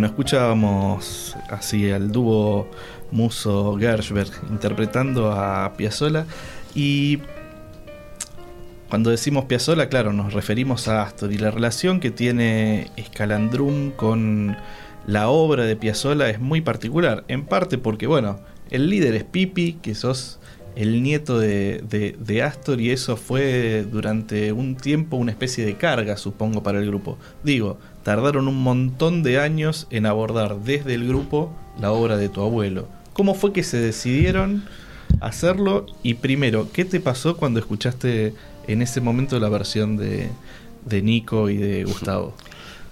Bueno, 0.00 0.14
escuchábamos 0.14 1.36
así 1.50 1.90
al 1.90 2.10
dúo 2.10 2.70
Muso 3.10 3.76
Gershberg 3.78 4.30
interpretando 4.48 5.30
a 5.30 5.74
Piazzolla 5.76 6.24
y 6.74 7.18
cuando 8.88 9.10
decimos 9.10 9.44
Piazzolla, 9.44 9.90
claro, 9.90 10.14
nos 10.14 10.32
referimos 10.32 10.88
a 10.88 11.02
Astor 11.02 11.30
y 11.34 11.36
la 11.36 11.50
relación 11.50 12.00
que 12.00 12.10
tiene 12.10 12.90
Escalandrum 12.96 13.90
con 13.90 14.56
la 15.06 15.28
obra 15.28 15.66
de 15.66 15.76
Piazzolla 15.76 16.30
es 16.30 16.40
muy 16.40 16.62
particular, 16.62 17.24
en 17.28 17.44
parte 17.44 17.76
porque, 17.76 18.06
bueno, 18.06 18.40
el 18.70 18.88
líder 18.88 19.14
es 19.16 19.24
Pipi, 19.24 19.74
que 19.82 19.94
sos 19.94 20.40
el 20.76 21.02
nieto 21.02 21.38
de, 21.38 22.16
de, 22.18 22.42
Astor 22.42 22.80
y 22.80 22.90
eso 22.90 23.18
fue 23.18 23.84
durante 23.90 24.52
un 24.52 24.76
tiempo 24.76 25.18
una 25.18 25.30
especie 25.30 25.66
de 25.66 25.76
carga, 25.76 26.16
supongo, 26.16 26.62
para 26.62 26.78
el 26.78 26.86
grupo. 26.86 27.18
Digo, 27.44 27.78
tardaron 28.02 28.48
un 28.48 28.62
montón 28.62 29.22
de 29.22 29.38
años 29.38 29.86
en 29.90 30.06
abordar 30.06 30.60
desde 30.60 30.94
el 30.94 31.06
grupo 31.06 31.52
la 31.80 31.92
obra 31.92 32.16
de 32.16 32.28
tu 32.28 32.42
abuelo. 32.42 32.88
¿Cómo 33.12 33.34
fue 33.34 33.52
que 33.52 33.62
se 33.62 33.78
decidieron 33.78 34.64
hacerlo? 35.20 35.86
Y 36.02 36.14
primero, 36.14 36.68
¿qué 36.72 36.84
te 36.84 37.00
pasó 37.00 37.36
cuando 37.36 37.60
escuchaste 37.60 38.34
en 38.66 38.82
ese 38.82 39.00
momento 39.00 39.38
la 39.38 39.48
versión 39.48 39.96
de, 39.96 40.30
de 40.84 41.02
Nico 41.02 41.50
y 41.50 41.56
de 41.56 41.84
Gustavo? 41.84 42.34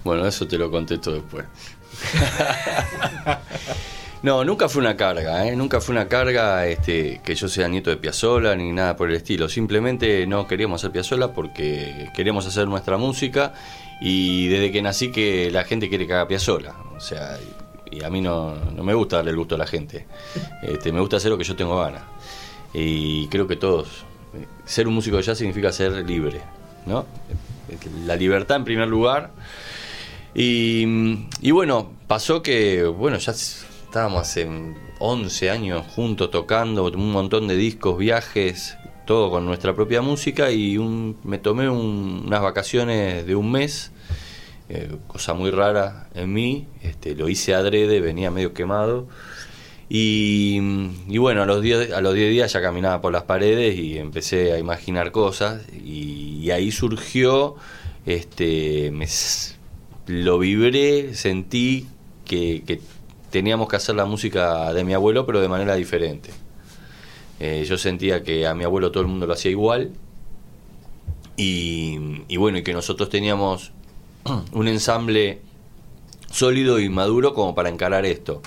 Bueno, 0.03 0.25
eso 0.27 0.47
te 0.47 0.57
lo 0.57 0.71
contesto 0.71 1.13
después. 1.13 1.45
no, 4.23 4.45
nunca 4.45 4.69
fue 4.69 4.81
una 4.81 4.95
carga, 4.95 5.47
¿eh? 5.47 5.55
nunca 5.55 5.81
fue 5.81 5.93
una 5.93 6.07
carga 6.07 6.65
este, 6.67 7.19
que 7.23 7.35
yo 7.35 7.49
sea 7.49 7.67
nieto 7.67 7.89
de 7.89 7.97
Piazzola 7.97 8.55
ni 8.55 8.71
nada 8.71 8.95
por 8.95 9.09
el 9.09 9.15
estilo. 9.15 9.49
Simplemente 9.49 10.25
no 10.27 10.47
queríamos 10.47 10.81
hacer 10.81 10.91
Piazzola 10.91 11.33
porque 11.33 12.09
queríamos 12.15 12.45
hacer 12.45 12.67
nuestra 12.67 12.97
música 12.97 13.53
y 14.01 14.47
desde 14.47 14.71
que 14.71 14.81
nací 14.81 15.11
que 15.11 15.51
la 15.51 15.63
gente 15.63 15.89
quiere 15.89 16.07
que 16.07 16.13
haga 16.13 16.27
Piazzola. 16.27 16.75
O 16.95 16.99
sea, 16.99 17.37
y 17.91 18.03
a 18.03 18.09
mí 18.09 18.21
no, 18.21 18.55
no 18.55 18.83
me 18.83 18.93
gusta 18.93 19.17
darle 19.17 19.31
el 19.31 19.37
gusto 19.37 19.55
a 19.55 19.57
la 19.57 19.67
gente. 19.67 20.05
Este, 20.61 20.91
me 20.91 20.99
gusta 20.99 21.17
hacer 21.17 21.31
lo 21.31 21.37
que 21.37 21.43
yo 21.43 21.55
tengo 21.55 21.79
ganas. 21.79 22.03
Y 22.73 23.27
creo 23.27 23.47
que 23.47 23.55
todos 23.55 24.05
ser 24.65 24.87
un 24.87 24.93
músico 24.93 25.17
de 25.17 25.23
jazz 25.23 25.37
significa 25.37 25.71
ser 25.71 26.07
libre, 26.07 26.41
¿no? 26.85 27.05
La 28.05 28.15
libertad 28.15 28.57
en 28.57 28.65
primer 28.65 28.87
lugar. 28.87 29.31
Y, 30.33 31.51
bueno, 31.51 31.91
pasó 32.07 32.41
que, 32.41 32.83
bueno, 32.83 33.17
ya 33.17 33.31
estábamos 33.31 34.21
hace 34.21 34.47
11 34.99 35.49
años 35.49 35.85
juntos 35.95 36.29
tocando, 36.29 36.85
un 36.85 37.11
montón 37.11 37.47
de 37.47 37.55
discos, 37.55 37.97
viajes, 37.97 38.77
todo 39.09 39.31
con 39.31 39.43
nuestra 39.43 39.73
propia 39.73 40.03
música 40.03 40.51
y 40.51 40.77
me 40.77 41.39
tomé 41.39 41.67
unas 41.67 42.43
vacaciones 42.43 43.25
de 43.25 43.35
un 43.35 43.51
mes, 43.51 43.91
eh, 44.69 44.97
cosa 45.07 45.33
muy 45.33 45.49
rara 45.49 46.09
en 46.13 46.31
mí, 46.31 46.67
este, 46.83 47.15
lo 47.15 47.27
hice 47.27 47.55
adrede, 47.55 48.01
venía 48.01 48.29
medio 48.29 48.53
quemado 48.53 49.07
y, 49.89 50.59
bueno, 51.17 51.41
a 51.41 51.47
los 51.47 51.63
10 51.63 51.91
a 51.93 52.01
los 52.01 52.13
diez 52.13 52.29
días 52.29 52.53
ya 52.53 52.61
caminaba 52.61 53.01
por 53.01 53.11
las 53.11 53.23
paredes 53.23 53.79
y 53.79 53.97
empecé 53.97 54.53
a 54.53 54.59
imaginar 54.59 55.11
cosas 55.11 55.63
y, 55.73 56.51
ahí 56.51 56.71
surgió, 56.71 57.55
este, 58.05 58.93
lo 60.05 60.37
vibré, 60.37 61.15
sentí 61.15 61.87
que, 62.25 62.79
teníamos 63.31 63.67
que 63.69 63.75
hacer 63.75 63.95
la 63.95 64.05
música 64.05 64.71
de 64.71 64.83
mi 64.83 64.93
abuelo 64.93 65.25
pero 65.25 65.41
de 65.41 65.47
manera 65.47 65.73
diferente. 65.73 66.29
Eh, 67.39 67.65
yo 67.67 67.77
sentía 67.77 68.23
que 68.23 68.45
a 68.45 68.53
mi 68.53 68.63
abuelo 68.63 68.91
todo 68.91 69.01
el 69.01 69.07
mundo 69.07 69.25
lo 69.25 69.33
hacía 69.33 69.51
igual 69.51 69.91
y, 71.37 71.97
bueno, 72.37 72.57
y 72.57 72.63
que 72.63 72.73
nosotros 72.73 73.09
teníamos 73.09 73.71
un 74.51 74.67
ensamble 74.67 75.39
sólido 76.29 76.79
y 76.79 76.89
maduro 76.89 77.33
como 77.33 77.55
para 77.55 77.69
encarar 77.69 78.05
esto 78.05 78.41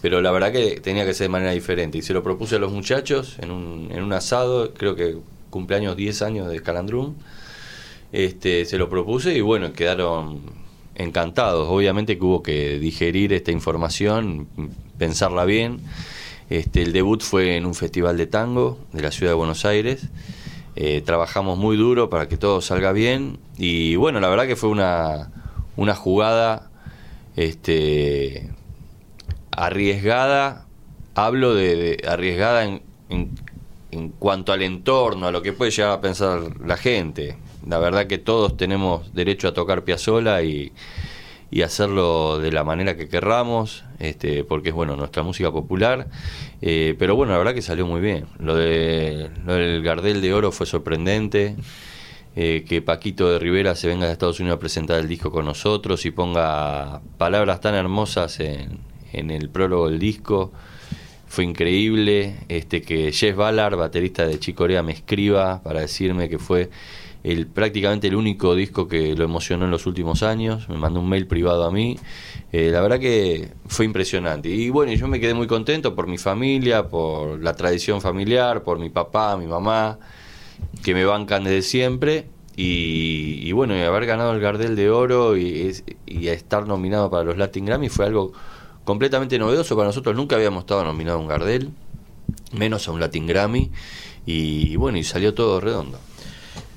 pero 0.00 0.20
la 0.20 0.30
verdad 0.30 0.52
que 0.52 0.78
tenía 0.80 1.04
que 1.04 1.14
ser 1.14 1.24
de 1.24 1.28
manera 1.30 1.50
diferente. 1.50 1.98
Y 1.98 2.02
se 2.02 2.12
lo 2.12 2.22
propuse 2.22 2.56
a 2.56 2.58
los 2.60 2.70
muchachos 2.70 3.38
en 3.40 3.50
un, 3.50 3.88
en 3.90 4.04
un 4.04 4.12
asado, 4.12 4.72
creo 4.74 4.94
que 4.94 5.16
cumpleaños 5.50 5.96
10 5.96 6.22
años 6.22 6.48
de 6.48 6.62
Calandrum. 6.62 7.14
Este, 8.12 8.66
se 8.66 8.78
lo 8.78 8.88
propuse 8.88 9.34
y 9.34 9.40
bueno, 9.40 9.72
quedaron 9.72 10.42
encantados. 10.94 11.68
Obviamente 11.68 12.18
que 12.18 12.24
hubo 12.24 12.42
que 12.42 12.78
digerir 12.78 13.32
esta 13.32 13.50
información, 13.50 14.48
pensarla 14.98 15.44
bien. 15.44 15.80
Este, 16.48 16.82
el 16.82 16.92
debut 16.92 17.22
fue 17.22 17.56
en 17.56 17.66
un 17.66 17.74
festival 17.74 18.16
de 18.16 18.26
tango 18.26 18.78
de 18.92 19.02
la 19.02 19.10
ciudad 19.10 19.32
de 19.32 19.36
Buenos 19.36 19.64
Aires. 19.64 20.08
Eh, 20.76 21.02
trabajamos 21.04 21.58
muy 21.58 21.76
duro 21.76 22.10
para 22.10 22.28
que 22.28 22.36
todo 22.36 22.60
salga 22.60 22.92
bien 22.92 23.38
y 23.56 23.96
bueno, 23.96 24.20
la 24.20 24.28
verdad 24.28 24.46
que 24.46 24.56
fue 24.56 24.68
una, 24.68 25.32
una 25.76 25.94
jugada 25.94 26.70
este, 27.34 28.50
arriesgada, 29.50 30.66
hablo 31.14 31.54
de, 31.54 32.02
arriesgada 32.06 32.64
en, 32.64 32.82
en, 33.08 34.10
cuanto 34.18 34.52
al 34.52 34.62
entorno, 34.62 35.26
a 35.26 35.32
lo 35.32 35.40
que 35.40 35.54
puede 35.54 35.70
llegar 35.70 35.92
a 35.92 36.00
pensar 36.02 36.60
la 36.64 36.76
gente. 36.76 37.38
La 37.66 37.78
verdad 37.78 38.06
que 38.06 38.18
todos 38.18 38.56
tenemos 38.58 39.14
derecho 39.14 39.48
a 39.48 39.54
tocar 39.54 39.82
piazola 39.82 40.42
y, 40.42 40.72
y 41.50 41.62
hacerlo 41.62 42.38
de 42.38 42.50
la 42.52 42.64
manera 42.64 42.96
que 42.96 43.08
querramos, 43.08 43.84
este, 43.98 44.44
porque 44.44 44.70
es 44.70 44.74
bueno 44.74 44.96
nuestra 44.96 45.22
música 45.22 45.52
popular. 45.52 46.08
Eh, 46.60 46.94
pero 46.98 47.14
bueno, 47.16 47.32
la 47.32 47.38
verdad 47.38 47.54
que 47.54 47.62
salió 47.62 47.86
muy 47.86 48.00
bien. 48.00 48.26
Lo, 48.38 48.56
de, 48.56 49.30
del 49.46 49.82
Gardel 49.82 50.20
de 50.20 50.34
Oro 50.34 50.52
fue 50.52 50.66
sorprendente. 50.66 51.56
Eh, 52.38 52.66
que 52.68 52.82
Paquito 52.82 53.30
de 53.30 53.38
Rivera 53.38 53.74
se 53.74 53.88
venga 53.88 54.04
de 54.04 54.12
Estados 54.12 54.40
Unidos 54.40 54.56
a 54.56 54.60
presentar 54.60 55.00
el 55.00 55.08
disco 55.08 55.32
con 55.32 55.46
nosotros 55.46 56.04
y 56.04 56.10
ponga 56.10 57.00
palabras 57.16 57.62
tan 57.62 57.74
hermosas 57.74 58.40
en, 58.40 58.80
en 59.14 59.30
el 59.30 59.48
prólogo 59.48 59.88
del 59.88 59.98
disco. 59.98 60.52
Fue 61.26 61.44
increíble 61.44 62.36
este 62.48 62.82
que 62.82 63.10
Jeff 63.12 63.36
Ballard, 63.36 63.76
baterista 63.76 64.26
de 64.26 64.38
Chicorea, 64.38 64.82
me 64.82 64.92
escriba 64.92 65.62
para 65.62 65.80
decirme 65.80 66.28
que 66.28 66.38
fue 66.38 66.68
el, 67.26 67.48
prácticamente 67.48 68.06
el 68.06 68.14
único 68.14 68.54
disco 68.54 68.86
que 68.86 69.16
lo 69.16 69.24
emocionó 69.24 69.64
en 69.64 69.72
los 69.72 69.86
últimos 69.86 70.22
años. 70.22 70.68
Me 70.68 70.76
mandó 70.76 71.00
un 71.00 71.08
mail 71.08 71.26
privado 71.26 71.64
a 71.64 71.72
mí. 71.72 71.98
Eh, 72.52 72.70
la 72.70 72.80
verdad 72.80 73.00
que 73.00 73.52
fue 73.66 73.84
impresionante. 73.84 74.48
Y 74.48 74.70
bueno, 74.70 74.92
yo 74.92 75.08
me 75.08 75.18
quedé 75.18 75.34
muy 75.34 75.48
contento 75.48 75.96
por 75.96 76.06
mi 76.06 76.18
familia, 76.18 76.86
por 76.86 77.42
la 77.42 77.54
tradición 77.54 78.00
familiar, 78.00 78.62
por 78.62 78.78
mi 78.78 78.90
papá, 78.90 79.36
mi 79.36 79.48
mamá, 79.48 79.98
que 80.84 80.94
me 80.94 81.04
bancan 81.04 81.42
desde 81.42 81.62
siempre. 81.62 82.28
Y, 82.58 83.50
bueno, 83.52 83.76
y 83.76 83.80
haber 83.80 84.06
ganado 84.06 84.32
el 84.32 84.40
Gardel 84.40 84.76
de 84.76 84.88
Oro 84.88 85.36
y, 85.36 85.74
estar 86.06 86.66
nominado 86.66 87.10
para 87.10 87.24
los 87.24 87.36
Latin 87.36 87.66
Grammy 87.66 87.88
fue 87.88 88.06
algo 88.06 88.32
completamente 88.84 89.36
novedoso 89.36 89.74
para 89.74 89.88
nosotros. 89.88 90.14
Nunca 90.14 90.36
habíamos 90.36 90.60
estado 90.60 90.84
nominado 90.84 91.18
a 91.18 91.20
un 91.20 91.26
Gardel, 91.26 91.70
menos 92.52 92.86
a 92.86 92.92
un 92.92 93.00
Latin 93.00 93.26
Grammy, 93.26 93.72
y 94.24 94.76
bueno, 94.76 94.96
y 94.96 95.04
salió 95.04 95.34
todo 95.34 95.60
redondo. 95.60 95.98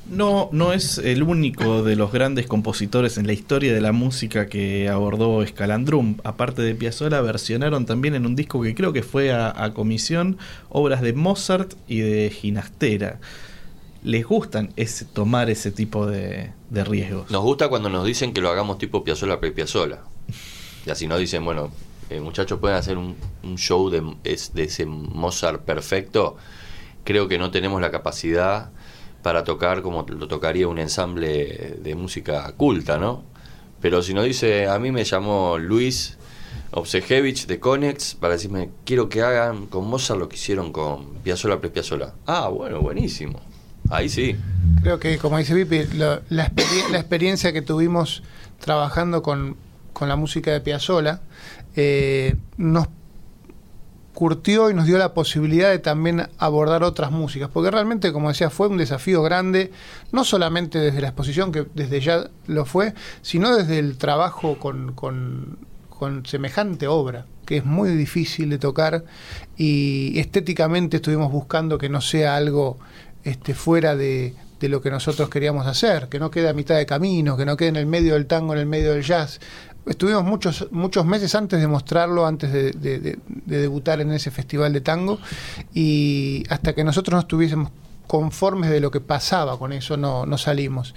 No, 0.10 0.50
no 0.52 0.74
es 0.74 0.98
el 0.98 1.22
único 1.22 1.84
de 1.84 1.96
los 1.96 2.12
grandes 2.12 2.48
compositores 2.48 3.18
en 3.18 3.28
la 3.28 3.34
historia 3.34 3.74
de 3.74 3.80
la 3.80 3.92
música 3.92 4.48
que 4.48 4.90
abordó 4.90 5.46
Scalandrum. 5.46 6.18
Aparte 6.24 6.64
de 6.64 6.74
Piazzolla, 6.74 7.22
versionaron 7.22 7.86
también 7.86 8.16
en 8.16 8.26
un 8.26 8.36
disco 8.36 8.62
que 8.62 8.74
creo 8.74 8.92
que 8.92 9.04
fue 9.04 9.32
a, 9.32 9.72
comisión 9.76 10.38
obras 10.70 11.02
de 11.02 11.14
Mozart 11.14 11.74
y 11.88 12.00
de 12.00 12.32
Ginastera. 12.32 13.20
¿Les 14.04 14.26
gustan 14.26 14.74
tomar 15.14 15.50
ese 15.50 15.72
tipo 15.72 16.08
de, 16.08 16.54
riesgos? 16.72 17.30
Nos 17.30 17.44
gusta 17.44 17.68
cuando 17.70 17.90
nos 17.90 18.06
dicen 18.06 18.34
que 18.34 18.42
lo 18.42 18.50
hagamos 18.50 18.80
tipo 18.80 19.04
Piazzolla 19.04 19.40
pre 19.40 19.52
Piazzolla. 19.52 20.00
Y 20.88 20.90
así 20.90 21.06
nos 21.06 21.20
dicen, 21.20 21.46
bueno, 21.46 21.72
eh, 22.10 22.20
muchachos 22.20 22.60
pueden 22.60 22.78
hacer 22.78 22.98
un, 22.98 23.16
show 23.58 23.92
de, 23.92 24.04
ese 24.24 24.86
Mozart 24.88 25.62
perfecto, 25.62 26.38
creo 27.04 27.28
que 27.28 27.38
no 27.38 27.52
tenemos 27.52 27.80
la 27.80 27.92
capacidad 27.92 28.72
para 29.22 29.44
tocar 29.44 29.82
como 29.82 30.06
lo 30.08 30.28
tocaría 30.28 30.68
un 30.68 30.80
ensamble 30.80 31.78
de 31.82 31.96
música 31.96 32.52
culta, 32.56 32.98
¿no? 32.98 33.24
Pero 33.82 34.02
si 34.02 34.14
nos 34.14 34.26
dice, 34.26 34.68
a 34.68 34.78
mí 34.80 34.92
me 34.92 35.04
llamó 35.04 35.58
Luis 35.58 36.18
Obsejevich 36.72 37.48
de 37.48 37.60
Conex 37.60 38.16
para 38.16 38.34
decirme, 38.34 38.70
quiero 38.86 39.10
que 39.10 39.22
hagan 39.22 39.68
con 39.68 39.88
Mozart 39.88 40.20
lo 40.20 40.30
que 40.30 40.36
hicieron 40.36 40.72
con 40.72 41.16
Piazzolla 41.24 41.60
Pre 41.60 41.70
Piazzolla. 41.70 42.14
Ah, 42.26 42.50
bueno, 42.50 42.82
buenísimo. 42.82 43.40
Ahí 43.90 44.10
sí. 44.10 44.36
Creo 44.82 45.00
que, 45.00 45.18
como 45.18 45.38
dice 45.38 45.54
Vipi, 45.54 45.86
la, 45.96 46.22
la 46.30 46.46
experiencia 46.46 47.54
que 47.54 47.62
tuvimos 47.62 48.24
trabajando 48.60 49.24
con, 49.24 49.56
con 49.94 50.10
la 50.10 50.16
música 50.16 50.52
de 50.52 50.62
Piazzolla 50.62 51.22
eh, 51.76 52.36
nos 52.58 52.88
curtió 54.14 54.70
y 54.70 54.74
nos 54.74 54.86
dio 54.86 54.98
la 54.98 55.14
posibilidad 55.14 55.70
de 55.70 55.80
también 55.80 56.28
abordar 56.38 56.84
otras 56.84 57.12
músicas, 57.12 57.50
porque 57.52 57.72
realmente, 57.72 58.12
como 58.12 58.30
decía, 58.30 58.50
fue 58.50 58.68
un 58.68 58.78
desafío 58.78 59.22
grande, 59.22 59.72
no 60.12 60.24
solamente 60.24 60.80
desde 60.80 61.02
la 61.02 61.08
exposición, 61.08 61.52
que 61.52 61.66
desde 61.74 62.02
ya 62.02 62.30
lo 62.48 62.66
fue, 62.66 62.94
sino 63.22 63.56
desde 63.56 63.80
el 63.80 63.98
trabajo 63.98 64.58
con, 64.60 64.94
con, 64.94 65.58
con 65.90 66.26
semejante 66.26 66.88
obra, 66.88 67.26
que 67.46 67.58
es 67.58 67.66
muy 67.66 67.90
difícil 67.96 68.50
de 68.50 68.58
tocar 68.58 69.04
y 69.58 70.20
estéticamente 70.20 70.98
estuvimos 70.98 71.32
buscando 71.32 71.78
que 71.78 71.90
no 71.90 72.02
sea 72.02 72.36
algo 72.36 72.78
este, 73.24 73.54
fuera 73.54 73.96
de, 73.96 74.34
de 74.60 74.70
lo 74.70 74.82
que 74.82 74.92
nosotros 74.92 75.30
queríamos 75.30 75.66
hacer, 75.66 76.10
que 76.10 76.20
no 76.20 76.30
quede 76.30 76.50
a 76.50 76.54
mitad 76.54 76.76
de 76.76 76.86
camino, 76.86 77.38
que 77.38 77.46
no 77.46 77.56
quede 77.56 77.70
en 77.70 77.76
el 77.78 77.86
medio 77.86 78.14
del 78.16 78.26
tango, 78.26 78.54
en 78.54 78.60
el 78.60 78.66
medio 78.66 78.94
del 78.94 79.04
jazz. 79.04 79.40
Estuvimos 79.86 80.24
muchos, 80.24 80.68
muchos 80.72 81.06
meses 81.06 81.34
antes 81.36 81.60
de 81.60 81.68
mostrarlo, 81.68 82.26
antes 82.26 82.52
de, 82.52 82.72
de 82.72 83.18
debutar 83.46 84.02
en 84.02 84.12
ese 84.12 84.32
festival 84.32 84.74
de 84.74 84.82
tango, 84.82 85.20
y 85.74 86.44
hasta 86.50 86.74
que 86.74 86.84
nosotros 86.84 87.14
no 87.14 87.20
estuviésemos 87.20 87.72
conformes 88.08 88.72
de 88.72 88.80
lo 88.80 88.90
que 88.90 89.02
pasaba 89.02 89.58
con 89.60 89.72
eso, 89.72 89.96
no, 89.96 90.26
no 90.26 90.38
salimos 90.38 90.96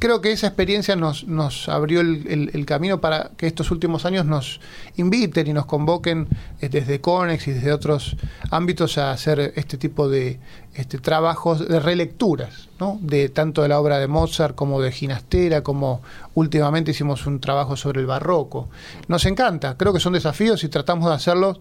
creo 0.00 0.20
que 0.20 0.32
esa 0.32 0.48
experiencia 0.48 0.96
nos, 0.96 1.28
nos 1.28 1.68
abrió 1.68 2.00
el, 2.00 2.66
camino 2.66 3.00
para 3.00 3.30
que 3.36 3.46
estos 3.46 3.70
últimos 3.70 4.04
años 4.04 4.24
nos 4.24 4.60
inviten 4.96 5.46
y 5.46 5.52
nos 5.52 5.66
convoquen 5.66 6.26
eh, 6.60 6.68
desde 6.68 7.00
Conex 7.00 7.46
y 7.46 7.52
desde 7.52 7.72
otros 7.72 8.16
ámbitos 8.50 8.98
a 8.98 9.12
hacer 9.12 9.52
este 9.54 9.76
tipo 9.76 10.08
de 10.08 10.40
este, 10.74 10.98
trabajos 10.98 11.68
de 11.68 11.78
relecturas, 11.78 12.68
¿no? 12.80 12.98
de 13.02 13.28
tanto 13.28 13.62
de 13.62 13.68
la 13.68 13.78
obra 13.78 13.98
de 13.98 14.08
Mozart 14.08 14.54
como 14.54 14.80
de 14.80 14.90
Ginastera, 14.90 15.62
como 15.62 16.02
últimamente 16.34 16.92
hicimos 16.92 17.26
un 17.26 17.38
trabajo 17.38 17.76
sobre 17.76 18.00
el 18.00 18.06
barroco. 18.06 18.68
Nos 19.06 19.26
encanta, 19.26 19.76
creo 19.76 19.92
que 19.92 20.00
son 20.00 20.14
desafíos 20.14 20.64
y 20.64 20.68
tratamos 20.68 21.08
de 21.10 21.14
hacerlos 21.14 21.60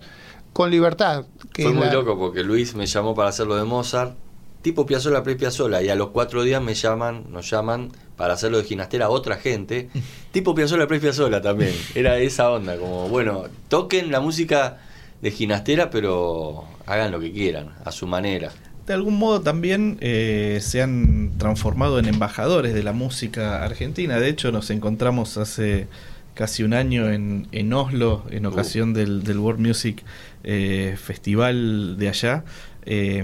con 0.53 0.71
libertad. 0.71 1.25
Fue 1.53 1.73
muy 1.73 1.91
loco 1.91 2.17
porque 2.17 2.43
Luis 2.43 2.73
me 2.73 2.85
llamó 2.85 3.13
para 3.13 3.29
hacerlo 3.29 3.55
de 3.57 3.65
Mozart 3.65 4.15
tipo 4.61 4.85
Piazzola 4.85 5.23
pre 5.23 5.35
Piazzola 5.35 5.81
y 5.81 5.89
a 5.89 5.95
los 5.95 6.09
cuatro 6.09 6.43
días 6.43 6.61
me 6.61 6.73
llaman, 6.73 7.25
nos 7.31 7.49
llaman 7.49 7.91
para 8.19 8.33
hacerlo 8.33 8.57
de 8.57 8.65
ginastera 8.65 9.05
a 9.05 9.09
otra 9.09 9.37
gente, 9.37 9.87
tipo 10.33 10.53
Piazzola 10.53 10.87
pre 10.87 10.99
Piazzola 10.99 11.41
también. 11.41 11.73
Era 11.95 12.17
esa 12.17 12.51
onda, 12.51 12.75
como 12.75 13.07
bueno, 13.07 13.45
toquen 13.69 14.11
la 14.11 14.19
música 14.19 14.77
de 15.21 15.31
ginastera, 15.31 15.89
pero 15.89 16.65
hagan 16.85 17.13
lo 17.13 17.21
que 17.21 17.31
quieran, 17.31 17.69
a 17.85 17.93
su 17.93 18.07
manera. 18.07 18.51
De 18.85 18.93
algún 18.93 19.17
modo 19.17 19.39
también 19.39 19.97
eh, 20.01 20.59
se 20.61 20.81
han 20.81 21.31
transformado 21.37 21.97
en 21.97 22.07
embajadores 22.07 22.73
de 22.73 22.83
la 22.83 22.91
música 22.91 23.63
argentina. 23.63 24.19
De 24.19 24.27
hecho, 24.27 24.51
nos 24.51 24.69
encontramos 24.69 25.37
hace 25.37 25.87
casi 26.33 26.63
un 26.63 26.73
año 26.73 27.09
en, 27.09 27.47
en 27.53 27.71
Oslo, 27.71 28.25
en 28.31 28.45
uh. 28.45 28.49
ocasión 28.49 28.93
del, 28.93 29.23
del, 29.23 29.37
World 29.37 29.65
Music 29.65 30.03
eh, 30.43 30.97
Festival 31.01 31.95
de 31.97 32.09
allá. 32.09 32.43
Eh, 32.85 33.23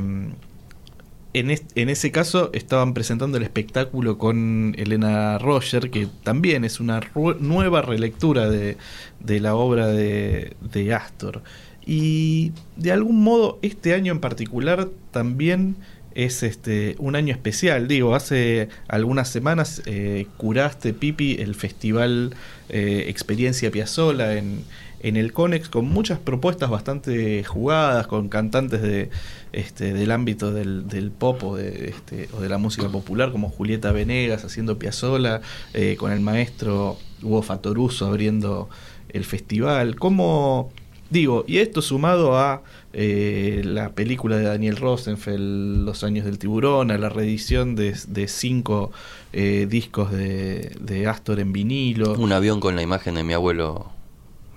en, 1.39 1.89
ese 1.89 2.11
caso 2.11 2.49
estaban 2.53 2.93
presentando 2.93 3.37
el 3.37 3.43
espectáculo 3.43 4.17
con 4.17 4.73
Elena 4.77 5.37
Roger, 5.37 5.91
que 5.91 6.07
también 6.23 6.63
es 6.63 6.79
una 6.79 7.01
nueva 7.39 7.81
relectura 7.81 8.49
de, 8.49 8.77
la 9.19 9.55
obra 9.55 9.87
de, 9.87 10.55
Astor. 10.95 11.43
Y 11.85 12.53
de 12.77 12.93
algún 12.93 13.21
modo 13.21 13.59
este 13.61 13.93
año 13.93 14.13
en 14.13 14.19
particular 14.19 14.87
también 15.11 15.75
es 16.13 16.41
este 16.41 16.95
un 16.99 17.17
año 17.17 17.33
especial. 17.33 17.89
Digo, 17.89 18.15
hace 18.15 18.69
algunas 18.87 19.27
semanas 19.27 19.81
eh, 19.85 20.27
curaste, 20.37 20.93
Pipi, 20.93 21.35
el 21.41 21.53
festival 21.53 22.33
eh, 22.69 23.05
Experiencia 23.09 23.69
Piazzola 23.71 24.35
en, 24.35 24.63
en 25.05 25.17
el 25.17 25.33
Conex 25.33 25.69
con 25.69 25.87
muchas 25.87 26.17
propuestas 26.17 26.71
bastante 26.71 27.43
jugadas, 27.43 28.07
con 28.07 28.27
cantantes 28.27 28.81
de, 28.81 29.11
este, 29.53 29.93
del 29.93 30.09
ámbito 30.09 30.51
del, 30.51 31.11
pop 31.15 31.43
o 31.43 31.55
de, 31.57 31.89
este, 31.89 32.27
o 32.35 32.41
de 32.41 32.49
la 32.49 32.57
música 32.57 32.89
popular, 32.89 33.31
como 33.31 33.49
Julieta 33.49 33.91
Venegas 33.91 34.43
haciendo 34.45 34.79
Piazzola, 34.79 35.41
eh, 35.75 35.95
con 35.95 36.11
el 36.11 36.21
maestro 36.21 36.97
Hugo 37.21 37.43
Fatoruso 37.43 38.07
abriendo 38.07 38.67
el 39.09 39.25
festival. 39.25 39.95
¿Cómo, 39.95 40.71
digo, 41.11 41.45
y 41.47 41.59
esto 41.59 41.83
sumado 41.83 42.39
a 42.39 42.63
eh, 42.91 43.61
la 43.63 43.89
película 43.89 44.37
de 44.37 44.45
Daniel 44.45 44.75
Rosenfeld, 44.75 45.85
Los 45.85 46.03
años 46.03 46.25
del 46.25 46.39
tiburón, 46.39 46.89
a 46.89 46.97
la 46.97 47.09
reedición 47.09 47.75
de, 47.75 48.27
cinco 48.27 48.91
eh, 49.33 49.67
discos 49.69 50.11
de, 50.11 50.75
de 50.79 51.05
Astor 51.05 51.39
en 51.39 51.53
vinilo. 51.53 52.13
Un 52.13 52.31
avión 52.31 52.59
con 52.59 52.75
la 52.75 52.81
imagen 52.81 53.13
de 53.13 53.23
mi 53.23 53.33
abuelo 53.33 53.93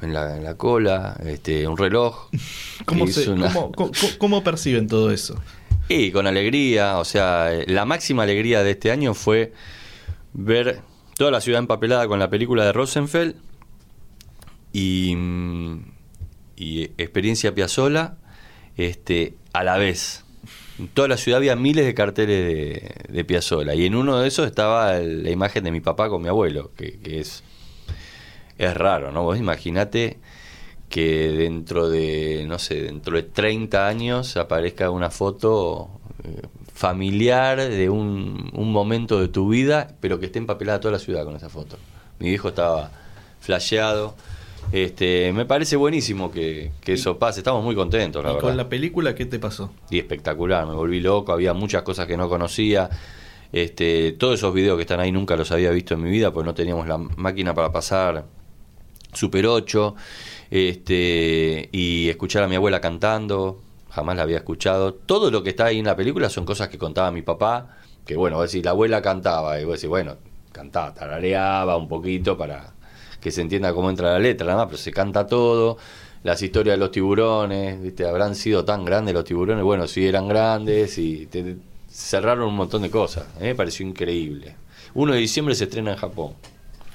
en 0.02 0.12
la, 0.12 0.54
cola, 0.56 1.16
este, 1.24 1.66
un 1.66 1.76
reloj. 1.76 2.30
¿Cómo, 4.18 4.44
perciben 4.44 4.86
todo 4.86 5.10
eso? 5.10 5.40
Y 5.90 6.10
con 6.10 6.26
alegría, 6.26 6.98
o 6.98 7.04
sea, 7.06 7.50
la 7.66 7.86
máxima 7.86 8.24
alegría 8.24 8.62
de 8.62 8.72
este 8.72 8.90
año 8.90 9.14
fue 9.14 9.54
ver 10.34 10.82
toda 11.16 11.30
la 11.30 11.40
ciudad 11.40 11.60
empapelada 11.60 12.06
con 12.06 12.18
la 12.18 12.28
película 12.28 12.66
de 12.66 12.74
Rosenfeld 12.74 13.36
y, 14.70 15.16
y 16.56 16.82
Experiencia 16.98 17.54
Piazzola 17.54 18.18
este, 18.76 19.34
a 19.54 19.64
la 19.64 19.78
vez. 19.78 20.26
En 20.78 20.88
toda 20.88 21.08
la 21.08 21.16
ciudad 21.16 21.38
había 21.38 21.56
miles 21.56 21.86
de 21.86 21.94
carteles 21.94 22.46
de, 22.46 22.94
de 23.08 23.24
Piazzola 23.24 23.74
y 23.74 23.86
en 23.86 23.94
uno 23.94 24.18
de 24.18 24.28
esos 24.28 24.46
estaba 24.46 24.98
la 24.98 25.30
imagen 25.30 25.64
de 25.64 25.72
mi 25.72 25.80
papá 25.80 26.10
con 26.10 26.20
mi 26.20 26.28
abuelo, 26.28 26.70
que, 26.76 26.98
que 26.98 27.20
es 27.20 27.42
es 28.58 28.76
raro, 28.76 29.12
¿no? 29.12 29.22
Vos 29.22 29.38
imaginate 29.38 30.18
que 30.88 31.28
dentro 31.28 31.88
de, 31.88 32.44
no 32.46 32.58
sé, 32.58 32.82
dentro 32.82 33.16
de 33.16 33.22
30 33.22 33.86
años 33.86 34.36
aparezca 34.36 34.90
una 34.90 35.10
foto 35.10 35.88
eh, 36.24 36.42
familiar 36.72 37.58
de 37.58 37.88
un, 37.88 38.50
un, 38.52 38.72
momento 38.72 39.20
de 39.20 39.28
tu 39.28 39.48
vida, 39.48 39.94
pero 40.00 40.18
que 40.18 40.26
esté 40.26 40.38
empapelada 40.38 40.80
toda 40.80 40.92
la 40.92 40.98
ciudad 40.98 41.24
con 41.24 41.36
esa 41.36 41.48
foto. 41.48 41.76
Mi 42.18 42.30
hijo 42.30 42.48
estaba 42.48 42.90
flasheado. 43.40 44.14
Este, 44.72 45.32
me 45.32 45.46
parece 45.46 45.76
buenísimo 45.76 46.30
que, 46.30 46.72
eso 46.86 47.18
pase, 47.18 47.40
estamos 47.40 47.64
muy 47.64 47.74
contentos, 47.74 48.22
la 48.22 48.30
¿Y 48.30 48.34
verdad. 48.34 48.48
¿Con 48.48 48.56
la 48.56 48.68
película 48.68 49.14
qué 49.14 49.26
te 49.26 49.38
pasó? 49.38 49.72
Y 49.90 49.98
espectacular, 49.98 50.66
me 50.66 50.74
volví 50.74 51.00
loco, 51.00 51.32
había 51.32 51.54
muchas 51.54 51.82
cosas 51.82 52.06
que 52.06 52.16
no 52.16 52.28
conocía. 52.28 52.90
Este, 53.50 54.12
todos 54.12 54.34
esos 54.34 54.52
videos 54.52 54.76
que 54.76 54.82
están 54.82 55.00
ahí 55.00 55.10
nunca 55.10 55.36
los 55.36 55.50
había 55.52 55.70
visto 55.70 55.94
en 55.94 56.02
mi 56.02 56.10
vida, 56.10 56.32
pues 56.32 56.44
no 56.44 56.54
teníamos 56.54 56.86
la 56.86 56.98
máquina 56.98 57.54
para 57.54 57.72
pasar 57.72 58.24
Super 59.12 59.46
8, 59.46 59.94
este, 60.50 61.68
y 61.72 62.08
escuchar 62.08 62.42
a 62.42 62.48
mi 62.48 62.56
abuela 62.56 62.80
cantando, 62.80 63.60
jamás 63.90 64.16
la 64.16 64.22
había 64.22 64.38
escuchado. 64.38 64.94
Todo 64.94 65.30
lo 65.30 65.42
que 65.42 65.50
está 65.50 65.66
ahí 65.66 65.78
en 65.78 65.86
la 65.86 65.96
película 65.96 66.28
son 66.28 66.44
cosas 66.44 66.68
que 66.68 66.78
contaba 66.78 67.10
mi 67.10 67.22
papá, 67.22 67.78
que 68.04 68.16
bueno, 68.16 68.40
decís, 68.40 68.64
la 68.64 68.70
abuela 68.70 69.02
cantaba, 69.02 69.60
y 69.60 69.64
vos 69.64 69.74
decís, 69.74 69.88
bueno, 69.88 70.16
cantaba, 70.52 70.94
tarareaba 70.94 71.76
un 71.76 71.88
poquito 71.88 72.36
para 72.36 72.74
que 73.20 73.30
se 73.30 73.42
entienda 73.42 73.72
cómo 73.72 73.90
entra 73.90 74.12
la 74.12 74.18
letra, 74.18 74.46
nada 74.46 74.58
más, 74.58 74.66
pero 74.66 74.78
se 74.78 74.92
canta 74.92 75.26
todo. 75.26 75.78
Las 76.24 76.42
historias 76.42 76.74
de 76.74 76.78
los 76.78 76.90
tiburones, 76.90 77.80
¿viste? 77.80 78.06
¿Habrán 78.06 78.34
sido 78.34 78.64
tan 78.64 78.84
grandes 78.84 79.14
los 79.14 79.24
tiburones? 79.24 79.62
Bueno, 79.62 79.86
sí 79.86 80.06
eran 80.06 80.26
grandes 80.26 80.98
y 80.98 81.28
cerraron 81.88 82.48
un 82.48 82.56
montón 82.56 82.82
de 82.82 82.90
cosas. 82.90 83.26
¿eh? 83.40 83.44
Me 83.44 83.54
pareció 83.54 83.86
increíble. 83.86 84.56
1 84.94 85.12
de 85.12 85.18
diciembre 85.18 85.54
se 85.54 85.64
estrena 85.64 85.92
en 85.92 85.96
Japón. 85.96 86.34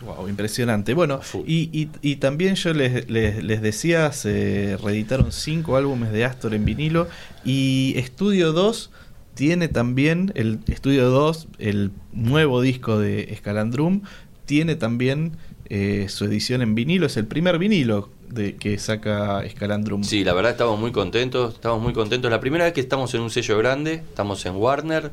Wow, 0.06 0.28
impresionante. 0.28 0.94
Bueno, 0.94 1.22
y, 1.46 1.90
y, 2.02 2.16
también 2.18 2.56
yo 2.56 2.74
les, 2.74 3.10
les, 3.10 3.62
decía, 3.62 4.12
se 4.12 4.78
reeditaron 4.84 5.32
cinco 5.32 5.78
álbumes 5.78 6.12
de 6.12 6.26
Astor 6.26 6.54
en 6.54 6.66
vinilo 6.66 7.08
y 7.46 7.94
Estudio 7.96 8.52
2 8.52 8.90
tiene 9.34 9.68
también, 9.68 10.32
el 10.36 10.60
Estudio 10.68 11.10
2, 11.10 11.48
el 11.60 11.92
nuevo 12.12 12.62
disco 12.62 13.00
de 13.00 13.34
Escalandrum, 13.34 14.02
tiene 14.46 14.76
también 14.76 15.38
eh, 15.70 16.08
su 16.10 16.26
edición 16.26 16.62
en 16.62 16.76
vinilo, 16.76 17.06
es 17.06 17.18
el 17.18 17.26
primer 17.26 17.58
vinilo 17.58 18.10
de, 18.30 18.56
que 18.56 18.78
saca 18.78 19.44
Escalandrum. 19.44 20.04
Sí, 20.04 20.24
la 20.24 20.34
verdad 20.34 20.52
estamos 20.52 20.80
muy 20.80 20.92
contentos, 20.92 21.56
estamos 21.56 21.82
muy 21.82 21.94
contentos. 21.94 22.30
La 22.30 22.40
primera 22.40 22.66
vez 22.66 22.74
que 22.74 22.82
estamos 22.82 23.14
en 23.16 23.22
un 23.22 23.30
sello 23.30 23.58
grande, 23.58 23.94
estamos 23.94 24.46
en 24.46 24.56
Warner, 24.56 25.12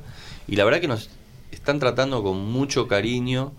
y 0.48 0.56
la 0.56 0.64
verdad 0.64 0.80
que 0.80 0.88
nos 0.88 1.08
están 1.50 1.78
tratando 1.78 2.22
con 2.22 2.44
mucho 2.50 2.88
cariño 2.88 3.52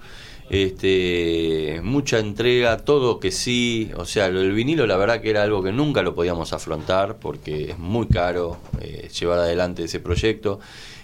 este, 0.51 1.79
mucha 1.81 2.19
entrega, 2.19 2.75
todo 2.75 3.21
que 3.21 3.31
sí, 3.31 3.89
o 3.95 4.03
sea, 4.03 4.25
el 4.25 4.51
vinilo 4.51 4.85
la 4.85 4.97
verdad 4.97 5.21
que 5.21 5.29
era 5.29 5.43
algo 5.43 5.63
que 5.63 5.71
nunca 5.71 6.01
lo 6.01 6.13
podíamos 6.13 6.51
afrontar 6.51 7.19
porque 7.19 7.71
es 7.71 7.79
muy 7.79 8.07
caro 8.07 8.57
eh, 8.81 9.07
llevar 9.17 9.39
adelante 9.39 9.85
ese 9.85 10.01
proyecto. 10.01 10.59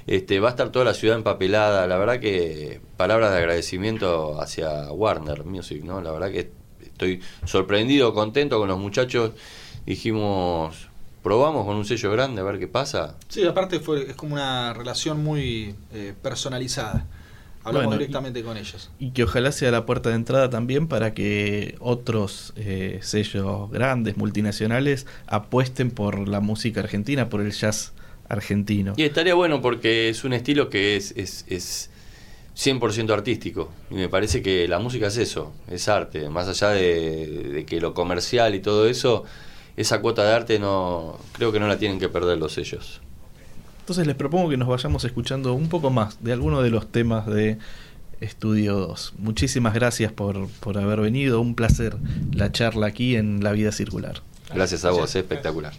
Este, 0.05 0.41
va 0.41 0.49
a 0.49 0.51
estar 0.51 0.69
toda 0.69 0.83
la 0.83 0.93
ciudad 0.93 1.15
empapelada, 1.15 1.87
la 1.87 1.97
verdad 1.97 2.19
que 2.19 2.81
palabras 2.97 3.31
de 3.31 3.37
agradecimiento 3.37 4.41
hacia 4.41 4.91
Warner 4.91 5.45
Music, 5.45 5.81
¿no? 5.81 6.01
La 6.01 6.11
verdad 6.11 6.29
que 6.29 6.51
estoy 6.83 7.21
sorprendido, 7.45 8.13
contento 8.13 8.59
con 8.59 8.67
los 8.67 8.79
muchachos. 8.79 9.31
Dijimos, 9.85 10.89
probamos 11.23 11.65
con 11.65 11.77
un 11.77 11.85
sello 11.85 12.11
grande 12.11 12.41
a 12.41 12.43
ver 12.43 12.59
qué 12.59 12.67
pasa. 12.67 13.15
Sí, 13.29 13.45
aparte 13.45 13.79
fue, 13.79 14.09
es 14.09 14.15
como 14.17 14.33
una 14.33 14.73
relación 14.73 15.23
muy 15.23 15.73
eh, 15.93 16.13
personalizada. 16.21 17.05
Hablamos 17.67 17.97
directamente 17.97 18.43
con 18.43 18.57
ellos. 18.57 18.89
Y 18.99 19.11
que 19.11 19.23
ojalá 19.23 19.51
sea 19.51 19.71
la 19.71 19.85
puerta 19.85 20.09
de 20.09 20.15
entrada 20.15 20.49
también 20.49 20.87
para 20.87 21.13
que 21.13 21.75
otros 21.79 22.53
eh, 22.55 22.99
sellos 23.01 23.69
grandes, 23.71 24.17
multinacionales, 24.17 25.05
apuesten 25.27 25.91
por 25.91 26.27
la 26.27 26.39
música 26.39 26.79
argentina, 26.79 27.29
por 27.29 27.41
el 27.41 27.51
jazz 27.51 27.93
argentino. 28.29 28.93
Y 28.97 29.03
estaría 29.03 29.33
bueno 29.33 29.61
porque 29.61 30.09
es 30.09 30.23
un 30.23 30.33
estilo 30.33 30.69
que 30.69 30.95
es, 30.95 31.13
es, 31.17 31.45
es 31.47 31.89
100% 32.55 33.11
artístico. 33.11 33.71
Y 33.89 33.95
me 33.95 34.09
parece 34.09 34.41
que 34.41 34.67
la 34.67 34.79
música 34.79 35.07
es 35.07 35.17
eso, 35.17 35.53
es 35.69 35.87
arte. 35.87 36.29
Más 36.29 36.47
allá 36.47 36.69
de, 36.69 37.27
de, 37.27 37.65
que 37.65 37.79
lo 37.79 37.93
comercial 37.93 38.55
y 38.55 38.59
todo 38.59 38.87
eso, 38.87 39.23
esa 39.75 40.01
cuota 40.01 40.23
de 40.23 40.33
arte 40.33 40.59
no 40.59 41.17
creo 41.33 41.51
que 41.51 41.59
no 41.59 41.67
la 41.67 41.77
tienen 41.77 41.99
que 41.99 42.09
perder 42.09 42.37
los 42.37 42.53
sellos. 42.53 43.01
Entonces 43.87 44.05
les 44.05 44.17
propongo 44.17 44.49
que 44.49 44.57
nos 44.57 44.67
vayamos 44.67 45.05
escuchando 45.05 45.53
un 45.53 45.69
poco 45.69 45.89
más 45.89 46.21
de 46.21 46.33
algunos 46.33 46.61
de 46.61 46.69
los 46.69 46.91
temas 46.91 47.25
de 47.25 47.57
Estudio 48.19 48.75
2. 48.75 49.13
Muchísimas 49.17 49.73
gracias 49.73 50.11
por, 50.11 50.49
por 50.59 50.77
haber 50.77 50.99
venido, 50.99 51.39
un 51.39 51.55
placer 51.55 51.95
la 52.33 52.51
charla 52.51 52.87
aquí 52.87 53.15
en 53.15 53.41
La 53.45 53.53
Vida 53.53 53.71
Circular. 53.71 54.21
Gracias 54.53 54.83
a 54.83 54.91
vos, 54.91 55.15
espectacular. 55.15 55.71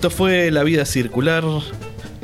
Esto 0.00 0.08
fue 0.08 0.50
La 0.50 0.62
Vida 0.62 0.86
Circular. 0.86 1.44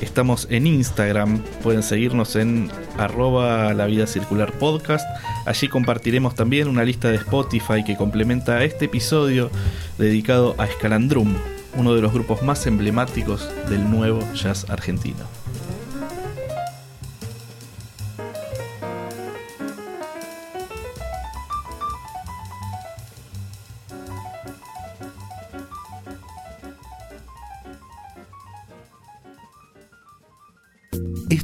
Estamos 0.00 0.48
en 0.50 0.66
Instagram. 0.66 1.42
Pueden 1.62 1.82
seguirnos 1.82 2.34
en 2.34 2.70
arroba 2.96 3.74
La 3.74 3.84
Vida 3.84 4.06
Circular 4.06 4.50
Podcast. 4.52 5.06
Allí 5.44 5.68
compartiremos 5.68 6.34
también 6.34 6.68
una 6.68 6.84
lista 6.84 7.10
de 7.10 7.16
Spotify 7.16 7.84
que 7.84 7.98
complementa 7.98 8.64
este 8.64 8.86
episodio 8.86 9.50
dedicado 9.98 10.54
a 10.56 10.64
Escalandrum, 10.64 11.36
uno 11.76 11.94
de 11.94 12.00
los 12.00 12.14
grupos 12.14 12.40
más 12.40 12.66
emblemáticos 12.66 13.46
del 13.68 13.90
nuevo 13.90 14.20
jazz 14.32 14.70
argentino. 14.70 15.35